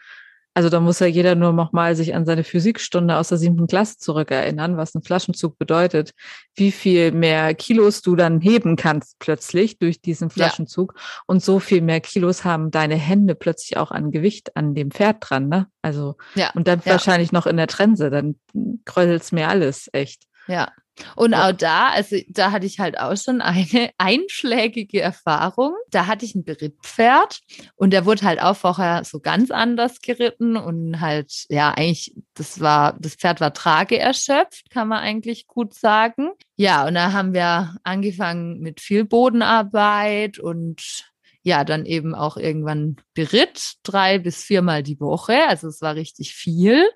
also 0.55 0.69
da 0.69 0.81
muss 0.81 0.99
ja 0.99 1.07
jeder 1.07 1.35
nur 1.35 1.53
noch 1.53 1.73
mal 1.73 1.97
sich 1.97 2.15
an 2.15 2.27
seine 2.27 2.45
Physikstunde 2.45 3.17
aus 3.17 3.29
der 3.29 3.39
siebten 3.39 3.67
Klasse 3.67 3.97
zurückerinnern, 3.99 4.77
was 4.77 4.95
ein 4.95 5.03
Flaschenzug 5.03 5.59
bedeutet, 5.59 6.13
wie 6.55 6.73
viel 6.73 7.13
mehr 7.13 7.55
Kilos 7.55 8.03
du 8.03 8.17
dann 8.17 8.41
heben 8.41 8.77
kannst 8.77 9.19
plötzlich 9.19 9.79
durch 9.79 10.03
diesen 10.03 10.29
Flaschenzug. 10.29 10.95
Ja. 10.95 11.03
Und 11.27 11.43
so 11.43 11.59
viel 11.59 11.81
mehr 11.81 12.01
Kilos 12.01 12.45
haben 12.45 12.71
deine 12.71 12.97
Hände 12.97 13.35
plötzlich 13.35 13.79
auch 13.79 13.91
an 13.91 14.11
Gewicht 14.11 14.57
an 14.57 14.75
dem 14.75 14.91
Pferd 14.91 15.17
dran, 15.21 15.49
ne? 15.49 15.69
Also, 15.81 16.17
ja. 16.35 16.51
und 16.55 16.69
dann 16.69 16.83
ja. 16.85 16.93
wahrscheinlich 16.93 17.33
noch 17.33 17.47
in 17.47 17.57
der 17.57 17.67
Trense, 17.67 18.11
dann 18.11 18.37
kräuselt's 18.85 19.33
mir 19.33 19.49
alles, 19.49 19.89
echt. 19.93 20.25
Ja, 20.49 20.71
und 21.17 21.35
auch 21.35 21.53
da, 21.53 21.89
also 21.89 22.17
da 22.29 22.51
hatte 22.51 22.67
ich 22.67 22.79
halt 22.79 22.99
auch 22.99 23.17
schon 23.17 23.41
eine 23.41 23.91
einschlägige 23.99 25.01
Erfahrung. 25.01 25.75
Da 25.91 26.07
hatte 26.07 26.25
ich 26.25 26.35
ein 26.35 26.45
Berittpferd 26.45 27.41
und 27.77 27.93
der 27.93 28.05
wurde 28.05 28.23
halt 28.23 28.43
auch 28.43 28.57
vorher 28.57 29.05
so 29.05 29.21
ganz 29.21 29.51
anders 29.51 30.01
geritten 30.01 30.57
und 30.57 31.01
halt, 31.01 31.47
ja, 31.49 31.71
eigentlich, 31.71 32.15
das 32.35 32.61
war, 32.61 32.97
das 33.01 33.15
Pferd 33.15 33.41
war 33.41 33.55
trageerschöpft, 33.55 34.71
kann 34.71 34.89
man 34.89 34.99
eigentlich 34.99 35.47
gut 35.47 35.75
sagen. 35.75 36.31
Ja, 36.57 36.87
und 36.87 36.95
da 36.95 37.13
haben 37.13 37.33
wir 37.33 37.77
angefangen 37.83 38.61
mit 38.61 38.81
viel 38.81 39.05
Bodenarbeit 39.05 40.39
und 40.39 41.05
ja, 41.45 41.65
dann 41.65 41.87
eben 41.87 42.15
auch 42.15 42.37
irgendwann 42.37 42.97
beritt, 43.15 43.75
drei 43.83 44.19
bis 44.19 44.45
viermal 44.45 44.85
die 44.85 45.01
Woche. 45.01 45.49
Also 45.49 45.67
es 45.67 45.81
war 45.81 45.97
richtig 45.97 46.35
viel. 46.35 46.89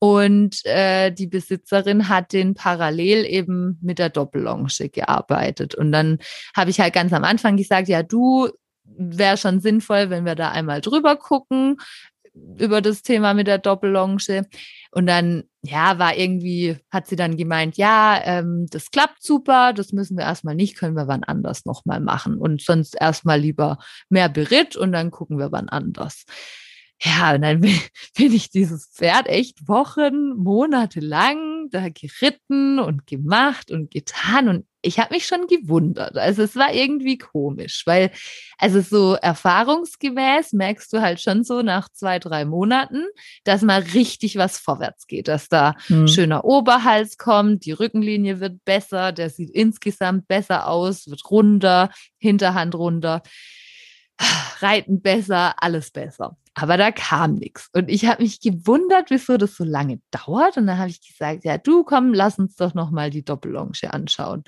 Und 0.00 0.64
äh, 0.64 1.10
die 1.10 1.26
Besitzerin 1.26 2.08
hat 2.08 2.32
den 2.32 2.54
parallel 2.54 3.24
eben 3.24 3.78
mit 3.82 3.98
der 3.98 4.10
Doppellonge 4.10 4.68
gearbeitet. 4.92 5.74
Und 5.74 5.90
dann 5.90 6.18
habe 6.56 6.70
ich 6.70 6.80
halt 6.80 6.94
ganz 6.94 7.12
am 7.12 7.24
Anfang 7.24 7.56
gesagt, 7.56 7.88
ja, 7.88 8.02
du 8.02 8.48
wäre 8.84 9.36
schon 9.36 9.60
sinnvoll, 9.60 10.10
wenn 10.10 10.24
wir 10.24 10.34
da 10.34 10.50
einmal 10.50 10.80
drüber 10.80 11.16
gucken 11.16 11.76
über 12.58 12.80
das 12.80 13.02
Thema 13.02 13.34
mit 13.34 13.46
der 13.46 13.58
Doppellonge. 13.58 14.46
Und 14.92 15.06
dann, 15.06 15.44
ja, 15.62 15.98
war 15.98 16.16
irgendwie, 16.16 16.76
hat 16.90 17.06
sie 17.08 17.16
dann 17.16 17.36
gemeint, 17.36 17.76
ja, 17.76 18.20
ähm, 18.22 18.66
das 18.70 18.90
klappt 18.90 19.22
super, 19.22 19.72
das 19.72 19.92
müssen 19.92 20.16
wir 20.16 20.24
erstmal 20.24 20.54
nicht, 20.54 20.76
können 20.76 20.96
wir 20.96 21.08
wann 21.08 21.24
anders 21.24 21.64
nochmal 21.64 22.00
machen. 22.00 22.38
Und 22.38 22.62
sonst 22.62 22.96
erstmal 23.00 23.40
lieber 23.40 23.78
mehr 24.08 24.28
Beritt 24.28 24.76
und 24.76 24.92
dann 24.92 25.10
gucken 25.10 25.38
wir 25.38 25.52
wann 25.52 25.68
anders. 25.68 26.24
Ja, 27.00 27.34
und 27.34 27.42
dann 27.42 27.60
bin, 28.16 28.32
ich 28.32 28.50
dieses 28.50 28.88
Pferd 28.88 29.28
echt 29.28 29.68
Wochen, 29.68 30.34
Monate 30.36 31.00
lang 31.00 31.68
da 31.70 31.88
geritten 31.88 32.78
und 32.78 33.06
gemacht 33.06 33.70
und 33.70 33.90
getan 33.90 34.48
und 34.48 34.64
ich 34.80 34.98
habe 35.00 35.14
mich 35.14 35.26
schon 35.26 35.48
gewundert. 35.48 36.16
Also 36.16 36.42
es 36.42 36.54
war 36.54 36.72
irgendwie 36.72 37.18
komisch, 37.18 37.82
weil 37.84 38.12
also 38.58 38.80
so 38.80 39.14
erfahrungsgemäß 39.14 40.52
merkst 40.52 40.92
du 40.92 41.00
halt 41.00 41.20
schon 41.20 41.42
so 41.42 41.62
nach 41.62 41.88
zwei, 41.88 42.20
drei 42.20 42.44
Monaten, 42.44 43.04
dass 43.42 43.62
mal 43.62 43.80
richtig 43.80 44.36
was 44.36 44.58
vorwärts 44.58 45.08
geht, 45.08 45.26
dass 45.26 45.48
da 45.48 45.74
hm. 45.86 46.06
schöner 46.06 46.44
Oberhals 46.44 47.18
kommt, 47.18 47.64
die 47.64 47.72
Rückenlinie 47.72 48.38
wird 48.38 48.64
besser, 48.64 49.10
der 49.10 49.30
sieht 49.30 49.50
insgesamt 49.50 50.28
besser 50.28 50.68
aus, 50.68 51.08
wird 51.08 51.28
runder, 51.28 51.90
Hinterhand 52.18 52.74
runter. 52.76 53.22
Reiten 54.60 55.00
besser, 55.00 55.54
alles 55.62 55.90
besser. 55.90 56.36
Aber 56.54 56.76
da 56.76 56.90
kam 56.90 57.34
nichts. 57.34 57.68
Und 57.72 57.88
ich 57.88 58.06
habe 58.06 58.22
mich 58.22 58.40
gewundert, 58.40 59.10
wieso 59.10 59.36
das 59.36 59.54
so 59.54 59.64
lange 59.64 60.00
dauert. 60.10 60.56
Und 60.56 60.66
dann 60.66 60.78
habe 60.78 60.90
ich 60.90 61.06
gesagt, 61.06 61.44
ja, 61.44 61.56
du 61.56 61.84
komm, 61.84 62.12
lass 62.12 62.38
uns 62.38 62.56
doch 62.56 62.74
nochmal 62.74 63.10
die 63.10 63.24
Doppellonge 63.24 63.72
anschauen. 63.90 64.42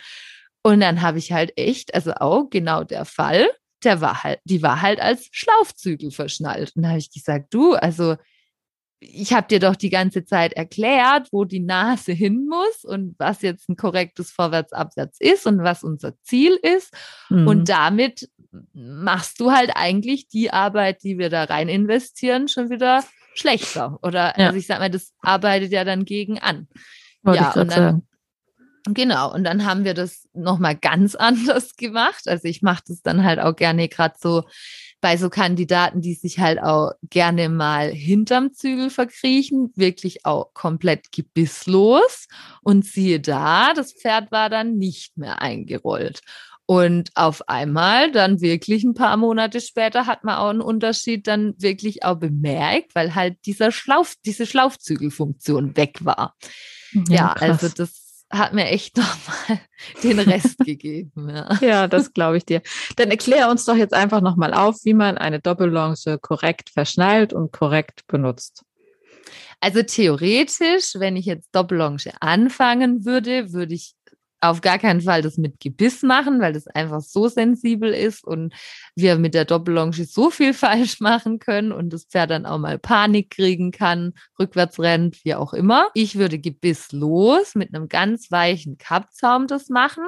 Und 0.63 0.81
dann 0.81 1.03
habe 1.03 1.19
ich 1.19 1.33
halt 1.33 1.53
echt, 1.57 1.95
also 1.95 2.13
auch 2.15 2.51
genau 2.51 2.85
der 2.85 3.05
Fall, 3.05 3.49
der 3.85 4.01
war 4.01 4.25
halt, 4.25 4.41
die 4.45 4.63
war 4.63 4.83
halt 4.83 5.01
als 5.01 5.29
Schlaufzügel 5.33 6.11
verschnallt. 6.11 6.73
Und 6.75 6.83
da 6.83 6.91
habe 6.91 6.99
ich 6.99 7.13
gesagt, 7.13 7.55
du, 7.55 7.75
also 7.75 8.17
ich 9.01 9.33
habe 9.33 9.49
dir 9.49 9.61
doch 9.61 9.77
die 9.77 9.89
ganze 9.89 10.25
Zeit 10.25 10.53
erklärt, 10.53 11.29
wo 11.33 11.45
die 11.45 11.61
Nase 11.61 12.13
hin 12.13 12.47
muss 12.47 12.85
und 12.85 13.15
was 13.19 13.41
jetzt 13.41 13.69
ein 13.69 13.77
korrektes 13.77 14.31
Vorwärts-Abwärts 14.31 15.19
ist 15.21 15.47
und 15.47 15.63
was 15.63 15.83
unser 15.83 16.21
Ziel 16.23 16.59
ist. 16.63 16.95
Mhm. 17.31 17.47
Und 17.47 17.69
damit 17.71 18.29
machst 18.75 19.41
du 19.41 19.53
halt 19.53 19.73
eigentlich 19.75 20.29
die 20.29 20.53
Arbeit, 20.53 21.03
die 21.03 21.19
wir 21.19 21.31
da 21.31 21.45
rein 21.45 21.69
investieren, 21.69 22.49
schon 22.49 22.69
wieder 22.69 23.03
schlechter. 23.35 23.99
Oder 24.03 24.39
ja. 24.39 24.47
also 24.47 24.59
ich 24.59 24.67
sag 24.67 24.81
mal, 24.81 24.91
das 24.91 25.13
arbeitet 25.21 25.73
ja 25.73 25.85
dann 25.85 26.05
gegen 26.05 26.39
an. 26.39 26.69
Wollte 27.23 27.43
ja, 27.43 27.49
und 27.53 27.57
dann, 27.57 27.69
sagen. 27.71 28.07
Genau, 28.85 29.33
und 29.33 29.45
dann 29.45 29.65
haben 29.65 29.85
wir 29.85 29.95
das 29.95 30.29
nochmal 30.35 30.77
ganz 30.77 31.15
anders 31.17 31.77
gemacht. 31.77 32.29
Also 32.29 32.49
ich 32.49 32.61
mache 32.61 32.83
das 32.87 33.01
dann 33.03 33.25
halt 33.25 33.39
auch 33.39 33.57
gerne 33.57 33.89
gerade 33.89 34.17
so 34.19 34.45
bei 35.01 35.17
so 35.17 35.31
Kandidaten, 35.31 36.01
die 36.01 36.15
sich 36.15 36.39
halt 36.39 36.61
auch 36.63 36.93
gerne 37.09 37.49
mal 37.49 37.91
hinterm 37.91 38.53
Zügel 38.53 38.91
verkriechen, 38.91 39.73
wirklich 39.75 40.27
auch 40.27 40.53
komplett 40.55 41.13
gebisslos. 41.13 42.29
Und 42.63 42.85
siehe 42.85 43.21
da, 43.21 43.73
das 43.75 43.93
Pferd 43.93 44.31
war 44.31 44.51
dann 44.51 44.77
nicht 44.77 45.17
mehr 45.17 45.41
eingerollt. 45.41 46.21
Und 46.67 47.11
auf 47.17 47.49
einmal, 47.49 48.13
dann 48.13 48.41
wirklich 48.41 48.85
ein 48.85 48.95
paar 48.95 49.17
Monate 49.17 49.61
später, 49.61 50.07
hat 50.07 50.23
man 50.23 50.37
auch 50.37 50.51
einen 50.51 50.61
Unterschied 50.61 51.27
dann 51.27 51.55
wirklich 51.59 52.05
auch 52.05 52.15
bemerkt, 52.15 52.95
weil 52.95 53.17
halt 53.17 53.39
dieser 53.45 53.73
Schlauf, 53.73 54.15
diese 54.25 54.47
Schlaufzügelfunktion 54.47 55.77
weg 55.77 56.05
war. 56.05 56.37
Ja, 56.93 57.03
ja 57.09 57.33
also 57.33 57.69
das 57.69 58.10
hat 58.31 58.53
mir 58.53 58.67
echt 58.67 58.97
nochmal 58.97 59.61
den 60.03 60.19
Rest 60.21 60.59
gegeben. 60.59 61.29
Ja, 61.29 61.59
ja 61.61 61.89
das 61.89 62.13
glaube 62.13 62.37
ich 62.37 62.45
dir. 62.45 62.63
Dann 62.97 63.11
erklär 63.11 63.51
uns 63.51 63.65
doch 63.65 63.77
jetzt 63.77 63.95
einfach 63.95 64.21
nochmal 64.21 64.55
auf, 64.55 64.77
wie 64.85 64.95
man 64.95 65.19
eine 65.19 65.41
Doppellonge 65.41 66.19
korrekt 66.21 66.71
verschnallt 66.71 67.33
und 67.33 67.53
korrekt 67.53 68.07
benutzt. 68.07 68.65
Also 69.61 69.83
theoretisch, 69.83 70.95
wenn 70.95 71.17
ich 71.17 71.27
jetzt 71.27 71.55
Doppellonge 71.55 72.13
anfangen 72.21 73.05
würde, 73.05 73.53
würde 73.53 73.75
ich 73.75 73.95
auf 74.41 74.61
gar 74.61 74.79
keinen 74.79 75.03
Fall 75.03 75.23
das 75.23 75.37
mit 75.37 75.61
Gebiss 75.61 76.03
machen, 76.03 76.41
weil 76.41 76.53
das 76.53 76.67
einfach 76.67 77.01
so 77.01 77.29
sensibel 77.29 77.93
ist 77.93 78.25
und 78.25 78.55
wir 78.97 79.17
mit 79.17 79.35
der 79.35 79.45
Doppellonge 79.45 80.05
so 80.05 80.31
viel 80.31 80.55
falsch 80.55 81.01
machen 81.01 81.39
können 81.39 81.73
und 81.73 81.93
das 81.93 82.05
Pferd 82.05 82.31
dann 82.31 82.47
auch 82.47 82.59
mal 82.59 82.79
Panik 82.79 83.31
kriegen 83.31 83.71
kann, 83.71 84.15
rückwärts 84.39 84.79
rennt, 84.79 85.25
wie 85.25 85.35
auch 85.35 85.53
immer. 85.53 85.89
Ich 85.95 86.17
würde 86.17 86.39
gebisslos 86.39 87.55
mit 87.55 87.75
einem 87.75 87.89
ganz 87.89 88.31
weichen 88.31 88.79
Kappzaum 88.79 89.47
das 89.47 89.69
machen. 89.69 90.05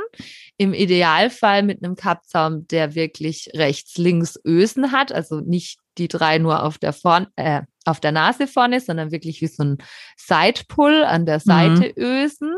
Im 0.57 0.73
Idealfall 0.73 1.63
mit 1.63 1.85
einem 1.85 1.97
Kappzaum, 1.97 2.67
der 2.69 2.95
wirklich 2.95 3.51
rechts, 3.55 3.99
links 3.99 4.39
Ösen 4.45 4.93
hat, 4.93 5.13
also 5.13 5.41
nicht 5.41 5.79
die 5.99 6.09
drei 6.09 6.39
nur 6.39 6.63
auf 6.63 6.79
der 6.79 6.93
Vorn 6.93 7.27
äh, 7.37 7.63
auf 7.85 8.01
der 8.01 8.13
Nase 8.13 8.47
vorne, 8.47 8.81
sondern 8.81 9.11
wirklich 9.11 9.41
wie 9.41 9.47
so 9.47 9.65
ein 9.65 9.79
Sidepull 10.17 11.05
an 11.05 11.27
der 11.27 11.41
Seite 11.41 11.93
mhm. 11.97 12.03
ösen. 12.03 12.55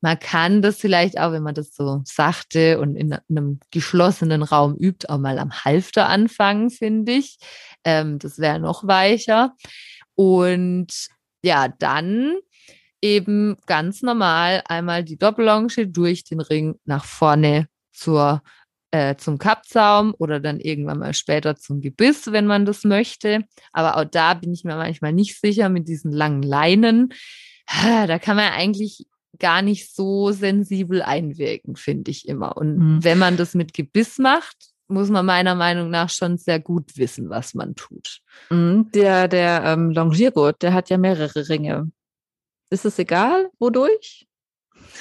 Man 0.00 0.18
kann 0.18 0.62
das 0.62 0.78
vielleicht 0.78 1.18
auch, 1.18 1.32
wenn 1.32 1.42
man 1.42 1.54
das 1.54 1.74
so 1.74 2.02
sachte 2.04 2.80
und 2.80 2.96
in 2.96 3.16
einem 3.28 3.60
geschlossenen 3.70 4.42
Raum 4.42 4.76
übt, 4.76 5.08
auch 5.08 5.18
mal 5.18 5.38
am 5.38 5.52
Halfter 5.64 6.08
anfangen, 6.08 6.70
finde 6.70 7.12
ich. 7.12 7.38
Ähm, 7.84 8.18
das 8.18 8.38
wäre 8.38 8.58
noch 8.58 8.86
weicher. 8.86 9.54
Und 10.14 11.08
ja, 11.42 11.68
dann 11.68 12.34
eben 13.00 13.56
ganz 13.66 14.02
normal 14.02 14.62
einmal 14.66 15.04
die 15.04 15.18
Doppellonge 15.18 15.88
durch 15.88 16.24
den 16.24 16.40
Ring 16.40 16.80
nach 16.84 17.04
vorne 17.04 17.68
zur 17.92 18.42
äh, 18.94 19.16
zum 19.16 19.38
Kappzaum 19.38 20.14
oder 20.18 20.38
dann 20.38 20.60
irgendwann 20.60 21.00
mal 21.00 21.14
später 21.14 21.56
zum 21.56 21.80
Gebiss, 21.80 22.30
wenn 22.30 22.46
man 22.46 22.64
das 22.64 22.84
möchte. 22.84 23.40
Aber 23.72 23.96
auch 23.96 24.04
da 24.04 24.34
bin 24.34 24.52
ich 24.52 24.62
mir 24.62 24.76
manchmal 24.76 25.12
nicht 25.12 25.40
sicher 25.40 25.68
mit 25.68 25.88
diesen 25.88 26.12
langen 26.12 26.42
Leinen. 26.42 27.12
Da 27.82 28.18
kann 28.18 28.36
man 28.36 28.52
eigentlich 28.52 29.06
gar 29.38 29.62
nicht 29.62 29.92
so 29.92 30.30
sensibel 30.30 31.02
einwirken, 31.02 31.76
finde 31.76 32.10
ich 32.10 32.28
immer. 32.28 32.56
Und 32.58 32.76
mhm. 32.76 33.02
wenn 33.02 33.18
man 33.18 33.36
das 33.36 33.54
mit 33.54 33.72
Gebiss 33.72 34.18
macht, 34.18 34.56
muss 34.86 35.08
man 35.08 35.24
meiner 35.24 35.54
Meinung 35.54 35.90
nach 35.90 36.10
schon 36.10 36.36
sehr 36.36 36.60
gut 36.60 36.98
wissen, 36.98 37.30
was 37.30 37.54
man 37.54 37.74
tut. 37.74 38.20
Mhm. 38.50 38.90
Der, 38.94 39.26
der 39.26 39.62
ähm, 39.64 39.90
Longiergurt, 39.90 40.62
der 40.62 40.74
hat 40.74 40.90
ja 40.90 40.98
mehrere 40.98 41.48
Ringe. 41.48 41.90
Ist 42.70 42.84
es 42.84 42.98
egal, 42.98 43.50
wodurch? 43.58 44.26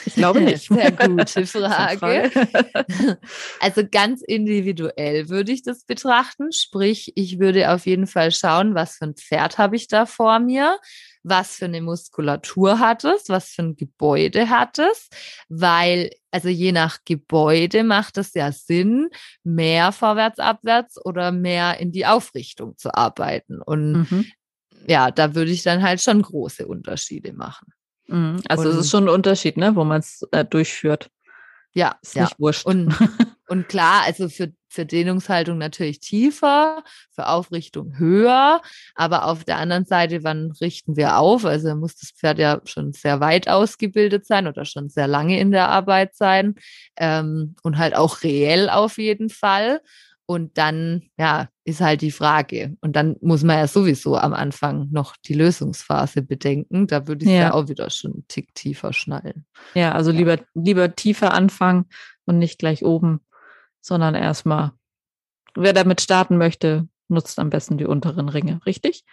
Ich 0.05 0.15
glaube 0.15 0.41
nicht. 0.41 0.67
Sehr 0.67 0.91
gute 1.07 1.45
Frage. 1.45 2.31
also 3.59 3.83
ganz 3.89 4.21
individuell 4.21 5.29
würde 5.29 5.51
ich 5.51 5.63
das 5.63 5.85
betrachten. 5.85 6.51
Sprich, 6.51 7.13
ich 7.15 7.39
würde 7.39 7.71
auf 7.71 7.85
jeden 7.85 8.07
Fall 8.07 8.31
schauen, 8.31 8.75
was 8.75 8.97
für 8.97 9.05
ein 9.05 9.15
Pferd 9.15 9.57
habe 9.57 9.75
ich 9.75 9.87
da 9.87 10.05
vor 10.05 10.39
mir, 10.39 10.77
was 11.23 11.55
für 11.55 11.65
eine 11.65 11.81
Muskulatur 11.81 12.79
hat 12.79 13.03
es, 13.03 13.29
was 13.29 13.49
für 13.49 13.63
ein 13.63 13.75
Gebäude 13.75 14.49
hat 14.49 14.79
es, 14.79 15.09
weil 15.49 16.09
also 16.31 16.49
je 16.49 16.71
nach 16.71 16.99
Gebäude 17.05 17.83
macht 17.83 18.17
es 18.17 18.33
ja 18.33 18.51
Sinn, 18.51 19.09
mehr 19.43 19.91
vorwärts, 19.91 20.39
abwärts 20.39 21.03
oder 21.03 21.31
mehr 21.31 21.79
in 21.79 21.91
die 21.91 22.05
Aufrichtung 22.05 22.77
zu 22.77 22.93
arbeiten. 22.93 23.61
Und 23.61 24.09
mhm. 24.09 24.25
ja, 24.87 25.11
da 25.11 25.35
würde 25.35 25.51
ich 25.51 25.63
dann 25.63 25.83
halt 25.83 26.01
schon 26.01 26.21
große 26.21 26.67
Unterschiede 26.67 27.33
machen. 27.33 27.67
Mhm. 28.07 28.41
Also 28.47 28.69
es 28.69 28.77
ist 28.77 28.89
schon 28.91 29.05
ein 29.05 29.09
Unterschied, 29.09 29.57
ne, 29.57 29.75
wo 29.75 29.83
man 29.83 29.99
es 29.99 30.27
äh, 30.31 30.45
durchführt. 30.45 31.09
Ja, 31.73 31.95
ist 32.01 32.15
ja. 32.15 32.23
nicht 32.23 32.39
wurscht. 32.39 32.65
Und, 32.65 32.93
und 33.47 33.67
klar, 33.67 34.03
also 34.05 34.29
für, 34.29 34.53
für 34.69 34.85
Dehnungshaltung 34.85 35.57
natürlich 35.57 35.99
tiefer, 35.99 36.83
für 37.11 37.27
Aufrichtung 37.27 37.97
höher, 37.97 38.61
aber 38.95 39.25
auf 39.25 39.43
der 39.43 39.57
anderen 39.57 39.85
Seite, 39.85 40.23
wann 40.23 40.51
richten 40.61 40.95
wir 40.95 41.17
auf? 41.17 41.45
Also 41.45 41.75
muss 41.75 41.95
das 41.95 42.11
Pferd 42.11 42.37
ja 42.37 42.61
schon 42.65 42.93
sehr 42.93 43.19
weit 43.19 43.49
ausgebildet 43.49 44.25
sein 44.25 44.47
oder 44.47 44.65
schon 44.65 44.89
sehr 44.89 45.07
lange 45.07 45.39
in 45.39 45.51
der 45.51 45.69
Arbeit 45.69 46.15
sein 46.15 46.55
ähm, 46.97 47.55
und 47.63 47.77
halt 47.77 47.95
auch 47.95 48.21
reell 48.21 48.69
auf 48.69 48.97
jeden 48.97 49.29
Fall. 49.29 49.81
Und 50.25 50.57
dann, 50.57 51.09
ja, 51.17 51.49
ist 51.65 51.81
halt 51.81 52.01
die 52.01 52.11
Frage. 52.11 52.75
Und 52.81 52.95
dann 52.95 53.15
muss 53.21 53.43
man 53.43 53.57
ja 53.57 53.67
sowieso 53.67 54.17
am 54.17 54.33
Anfang 54.33 54.89
noch 54.91 55.15
die 55.15 55.33
Lösungsphase 55.33 56.21
bedenken. 56.21 56.87
Da 56.87 57.07
würde 57.07 57.25
ich 57.25 57.31
ja. 57.31 57.37
ja 57.37 57.53
auch 57.53 57.69
wieder 57.69 57.89
schon 57.89 58.13
einen 58.13 58.27
Tick 58.27 58.53
tiefer 58.53 58.91
schnallen. 58.91 59.45
Ja, 59.73 59.93
also 59.93 60.11
ja. 60.11 60.17
lieber, 60.17 60.39
lieber 60.53 60.95
tiefer 60.95 61.33
anfangen 61.33 61.85
und 62.25 62.37
nicht 62.37 62.59
gleich 62.59 62.83
oben, 62.83 63.21
sondern 63.81 64.15
erstmal, 64.15 64.71
wer 65.55 65.73
damit 65.73 66.01
starten 66.01 66.37
möchte, 66.37 66.87
nutzt 67.07 67.39
am 67.39 67.49
besten 67.49 67.77
die 67.77 67.85
unteren 67.85 68.29
Ringe, 68.29 68.59
richtig? 68.65 69.03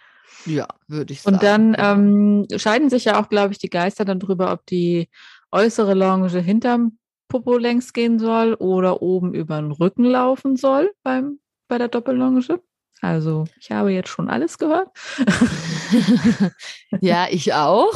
Ja, 0.45 0.67
würde 0.87 1.13
ich 1.13 1.21
sagen. 1.21 1.35
Und 1.35 1.43
dann 1.43 1.73
genau. 1.73 1.93
ähm, 1.93 2.47
scheiden 2.57 2.89
sich 2.89 3.05
ja 3.05 3.21
auch, 3.21 3.29
glaube 3.29 3.53
ich, 3.53 3.59
die 3.59 3.69
Geister 3.69 4.05
dann 4.05 4.19
drüber, 4.19 4.51
ob 4.51 4.65
die 4.65 5.09
äußere 5.51 5.93
Longe 5.93 6.29
hinterm 6.29 6.97
Popo 7.27 7.57
längs 7.57 7.93
gehen 7.93 8.19
soll 8.19 8.55
oder 8.55 9.01
oben 9.01 9.33
über 9.33 9.61
den 9.61 9.71
Rücken 9.71 10.03
laufen 10.03 10.57
soll 10.57 10.91
beim, 11.03 11.39
bei 11.71 11.77
der 11.77 11.87
Doppellonge. 11.87 12.41
Also 12.99 13.45
ich 13.61 13.71
habe 13.71 13.93
jetzt 13.93 14.09
schon 14.09 14.29
alles 14.29 14.57
gehört. 14.57 14.89
ja, 16.99 17.27
ich 17.31 17.53
auch. 17.53 17.93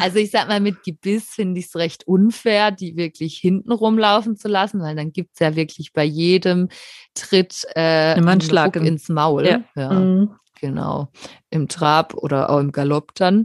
Also 0.00 0.16
ich 0.16 0.30
sag 0.30 0.48
mal, 0.48 0.60
mit 0.60 0.82
Gebiss 0.82 1.28
finde 1.28 1.60
ich 1.60 1.66
es 1.66 1.76
recht 1.76 2.06
unfair, 2.08 2.70
die 2.70 2.96
wirklich 2.96 3.36
hinten 3.36 3.70
rumlaufen 3.70 4.36
zu 4.36 4.48
lassen, 4.48 4.80
weil 4.80 4.96
dann 4.96 5.12
gibt 5.12 5.34
es 5.34 5.40
ja 5.40 5.54
wirklich 5.56 5.92
bei 5.92 6.04
jedem 6.04 6.70
Tritt 7.14 7.66
äh, 7.74 8.14
einen 8.14 8.40
Schlag 8.40 8.76
ins 8.76 9.10
Maul. 9.10 9.46
Ja. 9.46 9.62
ja. 9.76 9.92
Mhm. 9.92 10.36
Genau. 10.58 11.12
Im 11.50 11.68
Trab 11.68 12.14
oder 12.14 12.48
auch 12.48 12.60
im 12.60 12.72
Galopp 12.72 13.14
dann. 13.14 13.44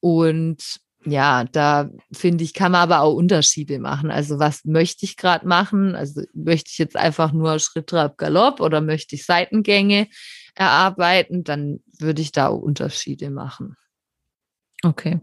Und 0.00 0.80
ja, 1.06 1.44
da 1.44 1.88
finde 2.12 2.42
ich, 2.42 2.52
kann 2.52 2.72
man 2.72 2.82
aber 2.82 3.00
auch 3.00 3.14
Unterschiede 3.14 3.78
machen. 3.78 4.10
Also 4.10 4.40
was 4.40 4.64
möchte 4.64 5.04
ich 5.04 5.16
gerade 5.16 5.46
machen? 5.46 5.94
Also 5.94 6.22
möchte 6.34 6.70
ich 6.72 6.78
jetzt 6.78 6.96
einfach 6.96 7.32
nur 7.32 7.60
Schritt, 7.60 7.86
Trab, 7.86 8.18
Galopp 8.18 8.60
oder 8.60 8.80
möchte 8.80 9.14
ich 9.14 9.24
Seitengänge 9.24 10.08
erarbeiten? 10.56 11.44
Dann 11.44 11.80
würde 11.98 12.22
ich 12.22 12.32
da 12.32 12.48
auch 12.48 12.58
Unterschiede 12.58 13.30
machen. 13.30 13.76
Okay, 14.82 15.20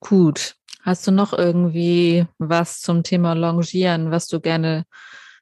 gut. 0.00 0.56
Hast 0.82 1.06
du 1.06 1.12
noch 1.12 1.32
irgendwie 1.32 2.26
was 2.38 2.80
zum 2.80 3.04
Thema 3.04 3.34
Longieren, 3.34 4.10
was 4.10 4.26
du 4.26 4.40
gerne 4.40 4.84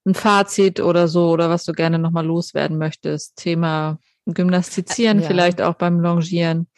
ein 0.05 0.15
Fazit 0.15 0.81
oder 0.81 1.09
so 1.09 1.31
oder 1.31 1.49
was 1.49 1.65
du 1.65 1.73
gerne 1.73 1.99
nochmal 1.99 2.27
loswerden 2.27 2.77
möchtest? 2.77 3.37
Thema 3.37 3.99
Gymnastizieren 4.27 5.21
ja. 5.21 5.27
vielleicht 5.27 5.63
auch 5.63 5.75
beim 5.75 5.99
Longieren. 6.01 6.69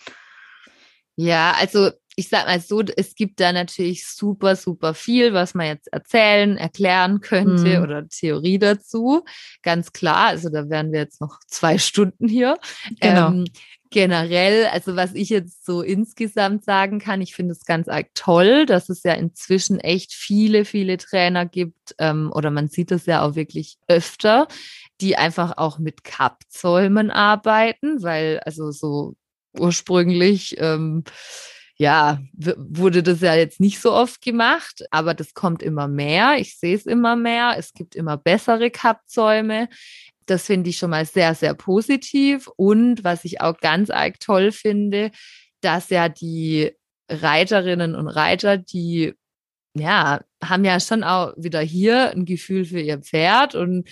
Ja, 1.16 1.54
also 1.58 1.90
ich 2.16 2.28
sag 2.28 2.46
mal 2.46 2.60
so, 2.60 2.82
es 2.82 3.14
gibt 3.14 3.40
da 3.40 3.52
natürlich 3.52 4.06
super, 4.06 4.56
super 4.56 4.94
viel, 4.94 5.32
was 5.32 5.54
man 5.54 5.66
jetzt 5.66 5.92
erzählen, 5.92 6.56
erklären 6.56 7.20
könnte 7.20 7.78
mhm. 7.78 7.82
oder 7.82 8.08
Theorie 8.08 8.58
dazu. 8.58 9.24
Ganz 9.62 9.92
klar, 9.92 10.26
also 10.28 10.50
da 10.50 10.68
wären 10.68 10.92
wir 10.92 11.00
jetzt 11.00 11.20
noch 11.20 11.38
zwei 11.46 11.78
Stunden 11.78 12.28
hier. 12.28 12.58
Genau. 13.00 13.28
Ähm, 13.28 13.44
generell, 13.90 14.66
also 14.66 14.96
was 14.96 15.14
ich 15.14 15.28
jetzt 15.28 15.64
so 15.64 15.82
insgesamt 15.82 16.64
sagen 16.64 16.98
kann, 16.98 17.20
ich 17.20 17.34
finde 17.34 17.52
es 17.52 17.64
ganz 17.64 17.88
arg 17.88 18.08
toll, 18.14 18.66
dass 18.66 18.88
es 18.88 19.02
ja 19.04 19.12
inzwischen 19.12 19.78
echt 19.80 20.12
viele, 20.12 20.64
viele 20.64 20.96
Trainer 20.96 21.46
gibt, 21.46 21.94
ähm, 21.98 22.32
oder 22.34 22.50
man 22.50 22.68
sieht 22.68 22.90
es 22.90 23.06
ja 23.06 23.22
auch 23.22 23.36
wirklich 23.36 23.76
öfter, 23.88 24.48
die 25.00 25.16
einfach 25.16 25.56
auch 25.56 25.78
mit 25.78 26.04
Kappzäumen 26.04 27.10
arbeiten, 27.10 28.02
weil 28.02 28.40
also 28.40 28.70
so 28.70 29.14
ursprünglich 29.58 30.56
ähm, 30.58 31.04
ja, 31.76 32.20
wurde 32.32 33.02
das 33.02 33.20
ja 33.20 33.34
jetzt 33.34 33.60
nicht 33.60 33.80
so 33.80 33.92
oft 33.92 34.22
gemacht, 34.22 34.84
aber 34.90 35.14
das 35.14 35.34
kommt 35.34 35.62
immer 35.62 35.88
mehr. 35.88 36.36
Ich 36.38 36.58
sehe 36.58 36.76
es 36.76 36.86
immer 36.86 37.16
mehr. 37.16 37.54
Es 37.58 37.72
gibt 37.72 37.94
immer 37.96 38.16
bessere 38.16 38.70
Kappzäume. 38.70 39.68
Das 40.26 40.46
finde 40.46 40.70
ich 40.70 40.78
schon 40.78 40.90
mal 40.90 41.06
sehr, 41.06 41.34
sehr 41.34 41.54
positiv. 41.54 42.48
Und 42.56 43.04
was 43.04 43.24
ich 43.24 43.40
auch 43.40 43.58
ganz 43.58 43.90
arg 43.90 44.20
toll 44.20 44.52
finde, 44.52 45.10
dass 45.60 45.90
ja 45.90 46.08
die 46.08 46.72
Reiterinnen 47.08 47.94
und 47.94 48.08
Reiter, 48.08 48.58
die 48.58 49.14
ja, 49.74 50.20
haben 50.42 50.64
ja 50.64 50.80
schon 50.80 51.02
auch 51.04 51.32
wieder 51.36 51.60
hier 51.60 52.10
ein 52.10 52.24
Gefühl 52.26 52.64
für 52.64 52.80
ihr 52.80 52.98
Pferd 52.98 53.54
und 53.54 53.88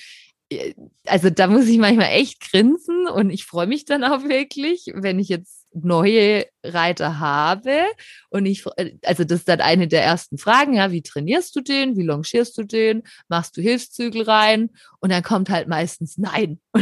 äh, 0.51 0.74
also 1.07 1.31
da 1.31 1.47
muss 1.47 1.66
ich 1.66 1.78
manchmal 1.78 2.11
echt 2.11 2.41
grinsen 2.51 3.07
und 3.07 3.31
ich 3.31 3.47
freue 3.47 3.66
mich 3.66 3.85
dann 3.87 4.05
auch 4.05 4.24
wirklich, 4.24 4.91
wenn 4.95 5.18
ich 5.18 5.28
jetzt 5.28 5.60
neue 5.73 6.47
Reiter 6.64 7.21
habe 7.21 7.85
und 8.31 8.47
ich, 8.47 8.64
äh, 8.77 8.93
also 9.05 9.25
das 9.25 9.41
ist 9.41 9.49
dann 9.49 9.61
eine 9.61 9.89
der 9.89 10.03
ersten 10.03 10.37
Fragen, 10.37 10.75
ja, 10.75 10.91
wie 10.91 11.03
trainierst 11.03 11.55
du 11.55 11.61
den, 11.61 11.97
wie 11.97 12.03
longierst 12.03 12.59
du 12.59 12.64
den, 12.64 13.03
machst 13.29 13.57
du 13.57 13.62
Hilfszügel 13.62 14.23
rein 14.23 14.71
und 15.01 15.12
dann 15.12 15.23
kommt 15.23 15.49
halt 15.49 15.68
meistens 15.68 16.18
Nein. 16.18 16.61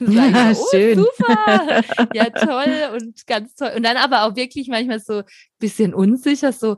ja, 0.00 0.50
ich, 0.50 0.58
oh, 0.58 0.66
schön. 0.70 0.98
Super, 0.98 1.82
ja 2.12 2.30
toll 2.30 3.00
und 3.00 3.26
ganz 3.26 3.54
toll 3.54 3.72
und 3.76 3.82
dann 3.82 3.96
aber 3.96 4.24
auch 4.24 4.36
wirklich 4.36 4.68
manchmal 4.68 5.00
so 5.00 5.18
ein 5.18 5.24
bisschen 5.58 5.94
unsicher, 5.94 6.52
so 6.52 6.76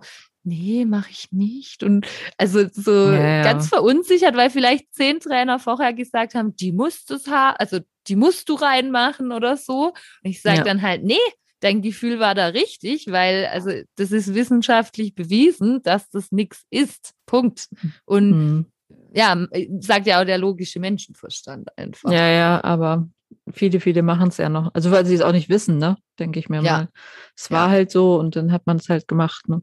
nee, 0.48 0.84
mache 0.84 1.10
ich 1.10 1.30
nicht. 1.30 1.82
Und 1.82 2.06
also 2.38 2.66
so 2.72 3.10
ja, 3.10 3.36
ja. 3.38 3.42
ganz 3.42 3.68
verunsichert, 3.68 4.34
weil 4.36 4.50
vielleicht 4.50 4.92
zehn 4.94 5.20
Trainer 5.20 5.58
vorher 5.58 5.92
gesagt 5.92 6.34
haben, 6.34 6.56
die 6.56 6.72
musst 6.72 7.10
du 7.10 7.18
haben, 7.30 7.56
also 7.58 7.80
die 8.08 8.16
musst 8.16 8.48
du 8.48 8.54
reinmachen 8.54 9.32
oder 9.32 9.56
so. 9.56 9.88
Und 9.88 10.30
ich 10.30 10.40
sage 10.40 10.58
ja. 10.58 10.64
dann 10.64 10.82
halt, 10.82 11.04
nee, 11.04 11.16
dein 11.60 11.82
Gefühl 11.82 12.20
war 12.20 12.34
da 12.34 12.48
richtig, 12.48 13.06
weil 13.08 13.46
also 13.46 13.70
das 13.96 14.12
ist 14.12 14.34
wissenschaftlich 14.34 15.14
bewiesen, 15.14 15.82
dass 15.82 16.08
das 16.10 16.30
nichts 16.32 16.64
ist. 16.70 17.14
Punkt. 17.26 17.68
Und 18.04 18.30
mhm. 18.30 18.66
ja, 19.12 19.36
sagt 19.80 20.06
ja 20.06 20.20
auch 20.20 20.24
der 20.24 20.38
logische 20.38 20.80
Menschenverstand 20.80 21.68
einfach. 21.76 22.10
Ja, 22.10 22.28
ja, 22.28 22.64
aber 22.64 23.08
viele, 23.52 23.80
viele 23.80 24.02
machen 24.02 24.28
es 24.28 24.36
ja 24.36 24.48
noch. 24.48 24.72
Also 24.74 24.90
weil 24.90 25.06
sie 25.06 25.14
es 25.14 25.22
auch 25.22 25.32
nicht 25.32 25.48
wissen, 25.48 25.78
ne? 25.78 25.96
Denke 26.18 26.38
ich 26.38 26.48
mir 26.48 26.62
ja. 26.62 26.72
mal. 26.72 26.88
Es 27.36 27.50
war 27.50 27.66
ja. 27.66 27.70
halt 27.70 27.90
so 27.90 28.18
und 28.18 28.36
dann 28.36 28.52
hat 28.52 28.66
man 28.66 28.76
es 28.76 28.88
halt 28.88 29.08
gemacht, 29.08 29.48
ne? 29.48 29.62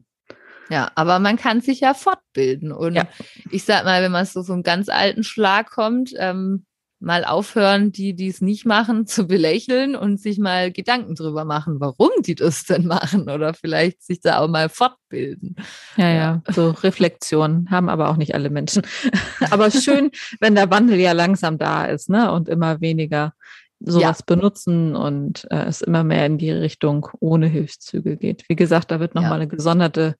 Ja, 0.68 0.90
aber 0.96 1.20
man 1.20 1.36
kann 1.36 1.60
sich 1.60 1.80
ja 1.80 1.94
fortbilden. 1.94 2.72
Und 2.72 2.96
ja. 2.96 3.08
ich 3.50 3.64
sag 3.64 3.84
mal, 3.84 4.02
wenn 4.02 4.12
man 4.12 4.26
so 4.26 4.42
so 4.42 4.52
einen 4.52 4.64
ganz 4.64 4.88
alten 4.88 5.22
Schlag 5.22 5.70
kommt, 5.70 6.12
ähm, 6.18 6.66
mal 7.06 7.24
aufhören, 7.24 7.92
die, 7.92 8.14
die 8.14 8.26
es 8.26 8.40
nicht 8.40 8.66
machen, 8.66 9.06
zu 9.06 9.28
belächeln 9.28 9.94
und 9.94 10.20
sich 10.20 10.40
mal 10.40 10.72
Gedanken 10.72 11.14
drüber 11.14 11.44
machen, 11.44 11.76
warum 11.78 12.10
die 12.20 12.34
das 12.34 12.64
denn 12.64 12.84
machen 12.86 13.30
oder 13.30 13.54
vielleicht 13.54 14.02
sich 14.02 14.20
da 14.20 14.40
auch 14.40 14.48
mal 14.48 14.68
fortbilden. 14.68 15.54
Ja, 15.96 16.10
ja, 16.10 16.42
so 16.48 16.70
Reflexion 16.70 17.68
haben 17.70 17.88
aber 17.88 18.10
auch 18.10 18.16
nicht 18.16 18.34
alle 18.34 18.50
Menschen. 18.50 18.82
aber 19.50 19.70
schön, 19.70 20.10
wenn 20.40 20.56
der 20.56 20.70
Wandel 20.70 20.98
ja 20.98 21.12
langsam 21.12 21.58
da 21.58 21.86
ist, 21.86 22.10
ne, 22.10 22.32
und 22.32 22.48
immer 22.48 22.80
weniger 22.80 23.34
sowas 23.78 24.18
ja. 24.18 24.24
benutzen 24.26 24.96
und 24.96 25.46
äh, 25.50 25.64
es 25.66 25.82
immer 25.82 26.02
mehr 26.02 26.26
in 26.26 26.38
die 26.38 26.50
Richtung 26.50 27.08
ohne 27.20 27.46
Hilfszüge 27.46 28.16
geht. 28.16 28.44
Wie 28.48 28.56
gesagt, 28.56 28.90
da 28.90 28.98
wird 28.98 29.14
nochmal 29.14 29.30
ja. 29.30 29.36
eine 29.36 29.48
gesonderte 29.48 30.16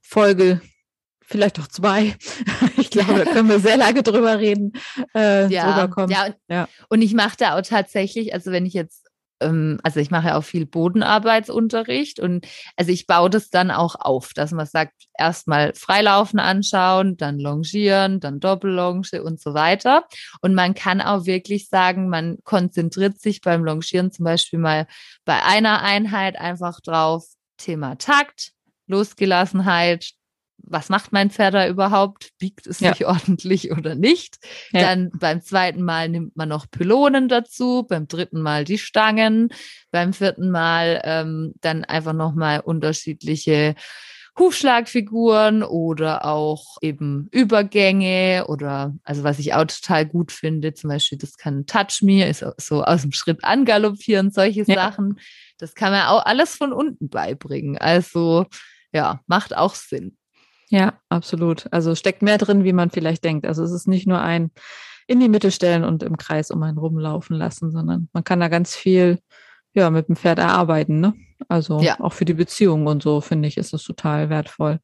Folge 0.00 0.60
vielleicht 1.30 1.60
auch 1.60 1.68
zwei. 1.68 2.16
Ich 2.76 2.90
glaube, 2.90 3.24
da 3.24 3.30
können 3.30 3.48
wir 3.48 3.60
sehr 3.60 3.76
lange 3.76 4.02
drüber 4.02 4.40
reden. 4.40 4.72
Äh, 5.14 5.46
ja, 5.52 5.78
ja, 5.78 5.84
und, 5.84 6.36
ja. 6.48 6.68
und 6.88 7.02
ich 7.02 7.14
mache 7.14 7.36
da 7.38 7.56
auch 7.56 7.62
tatsächlich, 7.62 8.34
also 8.34 8.50
wenn 8.50 8.66
ich 8.66 8.72
jetzt, 8.72 9.06
ähm, 9.40 9.78
also 9.84 10.00
ich 10.00 10.10
mache 10.10 10.28
ja 10.28 10.36
auch 10.36 10.42
viel 10.42 10.66
Bodenarbeitsunterricht 10.66 12.18
und 12.18 12.48
also 12.76 12.90
ich 12.90 13.06
baue 13.06 13.30
das 13.30 13.48
dann 13.48 13.70
auch 13.70 13.94
auf, 13.94 14.32
dass 14.34 14.50
man 14.50 14.66
sagt, 14.66 14.94
erstmal 15.16 15.72
Freilaufen 15.74 16.40
anschauen, 16.40 17.16
dann 17.16 17.38
Longieren, 17.38 18.18
dann 18.18 18.40
Doppellonge 18.40 19.22
und 19.22 19.40
so 19.40 19.54
weiter. 19.54 20.04
Und 20.40 20.54
man 20.54 20.74
kann 20.74 21.00
auch 21.00 21.26
wirklich 21.26 21.68
sagen, 21.68 22.08
man 22.08 22.38
konzentriert 22.42 23.20
sich 23.20 23.40
beim 23.40 23.62
Longieren 23.62 24.10
zum 24.10 24.24
Beispiel 24.24 24.58
mal 24.58 24.88
bei 25.24 25.40
einer 25.44 25.82
Einheit 25.82 26.36
einfach 26.36 26.80
drauf, 26.80 27.24
Thema 27.56 27.96
Takt, 27.98 28.52
Losgelassenheit, 28.88 30.14
was 30.62 30.88
macht 30.88 31.12
mein 31.12 31.30
Pferd 31.30 31.54
da 31.54 31.68
überhaupt? 31.68 32.30
Biegt 32.38 32.66
es 32.66 32.78
sich 32.78 33.04
ordentlich 33.06 33.72
oder 33.72 33.94
nicht? 33.94 34.38
Ja. 34.72 34.82
Dann 34.82 35.10
beim 35.18 35.42
zweiten 35.42 35.82
Mal 35.82 36.08
nimmt 36.08 36.36
man 36.36 36.48
noch 36.48 36.70
Pylonen 36.70 37.28
dazu, 37.28 37.86
beim 37.88 38.08
dritten 38.08 38.40
Mal 38.40 38.64
die 38.64 38.78
Stangen, 38.78 39.48
beim 39.90 40.12
vierten 40.12 40.50
Mal 40.50 41.00
ähm, 41.04 41.54
dann 41.60 41.84
einfach 41.84 42.12
nochmal 42.12 42.60
unterschiedliche 42.60 43.74
Hufschlagfiguren 44.38 45.62
oder 45.62 46.24
auch 46.24 46.76
eben 46.80 47.28
Übergänge 47.30 48.46
oder 48.48 48.94
also 49.02 49.24
was 49.24 49.38
ich 49.38 49.54
auch 49.54 49.64
total 49.64 50.06
gut 50.06 50.32
finde, 50.32 50.72
zum 50.72 50.88
Beispiel 50.88 51.18
das 51.18 51.36
kann 51.36 51.66
Touch 51.66 52.00
Me, 52.02 52.26
ist 52.26 52.44
so 52.56 52.82
aus 52.82 53.02
dem 53.02 53.12
Schritt 53.12 53.44
angaloppieren, 53.44 54.30
solche 54.30 54.64
ja. 54.66 54.74
Sachen. 54.74 55.18
Das 55.58 55.74
kann 55.74 55.92
man 55.92 56.06
auch 56.06 56.24
alles 56.24 56.54
von 56.54 56.72
unten 56.72 57.08
beibringen. 57.08 57.76
Also 57.76 58.46
ja, 58.92 59.20
macht 59.26 59.54
auch 59.54 59.74
Sinn. 59.74 60.16
Ja, 60.70 60.94
absolut. 61.08 61.66
Also 61.72 61.94
steckt 61.94 62.22
mehr 62.22 62.38
drin, 62.38 62.64
wie 62.64 62.72
man 62.72 62.90
vielleicht 62.90 63.24
denkt. 63.24 63.44
Also 63.44 63.64
es 63.64 63.72
ist 63.72 63.88
nicht 63.88 64.06
nur 64.06 64.20
ein 64.20 64.50
in 65.08 65.18
die 65.18 65.28
Mitte 65.28 65.50
stellen 65.50 65.82
und 65.82 66.04
im 66.04 66.16
Kreis 66.16 66.52
um 66.52 66.62
einen 66.62 66.78
rumlaufen 66.78 67.36
lassen, 67.36 67.72
sondern 67.72 68.08
man 68.12 68.22
kann 68.22 68.38
da 68.38 68.46
ganz 68.46 68.76
viel 68.76 69.18
ja, 69.74 69.90
mit 69.90 70.08
dem 70.08 70.14
Pferd 70.14 70.38
erarbeiten. 70.38 71.00
Ne? 71.00 71.14
Also 71.48 71.80
ja. 71.80 71.98
auch 71.98 72.12
für 72.12 72.24
die 72.24 72.34
Beziehung 72.34 72.86
und 72.86 73.02
so, 73.02 73.20
finde 73.20 73.48
ich, 73.48 73.56
ist 73.56 73.72
das 73.72 73.82
total 73.82 74.30
wertvoll. 74.30 74.78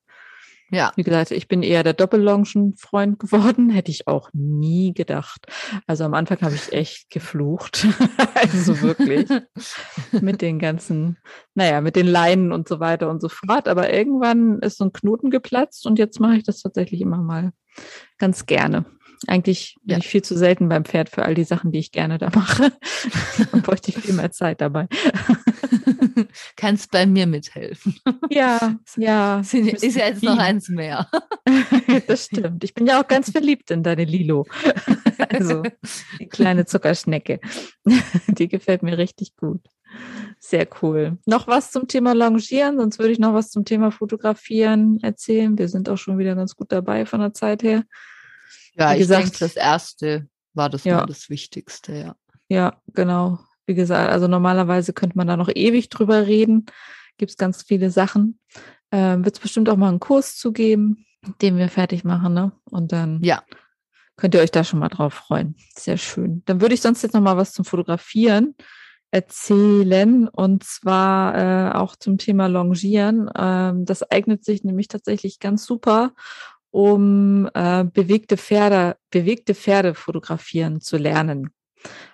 Ja. 0.70 0.92
Wie 0.96 1.02
gesagt, 1.04 1.30
ich 1.30 1.46
bin 1.46 1.62
eher 1.62 1.82
der 1.82 1.92
Doppellongen-Freund 1.92 3.18
geworden, 3.18 3.70
hätte 3.70 3.90
ich 3.90 4.08
auch 4.08 4.30
nie 4.32 4.92
gedacht. 4.92 5.46
Also 5.86 6.04
am 6.04 6.14
Anfang 6.14 6.40
habe 6.40 6.54
ich 6.54 6.72
echt 6.72 7.10
geflucht. 7.10 7.86
also 8.34 8.80
wirklich. 8.82 9.28
mit 10.20 10.42
den 10.42 10.58
ganzen, 10.58 11.18
naja, 11.54 11.80
mit 11.80 11.96
den 11.96 12.06
Leinen 12.06 12.52
und 12.52 12.68
so 12.68 12.80
weiter 12.80 13.08
und 13.10 13.20
so 13.20 13.28
fort. 13.28 13.68
Aber 13.68 13.92
irgendwann 13.92 14.58
ist 14.60 14.78
so 14.78 14.84
ein 14.84 14.92
Knoten 14.92 15.30
geplatzt 15.30 15.86
und 15.86 15.98
jetzt 15.98 16.20
mache 16.20 16.36
ich 16.36 16.42
das 16.42 16.60
tatsächlich 16.60 17.00
immer 17.00 17.18
mal 17.18 17.52
ganz 18.18 18.46
gerne. 18.46 18.86
Eigentlich 19.26 19.76
bin 19.82 19.94
ja. 19.94 19.98
ich 19.98 20.08
viel 20.08 20.22
zu 20.22 20.36
selten 20.36 20.68
beim 20.68 20.84
Pferd 20.84 21.08
für 21.08 21.24
all 21.24 21.34
die 21.34 21.44
Sachen, 21.44 21.72
die 21.72 21.78
ich 21.78 21.90
gerne 21.90 22.18
da 22.18 22.30
mache. 22.34 22.72
und 23.52 23.62
bräuchte 23.62 23.90
ich 23.90 23.98
viel 23.98 24.14
mehr 24.14 24.30
Zeit 24.30 24.60
dabei. 24.60 24.88
Kannst 26.56 26.90
bei 26.90 27.06
mir 27.06 27.26
mithelfen. 27.26 27.96
Ja, 28.30 28.76
ja. 28.96 29.40
Ist 29.40 29.52
ja 29.96 30.06
jetzt 30.06 30.22
noch 30.22 30.38
eins 30.38 30.68
mehr. 30.68 31.08
das 32.06 32.26
stimmt. 32.26 32.64
Ich 32.64 32.74
bin 32.74 32.86
ja 32.86 33.00
auch 33.00 33.06
ganz 33.06 33.30
verliebt 33.30 33.70
in 33.70 33.82
deine 33.82 34.04
Lilo. 34.04 34.46
Also 35.28 35.62
die 36.18 36.28
kleine 36.28 36.66
Zuckerschnecke. 36.66 37.40
Die 38.28 38.48
gefällt 38.48 38.82
mir 38.82 38.98
richtig 38.98 39.36
gut. 39.36 39.60
Sehr 40.38 40.68
cool. 40.82 41.18
Noch 41.26 41.46
was 41.46 41.70
zum 41.70 41.88
Thema 41.88 42.14
Longieren, 42.14 42.78
sonst 42.78 42.98
würde 42.98 43.12
ich 43.12 43.18
noch 43.18 43.34
was 43.34 43.50
zum 43.50 43.64
Thema 43.64 43.90
Fotografieren 43.90 44.98
erzählen. 45.02 45.56
Wir 45.56 45.68
sind 45.68 45.88
auch 45.88 45.96
schon 45.96 46.18
wieder 46.18 46.34
ganz 46.34 46.54
gut 46.56 46.70
dabei 46.70 47.06
von 47.06 47.20
der 47.20 47.32
Zeit 47.32 47.62
her. 47.62 47.84
Ja, 48.74 48.90
Wie 48.90 48.94
ich 48.94 49.00
gesagt, 49.00 49.24
denke, 49.24 49.38
das 49.38 49.56
erste 49.56 50.28
war 50.52 50.68
das 50.68 50.84
ja. 50.84 51.04
das 51.06 51.30
Wichtigste, 51.30 51.94
ja. 51.94 52.16
Ja, 52.48 52.80
genau. 52.92 53.40
Wie 53.66 53.74
gesagt, 53.74 54.10
also 54.10 54.28
normalerweise 54.28 54.92
könnte 54.92 55.18
man 55.18 55.26
da 55.26 55.36
noch 55.36 55.50
ewig 55.54 55.88
drüber 55.88 56.26
reden. 56.26 56.66
Gibt 57.18 57.30
es 57.30 57.36
ganz 57.36 57.62
viele 57.62 57.90
Sachen. 57.90 58.38
Ähm, 58.92 59.24
Wird 59.24 59.36
es 59.36 59.40
bestimmt 59.40 59.68
auch 59.68 59.76
mal 59.76 59.88
einen 59.88 60.00
Kurs 60.00 60.36
zu 60.36 60.52
geben, 60.52 61.04
den 61.42 61.58
wir 61.58 61.68
fertig 61.68 62.04
machen, 62.04 62.34
ne? 62.34 62.52
Und 62.70 62.92
dann 62.92 63.20
ja. 63.22 63.42
könnt 64.16 64.34
ihr 64.34 64.40
euch 64.40 64.52
da 64.52 64.64
schon 64.64 64.78
mal 64.78 64.88
drauf 64.88 65.14
freuen. 65.14 65.56
Sehr 65.74 65.96
schön. 65.96 66.42
Dann 66.46 66.60
würde 66.60 66.74
ich 66.74 66.80
sonst 66.80 67.02
jetzt 67.02 67.14
noch 67.14 67.20
mal 67.20 67.36
was 67.36 67.52
zum 67.52 67.64
Fotografieren 67.64 68.54
erzählen 69.10 70.28
und 70.28 70.64
zwar 70.64 71.34
äh, 71.36 71.72
auch 71.72 71.96
zum 71.96 72.18
Thema 72.18 72.48
Longieren. 72.48 73.30
Ähm, 73.36 73.84
das 73.84 74.02
eignet 74.10 74.44
sich 74.44 74.64
nämlich 74.64 74.88
tatsächlich 74.88 75.38
ganz 75.40 75.64
super, 75.64 76.12
um 76.70 77.48
äh, 77.54 77.84
bewegte 77.84 78.36
Pferde, 78.36 78.96
bewegte 79.10 79.54
Pferde 79.54 79.94
fotografieren 79.94 80.80
zu 80.80 80.96
lernen. 80.98 81.50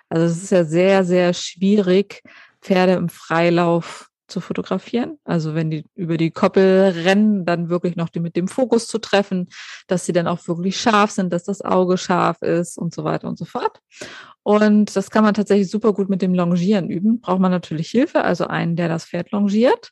Also 0.09 0.25
es 0.25 0.43
ist 0.43 0.51
ja 0.51 0.63
sehr, 0.63 1.03
sehr 1.03 1.33
schwierig, 1.33 2.21
Pferde 2.61 2.93
im 2.93 3.09
Freilauf 3.09 4.09
zu 4.27 4.41
fotografieren. 4.41 5.19
Also 5.23 5.53
wenn 5.53 5.69
die 5.69 5.85
über 5.95 6.17
die 6.17 6.31
Koppel 6.31 6.93
rennen, 7.03 7.45
dann 7.45 7.69
wirklich 7.69 7.95
noch 7.95 8.09
die 8.09 8.19
mit 8.19 8.35
dem 8.35 8.47
Fokus 8.47 8.87
zu 8.87 8.97
treffen, 8.97 9.49
dass 9.87 10.05
sie 10.05 10.13
dann 10.13 10.27
auch 10.27 10.47
wirklich 10.47 10.79
scharf 10.79 11.11
sind, 11.11 11.31
dass 11.31 11.43
das 11.43 11.61
Auge 11.61 11.97
scharf 11.97 12.41
ist 12.41 12.77
und 12.77 12.93
so 12.93 13.03
weiter 13.03 13.27
und 13.27 13.37
so 13.37 13.45
fort. 13.45 13.79
Und 14.41 14.95
das 14.95 15.11
kann 15.11 15.23
man 15.23 15.33
tatsächlich 15.33 15.69
super 15.69 15.93
gut 15.93 16.09
mit 16.09 16.21
dem 16.21 16.33
Longieren 16.33 16.89
üben. 16.89 17.21
Braucht 17.21 17.39
man 17.39 17.51
natürlich 17.51 17.89
Hilfe, 17.89 18.23
also 18.23 18.47
einen, 18.47 18.75
der 18.75 18.89
das 18.89 19.05
Pferd 19.05 19.31
longiert. 19.31 19.91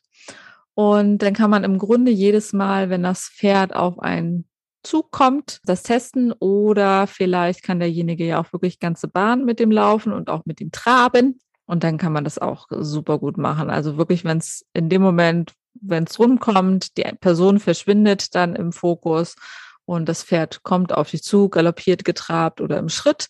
Und 0.74 1.18
dann 1.18 1.34
kann 1.34 1.50
man 1.50 1.64
im 1.64 1.78
Grunde 1.78 2.10
jedes 2.10 2.52
Mal, 2.52 2.90
wenn 2.90 3.02
das 3.02 3.28
Pferd 3.28 3.74
auf 3.74 3.98
ein 3.98 4.44
zukommt, 4.82 5.60
das 5.64 5.82
testen 5.82 6.32
oder 6.32 7.06
vielleicht 7.06 7.62
kann 7.62 7.80
derjenige 7.80 8.24
ja 8.24 8.40
auch 8.40 8.52
wirklich 8.52 8.80
ganze 8.80 9.08
Bahn 9.08 9.44
mit 9.44 9.60
dem 9.60 9.70
laufen 9.70 10.12
und 10.12 10.28
auch 10.28 10.44
mit 10.44 10.60
dem 10.60 10.72
traben 10.72 11.40
und 11.66 11.84
dann 11.84 11.98
kann 11.98 12.12
man 12.12 12.24
das 12.24 12.38
auch 12.38 12.66
super 12.70 13.18
gut 13.18 13.38
machen. 13.38 13.70
Also 13.70 13.96
wirklich, 13.96 14.24
wenn 14.24 14.38
es 14.38 14.66
in 14.74 14.88
dem 14.88 15.02
Moment, 15.02 15.52
wenn 15.80 16.04
es 16.04 16.18
rumkommt, 16.18 16.96
die 16.96 17.04
Person 17.20 17.60
verschwindet 17.60 18.34
dann 18.34 18.56
im 18.56 18.72
Fokus 18.72 19.36
und 19.84 20.08
das 20.08 20.22
Pferd 20.22 20.62
kommt 20.62 20.92
auf 20.92 21.10
dich 21.10 21.22
zu, 21.22 21.48
galoppiert, 21.48 22.04
getrabt 22.04 22.60
oder 22.60 22.78
im 22.78 22.88
Schritt. 22.88 23.28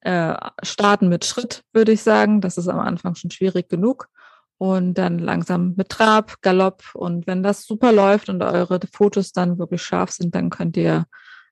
Äh, 0.00 0.34
starten 0.62 1.08
mit 1.08 1.24
Schritt, 1.24 1.62
würde 1.72 1.92
ich 1.92 2.02
sagen. 2.02 2.40
Das 2.40 2.58
ist 2.58 2.68
am 2.68 2.78
Anfang 2.78 3.14
schon 3.14 3.30
schwierig 3.30 3.68
genug 3.68 4.08
und 4.58 4.94
dann 4.94 5.18
langsam 5.18 5.74
mit 5.76 5.88
Trab, 5.88 6.40
Galopp. 6.42 6.82
Und 6.94 7.26
wenn 7.26 7.42
das 7.42 7.66
super 7.66 7.92
läuft 7.92 8.28
und 8.28 8.42
eure 8.42 8.80
Fotos 8.92 9.32
dann 9.32 9.58
wirklich 9.58 9.82
scharf 9.82 10.10
sind, 10.10 10.34
dann 10.34 10.50
könnt 10.50 10.76
ihr 10.76 11.06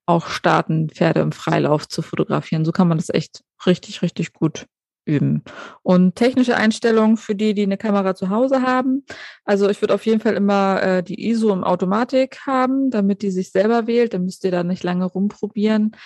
auch 0.06 0.26
starten, 0.26 0.88
Pferde 0.88 1.20
im 1.20 1.32
Freilauf 1.32 1.88
zu 1.88 2.02
fotografieren. 2.02 2.64
So 2.64 2.72
kann 2.72 2.88
man 2.88 2.98
das 2.98 3.08
echt 3.08 3.42
richtig, 3.66 4.02
richtig 4.02 4.32
gut 4.32 4.66
üben. 5.04 5.42
Und 5.82 6.14
technische 6.14 6.56
Einstellungen 6.56 7.16
für 7.16 7.34
die, 7.34 7.54
die 7.54 7.62
eine 7.62 7.76
Kamera 7.76 8.14
zu 8.14 8.30
Hause 8.30 8.62
haben. 8.62 9.04
Also 9.44 9.68
ich 9.68 9.80
würde 9.80 9.94
auf 9.94 10.06
jeden 10.06 10.20
Fall 10.20 10.34
immer 10.34 10.82
äh, 10.82 11.02
die 11.02 11.28
ISO 11.28 11.52
im 11.52 11.64
Automatik 11.64 12.40
haben, 12.46 12.90
damit 12.90 13.22
die 13.22 13.30
sich 13.30 13.50
selber 13.50 13.86
wählt. 13.86 14.14
Dann 14.14 14.24
müsst 14.24 14.44
ihr 14.44 14.52
da 14.52 14.62
nicht 14.62 14.84
lange 14.84 15.06
rumprobieren. 15.06 15.96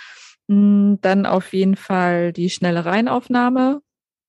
Hm, 0.49 0.99
dann 1.03 1.27
auf 1.27 1.53
jeden 1.53 1.77
Fall 1.77 2.33
die 2.33 2.51
schnelle 2.51 2.85
Reihenaufnahme 2.85 3.83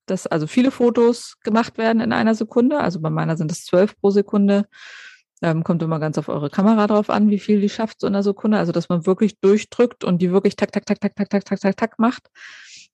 dass 0.07 0.25
also 0.27 0.47
viele 0.47 0.71
Fotos 0.71 1.37
gemacht 1.43 1.77
werden 1.77 2.01
in 2.01 2.11
einer 2.13 2.35
Sekunde. 2.35 2.79
Also 2.79 2.99
bei 2.99 3.09
meiner 3.09 3.37
sind 3.37 3.51
es 3.51 3.65
zwölf 3.65 3.95
pro 3.99 4.09
Sekunde. 4.09 4.65
Ähm, 5.43 5.63
kommt 5.63 5.83
immer 5.83 5.99
ganz 5.99 6.17
auf 6.17 6.29
eure 6.29 6.49
Kamera 6.49 6.87
drauf 6.87 7.11
an, 7.11 7.29
wie 7.29 7.37
viel 7.37 7.61
die 7.61 7.69
schafft 7.69 8.01
so 8.01 8.07
in 8.07 8.15
einer 8.15 8.23
Sekunde. 8.23 8.57
Also 8.57 8.71
dass 8.71 8.89
man 8.89 9.05
wirklich 9.05 9.39
durchdrückt 9.39 10.03
und 10.03 10.21
die 10.21 10.31
wirklich 10.31 10.55
tak, 10.55 10.71
tak, 10.71 10.85
tak, 10.85 10.99
tak, 10.99 11.15
tak, 11.15 11.29
tak, 11.29 11.45
tak, 11.45 11.59
tak, 11.59 11.77
tak 11.77 11.99
macht. 11.99 12.27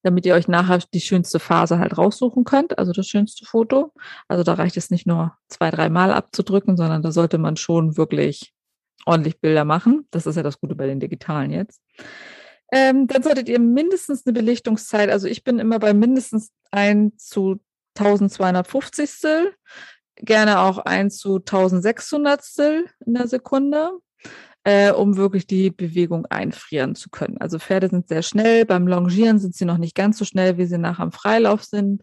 damit 0.03 0.25
ihr 0.25 0.35
euch 0.35 0.47
nachher 0.47 0.79
die 0.93 1.01
schönste 1.01 1.39
Phase 1.39 1.79
halt 1.79 1.97
raussuchen 1.97 2.43
könnt, 2.43 2.77
also 2.77 2.91
das 2.91 3.07
schönste 3.07 3.45
Foto. 3.45 3.93
Also 4.27 4.43
da 4.43 4.53
reicht 4.53 4.77
es 4.77 4.91
nicht 4.91 5.07
nur 5.07 5.37
zwei, 5.47 5.71
dreimal 5.71 6.11
abzudrücken, 6.11 6.77
sondern 6.77 7.01
da 7.01 7.11
sollte 7.11 7.37
man 7.37 7.55
schon 7.55 7.97
wirklich 7.97 8.53
ordentlich 9.05 9.39
Bilder 9.39 9.65
machen. 9.65 10.07
Das 10.11 10.25
ist 10.27 10.35
ja 10.35 10.43
das 10.43 10.59
Gute 10.59 10.75
bei 10.75 10.87
den 10.87 10.99
digitalen 10.99 11.51
jetzt. 11.51 11.81
Ähm, 12.75 13.05
dann 13.05 13.21
solltet 13.21 13.49
ihr 13.49 13.59
mindestens 13.59 14.25
eine 14.25 14.33
Belichtungszeit, 14.33 15.11
also 15.11 15.27
ich 15.27 15.43
bin 15.43 15.59
immer 15.59 15.77
bei 15.77 15.93
mindestens 15.93 16.49
1 16.71 17.17
zu 17.17 17.59
1250 17.95 19.53
gerne 20.15 20.59
auch 20.59 20.79
1 20.79 21.17
zu 21.17 21.35
1600 21.35 22.41
in 23.05 23.13
der 23.13 23.27
Sekunde 23.27 23.91
äh, 24.63 24.91
um 24.91 25.17
wirklich 25.17 25.45
die 25.45 25.71
Bewegung 25.71 26.25
einfrieren 26.27 26.95
zu 26.95 27.09
können. 27.09 27.37
Also 27.37 27.59
Pferde 27.59 27.89
sind 27.89 28.07
sehr 28.07 28.23
schnell, 28.23 28.65
beim 28.65 28.87
Longieren 28.87 29.39
sind 29.39 29.55
sie 29.55 29.65
noch 29.65 29.77
nicht 29.77 29.95
ganz 29.95 30.17
so 30.17 30.25
schnell, 30.25 30.57
wie 30.57 30.65
sie 30.65 30.77
nach 30.77 30.99
am 30.99 31.11
Freilauf 31.11 31.63
sind. 31.63 32.01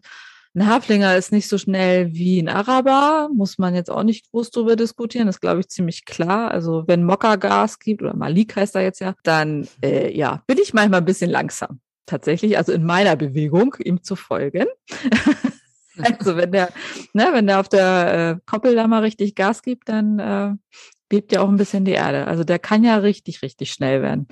Ein 0.53 0.67
Haflinger 0.67 1.15
ist 1.15 1.31
nicht 1.31 1.47
so 1.47 1.57
schnell 1.57 2.13
wie 2.13 2.39
ein 2.39 2.49
Araber, 2.49 3.29
muss 3.33 3.57
man 3.57 3.73
jetzt 3.73 3.89
auch 3.89 4.03
nicht 4.03 4.29
groß 4.31 4.51
drüber 4.51 4.75
diskutieren, 4.75 5.27
das 5.27 5.39
glaube 5.39 5.61
ich 5.61 5.69
ziemlich 5.69 6.03
klar. 6.03 6.51
Also 6.51 6.83
wenn 6.87 7.05
Mokka 7.05 7.37
Gas 7.37 7.79
gibt, 7.79 8.01
oder 8.01 8.15
Malik 8.15 8.57
heißt 8.57 8.75
er 8.75 8.81
jetzt 8.81 8.99
ja, 8.99 9.15
dann 9.23 9.67
äh, 9.81 10.13
ja, 10.15 10.43
bin 10.47 10.57
ich 10.61 10.73
manchmal 10.73 10.99
ein 10.99 11.05
bisschen 11.05 11.29
langsam. 11.29 11.79
Tatsächlich, 12.05 12.57
also 12.57 12.73
in 12.73 12.83
meiner 12.83 13.15
Bewegung, 13.15 13.75
ihm 13.79 14.03
zu 14.03 14.17
folgen. 14.17 14.65
also 15.97 16.35
wenn 16.35 16.51
der, 16.51 16.73
ne, 17.13 17.29
wenn 17.31 17.47
der 17.47 17.61
auf 17.61 17.69
der 17.69 18.35
äh, 18.37 18.41
Koppel 18.45 18.75
da 18.75 18.87
mal 18.87 19.03
richtig 19.03 19.35
Gas 19.35 19.61
gibt, 19.61 19.87
dann 19.87 20.19
äh, 20.19 20.51
bebt 21.07 21.31
ja 21.31 21.41
auch 21.41 21.49
ein 21.49 21.57
bisschen 21.57 21.85
die 21.85 21.91
Erde. 21.91 22.27
Also 22.27 22.43
der 22.43 22.59
kann 22.59 22.83
ja 22.83 22.97
richtig, 22.97 23.41
richtig 23.41 23.71
schnell 23.71 24.01
werden 24.01 24.27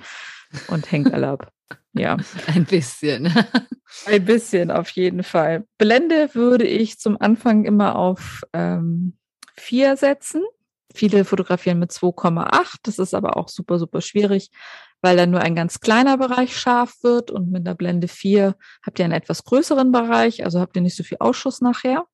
und 0.68 0.92
hängt 0.92 1.14
alle 1.14 1.28
ab. 1.28 1.50
Ja. 1.92 2.16
Ein 2.46 2.64
bisschen. 2.64 3.32
Ein 4.06 4.24
bisschen, 4.24 4.70
auf 4.70 4.90
jeden 4.90 5.22
Fall. 5.22 5.66
Blende 5.78 6.34
würde 6.34 6.66
ich 6.66 6.98
zum 6.98 7.20
Anfang 7.20 7.64
immer 7.64 7.96
auf 7.96 8.42
ähm, 8.52 9.16
4 9.56 9.96
setzen. 9.96 10.42
Viele 10.94 11.24
fotografieren 11.24 11.78
mit 11.78 11.90
2,8. 11.90 12.76
Das 12.82 12.98
ist 12.98 13.14
aber 13.14 13.36
auch 13.36 13.48
super, 13.48 13.78
super 13.78 14.00
schwierig, 14.00 14.50
weil 15.02 15.16
dann 15.16 15.30
nur 15.30 15.40
ein 15.40 15.54
ganz 15.54 15.80
kleiner 15.80 16.16
Bereich 16.18 16.56
scharf 16.56 16.94
wird 17.02 17.30
und 17.30 17.50
mit 17.50 17.66
der 17.66 17.74
Blende 17.74 18.08
4 18.08 18.56
habt 18.84 18.98
ihr 18.98 19.04
einen 19.04 19.14
etwas 19.14 19.44
größeren 19.44 19.92
Bereich, 19.92 20.44
also 20.44 20.60
habt 20.60 20.76
ihr 20.76 20.82
nicht 20.82 20.96
so 20.96 21.02
viel 21.02 21.18
Ausschuss 21.20 21.60
nachher. 21.60 22.06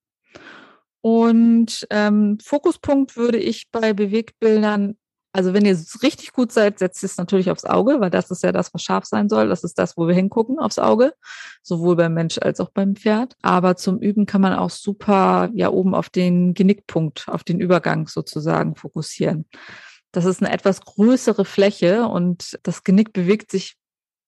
Und 1.01 1.87
ähm, 1.91 2.39
Fokuspunkt 2.43 3.17
würde 3.17 3.39
ich 3.39 3.71
bei 3.71 3.93
Bewegtbildern, 3.93 4.97
also 5.37 5.53
wenn 5.53 5.67
ihr 5.67 5.79
richtig 6.03 6.33
gut 6.33 6.51
seid, 6.51 6.79
setzt 6.79 7.05
es 7.05 7.19
natürlich 7.19 7.51
aufs 7.51 7.67
Auge, 7.67 8.01
weil 8.01 8.09
das 8.09 8.31
ist 8.31 8.43
ja 8.43 8.53
das, 8.53 8.73
was 8.73 8.83
scharf 8.83 9.05
sein 9.05 9.29
soll. 9.29 9.49
Das 9.49 9.65
ist 9.65 9.79
das, 9.79 9.97
wo 9.99 10.09
wir 10.09 10.15
hingucken, 10.15 10.59
aufs 10.59 10.79
Auge, 10.79 11.13
sowohl 11.63 11.95
beim 11.95 12.15
Mensch 12.15 12.39
als 12.39 12.59
auch 12.59 12.71
beim 12.71 12.97
Pferd. 12.97 13.35
Aber 13.43 13.77
zum 13.77 13.99
Üben 13.99 14.25
kann 14.25 14.41
man 14.41 14.55
auch 14.55 14.71
super 14.71 15.51
ja 15.53 15.69
oben 15.69 15.95
auf 15.95 16.09
den 16.09 16.55
Genickpunkt, 16.55 17.29
auf 17.29 17.45
den 17.45 17.61
Übergang 17.61 18.09
sozusagen 18.09 18.77
fokussieren. 18.77 19.45
Das 20.11 20.25
ist 20.25 20.43
eine 20.43 20.53
etwas 20.53 20.81
größere 20.81 21.45
Fläche 21.45 22.07
und 22.07 22.59
das 22.63 22.83
Genick 22.83 23.13
bewegt 23.13 23.51
sich 23.51 23.77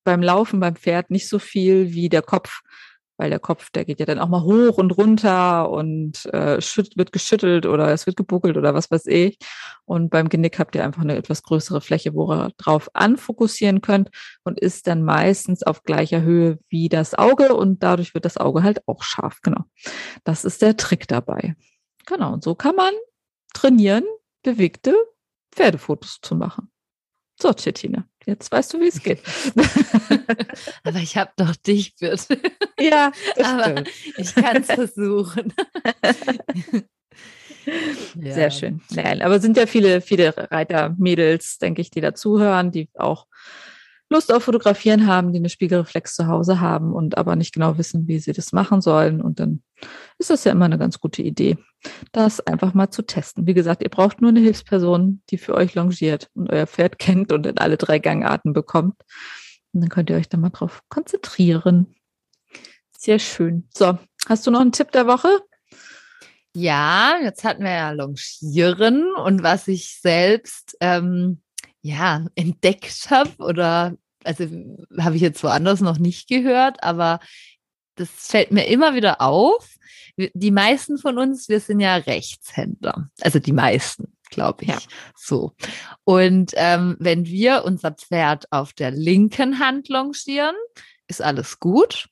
beim 0.04 0.22
Laufen 0.22 0.61
beim 0.61 0.76
Pferd 0.76 1.11
nicht 1.11 1.28
so 1.28 1.38
viel 1.38 1.92
wie 1.92 2.11
der 2.11 2.22
Kopf 2.22 2.61
weil 3.19 3.31
der 3.31 3.41
Kopf, 3.41 3.71
der 3.71 3.85
geht 3.85 4.01
ja 4.01 4.07
dann 4.07 4.21
auch 4.21 4.29
mal 4.29 4.43
hoch 4.43 4.79
und 4.79 4.93
runter 4.93 5.69
und 5.71 6.25
äh, 6.27 6.59
wird 6.97 7.12
geschüttelt 7.12 7.66
oder 7.66 7.93
es 7.93 8.07
wird 8.07 8.16
gebuckelt 8.16 8.57
oder 8.57 8.75
was 8.75 8.91
weiß 8.91 9.07
ich. 9.07 9.39
Und 9.85 10.11
beim 10.11 10.29
Genick 10.29 10.59
habt 10.59 10.75
ihr 10.77 10.85
einfach 10.85 11.03
eine 11.03 11.16
etwas 11.16 11.43
größere 11.43 11.81
Fläche, 11.81 12.14
wo 12.14 12.33
ihr 12.33 12.53
drauf 12.57 12.89
anfokussieren 12.95 13.81
könnt 13.81 14.11
und 14.45 14.59
ist 14.59 14.87
dann 14.87 15.03
meistens 15.03 15.64
auf 15.64 15.83
gleicher 15.83 16.23
Höhe 16.23 16.59
wie 16.69 16.89
das 16.89 17.14
Auge 17.14 17.55
und 17.55 17.83
dadurch 17.83 18.14
wird 18.14 18.25
das 18.25 18.37
Auge 18.37 18.62
halt 18.62 18.87
auch 18.87 19.03
scharf. 19.03 19.41
Genau. 19.43 19.64
Das 20.25 20.45
ist 20.45 20.62
der 20.62 20.77
Trick 20.77 21.09
dabei. 21.09 21.57
Genau. 22.07 22.33
Und 22.33 22.45
so 22.45 22.55
kann 22.55 22.77
man 22.77 22.95
trainieren, 23.53 24.05
bewegte 24.43 24.95
Pferdefotos 25.53 26.21
zu 26.23 26.37
machen. 26.37 26.71
So, 27.41 27.53
Cettina, 27.53 28.05
jetzt 28.29 28.53
weißt 28.53 28.74
du, 28.74 28.81
wie 28.81 28.89
es 28.89 29.03
geht. 29.03 29.20
Aber 30.85 30.99
ich 30.99 31.16
habe 31.16 31.33
doch 31.37 31.57
dich, 31.57 31.97
bitte. 31.97 32.18
Ja, 32.81 33.11
aber 33.43 33.64
stimmt. 33.64 33.91
ich 34.18 34.35
kann 34.37 34.59
es 34.59 34.66
versuchen. 34.66 35.53
ja. 38.14 38.33
Sehr 38.33 38.53
schön. 38.53 38.81
Nein, 38.91 39.20
aber 39.20 39.41
sind 39.41 39.57
ja 39.57 39.66
viele, 39.66 40.01
viele 40.01 40.33
Reiter-Mädels, 40.37 41.59
denke 41.59 41.81
ich, 41.81 41.91
die 41.91 42.01
dazuhören, 42.01 42.70
die 42.70 42.89
auch 42.95 43.26
Lust 44.11 44.32
auf 44.32 44.44
Fotografieren 44.44 45.06
haben, 45.06 45.32
die 45.32 45.38
eine 45.38 45.50
Spiegelreflex 45.50 46.14
zu 46.14 46.26
Hause 46.26 46.61
haben 46.61 46.92
und 46.94 47.18
aber 47.18 47.36
nicht 47.36 47.52
genau 47.52 47.76
wissen, 47.76 48.09
wie 48.09 48.18
sie 48.18 48.32
das 48.32 48.52
machen 48.52 48.80
sollen. 48.80 49.20
Und 49.20 49.38
dann 49.38 49.62
ist 50.18 50.30
das 50.30 50.44
ja 50.44 50.52
immer 50.52 50.64
eine 50.64 50.78
ganz 50.78 50.98
gute 50.98 51.22
Idee, 51.22 51.59
das 52.12 52.40
einfach 52.40 52.72
mal 52.72 52.90
zu 52.90 53.02
testen. 53.02 53.46
Wie 53.46 53.54
gesagt, 53.54 53.82
ihr 53.82 53.90
braucht 53.90 54.22
nur 54.22 54.30
eine 54.30 54.40
Hilfsperson, 54.40 55.22
die 55.28 55.36
für 55.36 55.54
euch 55.54 55.74
longiert 55.74 56.30
und 56.34 56.50
euer 56.50 56.66
Pferd 56.66 56.98
kennt 56.98 57.32
und 57.32 57.46
in 57.46 57.59
alle 57.59 57.76
drei 57.76 57.98
Gangarten 57.98 58.54
bekommt. 58.54 58.94
Und 59.72 59.82
dann 59.82 59.90
könnt 59.90 60.09
ihr 60.09 60.16
euch 60.16 60.28
da 60.28 60.38
mal 60.38 60.50
drauf 60.50 60.82
konzentrieren. 60.88 61.94
Sehr 62.96 63.18
schön. 63.18 63.68
So, 63.76 63.98
hast 64.26 64.46
du 64.46 64.50
noch 64.50 64.61
einen 64.61 64.72
Tipp 64.72 64.90
der 64.92 65.06
Woche? 65.06 65.28
Ja, 66.54 67.18
jetzt 67.22 67.44
hatten 67.44 67.62
wir 67.62 67.70
ja 67.70 67.90
Longieren 67.90 69.14
und 69.14 69.42
was 69.42 69.68
ich 69.68 70.00
selbst 70.00 70.76
ähm, 70.80 71.42
ja, 71.89 72.26
entdeckt 72.34 73.11
habe 73.11 73.30
oder 73.39 73.97
also 74.24 74.45
habe 74.99 75.16
ich 75.16 75.22
jetzt 75.22 75.43
woanders 75.43 75.80
noch 75.80 75.99
nicht 75.99 76.28
gehört, 76.28 76.82
aber 76.82 77.20
das 77.95 78.11
fällt 78.11 78.53
mir 78.53 78.66
immer 78.66 78.95
wieder 78.95 79.20
auf. 79.20 79.76
Die 80.16 80.51
meisten 80.51 80.99
von 80.99 81.18
uns, 81.18 81.49
wir 81.49 81.61
sind 81.61 81.80
ja 81.80 81.97
Rechtshänder. 81.97 83.09
Also 83.20 83.39
die 83.39 83.53
meisten, 83.53 84.12
glaube 84.30 84.64
ich. 84.64 84.70
Ja. 84.70 84.78
So. 85.16 85.53
Und 86.05 86.53
ähm, 86.57 86.97
wenn 86.99 87.24
wir 87.24 87.64
unser 87.64 87.93
Pferd 87.93 88.47
auf 88.51 88.72
der 88.72 88.91
linken 88.91 89.59
Hand 89.59 89.89
longieren, 89.89 90.57
ist 91.07 91.22
alles 91.22 91.59
gut. 91.59 92.09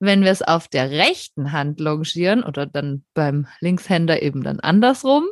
Wenn 0.00 0.22
wir 0.22 0.32
es 0.32 0.42
auf 0.42 0.66
der 0.68 0.90
rechten 0.90 1.52
Hand 1.52 1.78
longieren 1.78 2.42
oder 2.42 2.66
dann 2.66 3.04
beim 3.14 3.46
Linkshänder 3.60 4.22
eben 4.22 4.42
dann 4.42 4.60
andersrum, 4.60 5.28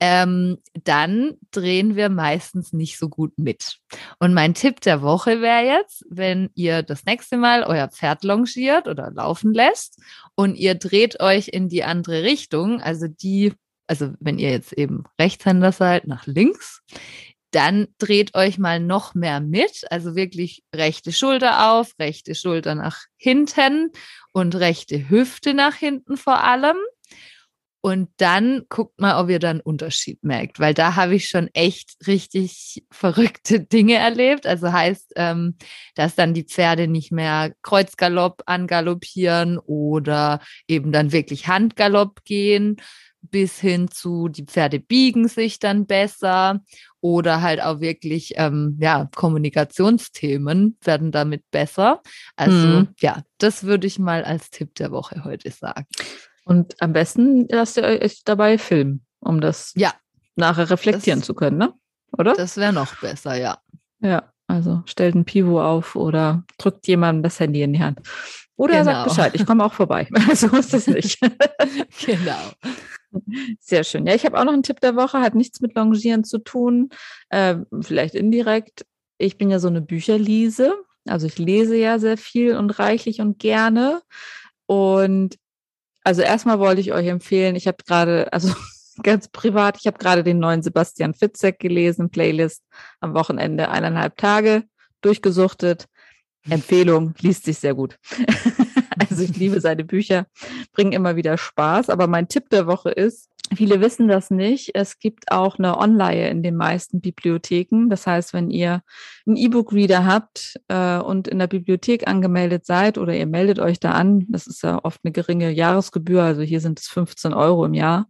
ähm, 0.00 0.58
dann 0.82 1.34
drehen 1.50 1.94
wir 1.94 2.08
meistens 2.08 2.72
nicht 2.72 2.98
so 2.98 3.10
gut 3.10 3.38
mit. 3.38 3.78
Und 4.18 4.32
mein 4.32 4.54
Tipp 4.54 4.80
der 4.80 5.02
Woche 5.02 5.42
wäre 5.42 5.64
jetzt, 5.64 6.06
wenn 6.08 6.50
ihr 6.54 6.82
das 6.82 7.04
nächste 7.04 7.36
Mal 7.36 7.64
euer 7.64 7.88
Pferd 7.88 8.24
longiert 8.24 8.88
oder 8.88 9.10
laufen 9.10 9.52
lässt 9.52 10.00
und 10.34 10.56
ihr 10.56 10.74
dreht 10.74 11.20
euch 11.20 11.48
in 11.48 11.68
die 11.68 11.84
andere 11.84 12.22
Richtung, 12.22 12.80
also 12.80 13.08
die, 13.08 13.52
also 13.86 14.12
wenn 14.20 14.38
ihr 14.38 14.50
jetzt 14.50 14.72
eben 14.72 15.04
Rechtshänder 15.20 15.72
seid, 15.72 16.06
nach 16.06 16.26
links, 16.26 16.82
dann 17.50 17.88
dreht 17.98 18.34
euch 18.34 18.58
mal 18.58 18.80
noch 18.80 19.14
mehr 19.14 19.40
mit, 19.40 19.84
also 19.90 20.14
wirklich 20.14 20.62
rechte 20.74 21.12
Schulter 21.12 21.72
auf, 21.72 21.94
rechte 21.98 22.34
Schulter 22.34 22.74
nach 22.74 23.04
hinten 23.16 23.90
und 24.32 24.54
rechte 24.54 25.10
Hüfte 25.10 25.52
nach 25.52 25.74
hinten 25.74 26.16
vor 26.16 26.42
allem. 26.42 26.76
Und 27.82 28.10
dann 28.18 28.66
guckt 28.68 29.00
mal, 29.00 29.22
ob 29.22 29.30
ihr 29.30 29.38
dann 29.38 29.60
Unterschied 29.60 30.22
merkt, 30.22 30.60
weil 30.60 30.74
da 30.74 30.96
habe 30.96 31.14
ich 31.14 31.28
schon 31.28 31.48
echt 31.54 31.96
richtig 32.06 32.84
verrückte 32.90 33.60
Dinge 33.60 33.94
erlebt. 33.94 34.46
Also 34.46 34.70
heißt, 34.72 35.14
ähm, 35.16 35.56
dass 35.94 36.14
dann 36.14 36.34
die 36.34 36.44
Pferde 36.44 36.88
nicht 36.88 37.10
mehr 37.10 37.52
Kreuzgalopp 37.62 38.42
angaloppieren 38.44 39.58
oder 39.58 40.40
eben 40.68 40.92
dann 40.92 41.12
wirklich 41.12 41.48
Handgalopp 41.48 42.24
gehen, 42.24 42.76
bis 43.22 43.58
hin 43.58 43.88
zu 43.88 44.28
die 44.28 44.44
Pferde 44.44 44.80
biegen 44.80 45.28
sich 45.28 45.58
dann 45.58 45.86
besser 45.86 46.60
oder 47.00 47.42
halt 47.42 47.62
auch 47.62 47.80
wirklich 47.80 48.34
ähm, 48.36 48.78
ja 48.80 49.08
Kommunikationsthemen 49.14 50.78
werden 50.82 51.12
damit 51.12 51.50
besser. 51.50 52.02
Also 52.36 52.56
mhm. 52.56 52.88
ja, 53.00 53.22
das 53.38 53.64
würde 53.64 53.86
ich 53.86 53.98
mal 53.98 54.24
als 54.24 54.50
Tipp 54.50 54.74
der 54.74 54.90
Woche 54.90 55.24
heute 55.24 55.50
sagen. 55.50 55.86
Und 56.50 56.74
am 56.82 56.92
besten 56.92 57.46
lasst 57.48 57.76
ihr 57.76 57.84
euch 57.84 58.24
dabei 58.24 58.58
filmen, 58.58 59.06
um 59.20 59.40
das 59.40 59.72
ja. 59.76 59.94
nachher 60.34 60.68
reflektieren 60.68 61.20
das, 61.20 61.26
zu 61.28 61.34
können, 61.34 61.58
ne? 61.58 61.72
Oder? 62.18 62.34
Das 62.34 62.56
wäre 62.56 62.72
noch 62.72 62.98
besser, 63.00 63.36
ja. 63.36 63.58
Ja, 64.00 64.32
also 64.48 64.82
stellt 64.86 65.14
ein 65.14 65.24
Pivo 65.24 65.62
auf 65.62 65.94
oder 65.94 66.42
drückt 66.58 66.88
jemandem 66.88 67.22
das 67.22 67.38
Handy 67.38 67.62
in 67.62 67.72
die 67.72 67.78
Hand. 67.78 68.00
Oder 68.56 68.80
genau. 68.80 68.84
sagt 68.84 69.08
Bescheid, 69.10 69.34
ich 69.34 69.46
komme 69.46 69.64
auch 69.64 69.74
vorbei. 69.74 70.08
so 70.34 70.48
ist 70.56 70.74
das 70.74 70.88
nicht. 70.88 71.20
genau. 72.04 72.50
Sehr 73.60 73.84
schön. 73.84 74.04
Ja, 74.08 74.16
ich 74.16 74.26
habe 74.26 74.36
auch 74.36 74.44
noch 74.44 74.52
einen 74.52 74.64
Tipp 74.64 74.80
der 74.80 74.96
Woche, 74.96 75.20
hat 75.20 75.36
nichts 75.36 75.60
mit 75.60 75.76
Longieren 75.76 76.24
zu 76.24 76.38
tun, 76.38 76.88
äh, 77.28 77.58
vielleicht 77.80 78.16
indirekt. 78.16 78.84
Ich 79.18 79.38
bin 79.38 79.50
ja 79.50 79.60
so 79.60 79.68
eine 79.68 79.82
Bücherliese, 79.82 80.74
also 81.06 81.28
ich 81.28 81.38
lese 81.38 81.76
ja 81.76 82.00
sehr 82.00 82.16
viel 82.16 82.56
und 82.56 82.76
reichlich 82.80 83.20
und 83.20 83.38
gerne. 83.38 84.02
Und 84.66 85.36
also 86.04 86.22
erstmal 86.22 86.58
wollte 86.58 86.80
ich 86.80 86.92
euch 86.92 87.06
empfehlen, 87.06 87.56
ich 87.56 87.66
habe 87.66 87.78
gerade, 87.86 88.32
also 88.32 88.52
ganz 89.02 89.28
privat, 89.28 89.78
ich 89.78 89.86
habe 89.86 89.98
gerade 89.98 90.24
den 90.24 90.38
neuen 90.38 90.62
Sebastian 90.62 91.14
Fitzek 91.14 91.58
gelesen, 91.58 92.10
Playlist 92.10 92.62
am 93.00 93.14
Wochenende 93.14 93.68
eineinhalb 93.70 94.16
Tage 94.16 94.64
durchgesuchtet. 95.00 95.86
Empfehlung, 96.48 97.14
liest 97.20 97.44
sich 97.44 97.58
sehr 97.58 97.74
gut. 97.74 97.98
also 98.98 99.22
ich 99.22 99.36
liebe 99.36 99.60
seine 99.60 99.84
Bücher, 99.84 100.26
bringen 100.72 100.92
immer 100.92 101.16
wieder 101.16 101.36
Spaß. 101.36 101.90
Aber 101.90 102.06
mein 102.06 102.28
Tipp 102.28 102.48
der 102.50 102.66
Woche 102.66 102.90
ist, 102.90 103.29
viele 103.54 103.80
wissen 103.80 104.08
das 104.08 104.30
nicht, 104.30 104.70
es 104.74 104.98
gibt 104.98 105.32
auch 105.32 105.58
eine 105.58 105.78
Online 105.78 106.30
in 106.30 106.42
den 106.42 106.56
meisten 106.56 107.00
Bibliotheken. 107.00 107.88
Das 107.88 108.06
heißt, 108.06 108.32
wenn 108.32 108.50
ihr 108.50 108.82
einen 109.26 109.36
E-Book-Reader 109.36 110.04
habt 110.04 110.60
äh, 110.68 110.98
und 110.98 111.28
in 111.28 111.38
der 111.38 111.46
Bibliothek 111.46 112.06
angemeldet 112.06 112.66
seid 112.66 112.98
oder 112.98 113.14
ihr 113.14 113.26
meldet 113.26 113.58
euch 113.58 113.80
da 113.80 113.92
an, 113.92 114.26
das 114.28 114.46
ist 114.46 114.62
ja 114.62 114.78
oft 114.84 115.00
eine 115.04 115.12
geringe 115.12 115.50
Jahresgebühr, 115.50 116.22
also 116.22 116.42
hier 116.42 116.60
sind 116.60 116.80
es 116.80 116.88
15 116.88 117.34
Euro 117.34 117.64
im 117.64 117.74
Jahr, 117.74 118.08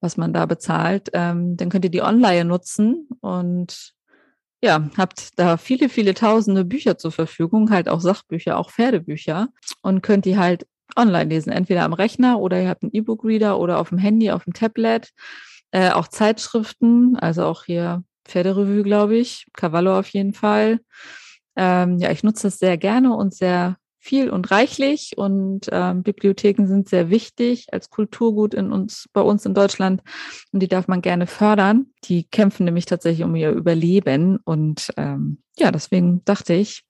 was 0.00 0.16
man 0.16 0.32
da 0.32 0.46
bezahlt, 0.46 1.10
ähm, 1.12 1.56
dann 1.56 1.68
könnt 1.68 1.84
ihr 1.84 1.90
die 1.90 2.02
Online 2.02 2.44
nutzen 2.44 3.08
und 3.20 3.94
ja, 4.62 4.90
habt 4.98 5.38
da 5.38 5.56
viele, 5.56 5.88
viele 5.88 6.12
tausende 6.12 6.64
Bücher 6.64 6.98
zur 6.98 7.12
Verfügung, 7.12 7.70
halt 7.70 7.88
auch 7.88 8.00
Sachbücher, 8.00 8.58
auch 8.58 8.70
Pferdebücher 8.70 9.48
und 9.82 10.02
könnt 10.02 10.26
die 10.26 10.36
halt 10.36 10.66
online 10.96 11.30
lesen, 11.30 11.50
entweder 11.50 11.84
am 11.84 11.92
Rechner 11.92 12.38
oder 12.40 12.60
ihr 12.60 12.68
habt 12.68 12.82
einen 12.82 12.92
E-Book-Reader 12.92 13.58
oder 13.58 13.78
auf 13.78 13.90
dem 13.90 13.98
Handy, 13.98 14.30
auf 14.30 14.44
dem 14.44 14.52
Tablet. 14.52 15.10
Äh, 15.72 15.90
auch 15.90 16.08
Zeitschriften, 16.08 17.16
also 17.16 17.44
auch 17.44 17.64
hier 17.64 18.02
Pferderevue, 18.24 18.82
glaube 18.82 19.16
ich, 19.16 19.46
Cavallo 19.52 19.98
auf 19.98 20.08
jeden 20.08 20.34
Fall. 20.34 20.80
Ähm, 21.56 21.98
ja, 21.98 22.10
ich 22.10 22.22
nutze 22.22 22.48
das 22.48 22.58
sehr 22.58 22.76
gerne 22.76 23.14
und 23.14 23.34
sehr 23.34 23.76
viel 24.00 24.30
und 24.30 24.50
reichlich 24.50 25.12
und 25.16 25.68
ähm, 25.70 26.02
Bibliotheken 26.02 26.66
sind 26.66 26.88
sehr 26.88 27.10
wichtig 27.10 27.66
als 27.70 27.90
Kulturgut 27.90 28.54
in 28.54 28.72
uns, 28.72 29.06
bei 29.12 29.20
uns 29.20 29.44
in 29.44 29.52
Deutschland 29.52 30.02
und 30.52 30.60
die 30.60 30.68
darf 30.68 30.88
man 30.88 31.02
gerne 31.02 31.26
fördern. 31.26 31.86
Die 32.04 32.24
kämpfen 32.24 32.64
nämlich 32.64 32.86
tatsächlich 32.86 33.24
um 33.24 33.36
ihr 33.36 33.50
Überleben 33.50 34.38
und 34.42 34.90
ähm, 34.96 35.42
ja, 35.58 35.70
deswegen 35.70 36.24
dachte 36.24 36.54
ich, 36.54 36.82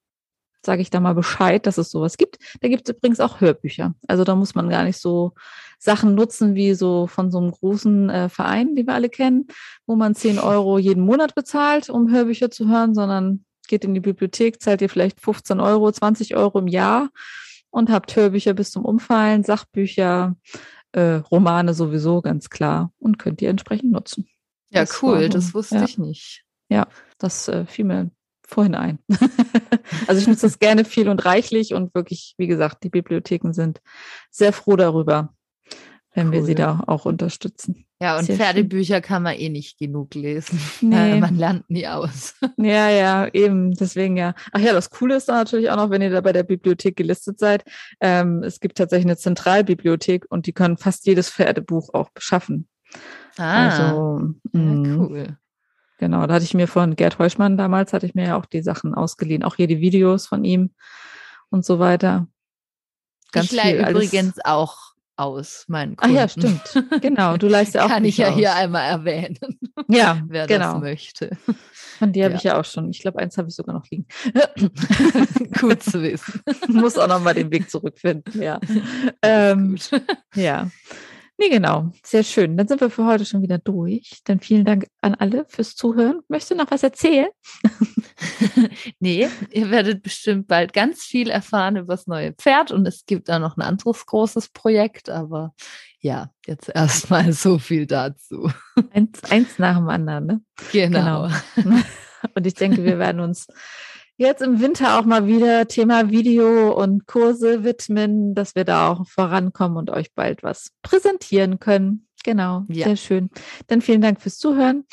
sage 0.65 0.81
ich 0.81 0.89
da 0.89 0.99
mal 0.99 1.15
Bescheid, 1.15 1.65
dass 1.65 1.77
es 1.77 1.91
sowas 1.91 2.17
gibt. 2.17 2.37
Da 2.61 2.67
gibt 2.67 2.87
es 2.87 2.95
übrigens 2.95 3.19
auch 3.19 3.41
Hörbücher. 3.41 3.95
Also 4.07 4.23
da 4.23 4.35
muss 4.35 4.55
man 4.55 4.69
gar 4.69 4.83
nicht 4.83 4.97
so 4.97 5.33
Sachen 5.79 6.13
nutzen 6.15 6.55
wie 6.55 6.73
so 6.73 7.07
von 7.07 7.31
so 7.31 7.39
einem 7.39 7.51
großen 7.51 8.09
äh, 8.09 8.29
Verein, 8.29 8.75
die 8.75 8.85
wir 8.85 8.93
alle 8.93 9.09
kennen, 9.09 9.47
wo 9.87 9.95
man 9.95 10.13
10 10.13 10.39
Euro 10.39 10.77
jeden 10.77 11.03
Monat 11.03 11.33
bezahlt, 11.33 11.89
um 11.89 12.11
Hörbücher 12.11 12.51
zu 12.51 12.67
hören, 12.67 12.93
sondern 12.93 13.45
geht 13.67 13.83
in 13.85 13.93
die 13.93 13.99
Bibliothek, 13.99 14.61
zahlt 14.61 14.81
ihr 14.81 14.89
vielleicht 14.89 15.19
15 15.19 15.59
Euro, 15.59 15.91
20 15.91 16.35
Euro 16.35 16.59
im 16.59 16.67
Jahr 16.67 17.09
und 17.71 17.89
habt 17.89 18.15
Hörbücher 18.15 18.53
bis 18.53 18.69
zum 18.69 18.85
Umfallen, 18.85 19.43
Sachbücher, 19.43 20.35
äh, 20.91 21.15
Romane 21.31 21.73
sowieso, 21.73 22.21
ganz 22.21 22.49
klar, 22.49 22.91
und 22.99 23.17
könnt 23.17 23.41
ihr 23.41 23.49
entsprechend 23.49 23.91
nutzen. 23.91 24.27
Ja, 24.69 24.81
das 24.81 25.01
cool, 25.01 25.29
das 25.29 25.53
wusste 25.53 25.77
ja. 25.77 25.83
ich 25.83 25.97
nicht. 25.97 26.43
Ja, 26.69 26.87
das 27.17 27.47
äh, 27.47 27.65
fiel 27.65 27.85
mir 27.85 28.11
vorhin 28.53 28.75
ein. 28.75 28.99
also 30.07 30.21
ich 30.21 30.27
nutze 30.27 30.45
das 30.47 30.59
gerne 30.59 30.85
viel 30.85 31.09
und 31.09 31.25
reichlich 31.25 31.73
und 31.73 31.93
wirklich, 31.95 32.35
wie 32.37 32.47
gesagt, 32.47 32.83
die 32.83 32.89
Bibliotheken 32.89 33.53
sind 33.53 33.81
sehr 34.29 34.53
froh 34.53 34.75
darüber, 34.75 35.33
wenn 36.13 36.27
cool. 36.27 36.33
wir 36.33 36.43
sie 36.43 36.55
da 36.55 36.83
auch 36.87 37.05
unterstützen. 37.05 37.85
Ja, 38.01 38.17
und 38.17 38.25
Sehr 38.25 38.35
Pferdebücher 38.35 38.95
schön. 38.95 39.03
kann 39.03 39.21
man 39.21 39.35
eh 39.35 39.49
nicht 39.49 39.77
genug 39.77 40.15
lesen. 40.15 40.59
Nee. 40.81 41.19
man 41.19 41.37
lernt 41.37 41.69
nie 41.69 41.87
aus. 41.87 42.33
Ja, 42.57 42.89
ja, 42.89 43.27
eben. 43.31 43.73
Deswegen 43.75 44.17
ja. 44.17 44.33
Ach 44.51 44.59
ja, 44.59 44.73
das 44.73 44.89
Coole 44.89 45.15
ist 45.15 45.29
dann 45.29 45.35
natürlich 45.35 45.69
auch 45.69 45.75
noch, 45.75 45.91
wenn 45.91 46.01
ihr 46.01 46.09
da 46.09 46.21
bei 46.21 46.33
der 46.33 46.41
Bibliothek 46.41 46.95
gelistet 46.95 47.37
seid. 47.37 47.63
Ähm, 47.99 48.41
es 48.41 48.59
gibt 48.59 48.79
tatsächlich 48.79 49.05
eine 49.05 49.17
Zentralbibliothek 49.17 50.25
und 50.29 50.47
die 50.47 50.53
können 50.53 50.77
fast 50.77 51.05
jedes 51.05 51.29
Pferdebuch 51.29 51.93
auch 51.93 52.09
beschaffen. 52.09 52.67
Ah, 53.37 53.69
also, 53.69 54.33
ja, 54.53 54.59
mhm. 54.59 54.99
cool. 54.99 55.37
Genau, 56.01 56.25
da 56.25 56.33
hatte 56.33 56.45
ich 56.45 56.55
mir 56.55 56.67
von 56.67 56.95
Gerd 56.95 57.19
Heuschmann 57.19 57.57
damals, 57.57 57.93
hatte 57.93 58.07
ich 58.07 58.15
mir 58.15 58.25
ja 58.25 58.35
auch 58.35 58.47
die 58.47 58.63
Sachen 58.63 58.95
ausgeliehen, 58.95 59.43
auch 59.43 59.55
hier 59.55 59.67
die 59.67 59.81
Videos 59.81 60.25
von 60.25 60.43
ihm 60.43 60.71
und 61.51 61.63
so 61.63 61.77
weiter. 61.77 62.25
Ganz 63.31 63.51
ich 63.51 63.51
leihe 63.51 63.87
übrigens 63.87 64.43
auch 64.43 64.95
aus, 65.15 65.65
meinen 65.67 65.95
Kunden. 65.95 66.15
Ach 66.15 66.21
ja, 66.21 66.27
stimmt. 66.27 66.83
Genau, 67.01 67.37
du 67.37 67.47
leist 67.47 67.75
ja 67.75 67.85
auch 67.85 67.89
Kann 67.89 68.03
ich 68.03 68.17
ja 68.17 68.29
aus. 68.29 68.35
hier 68.35 68.55
einmal 68.55 68.89
erwähnen. 68.89 69.37
Ja, 69.87 70.21
wer 70.27 70.47
genau. 70.47 70.73
das 70.73 70.81
möchte. 70.81 71.37
Von 71.99 72.13
dir 72.13 72.25
habe 72.25 72.33
ja. 72.33 72.37
ich 72.37 72.43
ja 72.43 72.59
auch 72.59 72.65
schon. 72.65 72.89
Ich 72.91 73.01
glaube, 73.01 73.19
eins 73.19 73.37
habe 73.37 73.49
ich 73.49 73.55
sogar 73.55 73.75
noch 73.75 73.85
liegen. 73.89 74.05
Gut 75.59 75.83
zu 75.83 76.01
wissen. 76.01 76.41
Muss 76.67 76.97
auch 76.97 77.07
noch 77.07 77.21
mal 77.21 77.33
den 77.33 77.51
Weg 77.51 77.69
zurückfinden, 77.69 78.41
ja. 78.41 78.59
Ähm, 79.21 79.77
ja. 80.35 80.69
Nee, 81.41 81.49
genau. 81.49 81.91
Sehr 82.03 82.21
schön. 82.23 82.55
Dann 82.55 82.67
sind 82.67 82.81
wir 82.81 82.91
für 82.91 83.07
heute 83.07 83.25
schon 83.25 83.41
wieder 83.41 83.57
durch. 83.57 84.21
Dann 84.25 84.39
vielen 84.39 84.63
Dank 84.63 84.85
an 85.01 85.15
alle 85.15 85.47
fürs 85.49 85.75
Zuhören. 85.75 86.19
Möchtest 86.27 86.51
du 86.51 86.55
noch 86.55 86.69
was 86.69 86.83
erzählen? 86.83 87.29
nee, 88.99 89.27
ihr 89.49 89.71
werdet 89.71 90.03
bestimmt 90.03 90.47
bald 90.47 90.71
ganz 90.71 91.01
viel 91.01 91.31
erfahren 91.31 91.77
über 91.77 91.95
das 91.95 92.05
neue 92.05 92.33
Pferd 92.33 92.71
und 92.71 92.87
es 92.87 93.07
gibt 93.07 93.27
da 93.27 93.39
noch 93.39 93.57
ein 93.57 93.63
anderes 93.63 94.05
großes 94.05 94.49
Projekt, 94.49 95.09
aber 95.09 95.55
ja, 95.99 96.29
jetzt 96.45 96.69
erstmal 96.69 97.33
so 97.33 97.57
viel 97.57 97.87
dazu. 97.87 98.51
Eins, 98.91 99.23
eins 99.23 99.57
nach 99.57 99.77
dem 99.77 99.89
anderen, 99.89 100.25
ne? 100.27 100.41
Genau. 100.71 101.27
genau. 101.55 101.79
Und 102.35 102.45
ich 102.45 102.53
denke, 102.53 102.83
wir 102.83 102.99
werden 102.99 103.19
uns 103.19 103.47
jetzt 104.17 104.41
im 104.41 104.61
Winter 104.61 104.99
auch 104.99 105.05
mal 105.05 105.27
wieder 105.27 105.67
Thema 105.67 106.09
Video 106.09 106.71
und 106.73 107.07
Kurse 107.07 107.63
widmen, 107.63 108.35
dass 108.35 108.55
wir 108.55 108.65
da 108.65 108.89
auch 108.89 109.07
vorankommen 109.07 109.77
und 109.77 109.89
euch 109.89 110.13
bald 110.13 110.43
was 110.43 110.71
präsentieren 110.81 111.59
können. 111.59 112.07
Genau, 112.23 112.65
ja. 112.67 112.85
sehr 112.85 112.97
schön. 112.97 113.29
Dann 113.67 113.81
vielen 113.81 114.01
Dank 114.01 114.21
fürs 114.21 114.37
Zuhören. 114.37 114.85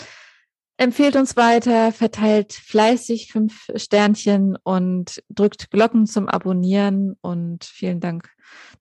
Empfehlt 0.81 1.17
uns 1.17 1.37
weiter, 1.37 1.91
verteilt 1.91 2.53
fleißig 2.53 3.33
fünf 3.33 3.69
Sternchen 3.75 4.57
und 4.63 5.23
drückt 5.29 5.73
Glocken 5.73 6.07
zum 6.07 6.29
Abonnieren. 6.29 7.17
Und 7.21 7.65
vielen 7.65 7.99
Dank, 7.99 8.31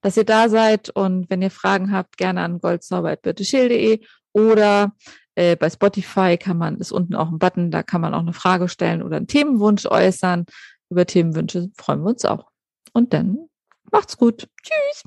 dass 0.02 0.16
ihr 0.16 0.24
da 0.24 0.48
seid. 0.48 0.92
Und 0.92 1.30
wenn 1.32 1.42
ihr 1.42 1.50
Fragen 1.50 1.92
habt, 1.92 2.18
gerne 2.18 2.42
an 2.42 2.60
goldzauber.birteschil.de 2.60 4.02
oder 4.32 4.94
äh, 5.38 5.56
bei 5.56 5.70
Spotify 5.70 6.36
kann 6.38 6.58
man, 6.58 6.78
ist 6.78 6.92
unten 6.92 7.14
auch 7.14 7.30
ein 7.30 7.38
Button, 7.38 7.70
da 7.70 7.84
kann 7.84 8.02
man 8.02 8.16
auch 8.16 8.22
eine 8.22 8.34
Frage 8.34 8.68
stellen 8.68 9.04
oder 9.04 9.18
einen 9.18 9.28
Themenwunsch 9.28 9.86
äußern. 9.86 10.46
Über 10.90 11.06
Themenwünsche 11.06 11.70
freuen 11.78 12.02
wir 12.02 12.10
uns 12.10 12.26
auch. 12.26 12.50
Und 12.92 13.14
dann 13.14 13.48
macht's 13.92 14.18
gut. 14.18 14.48
Tschüss. 14.64 15.04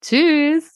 Tschüss. 0.00 0.73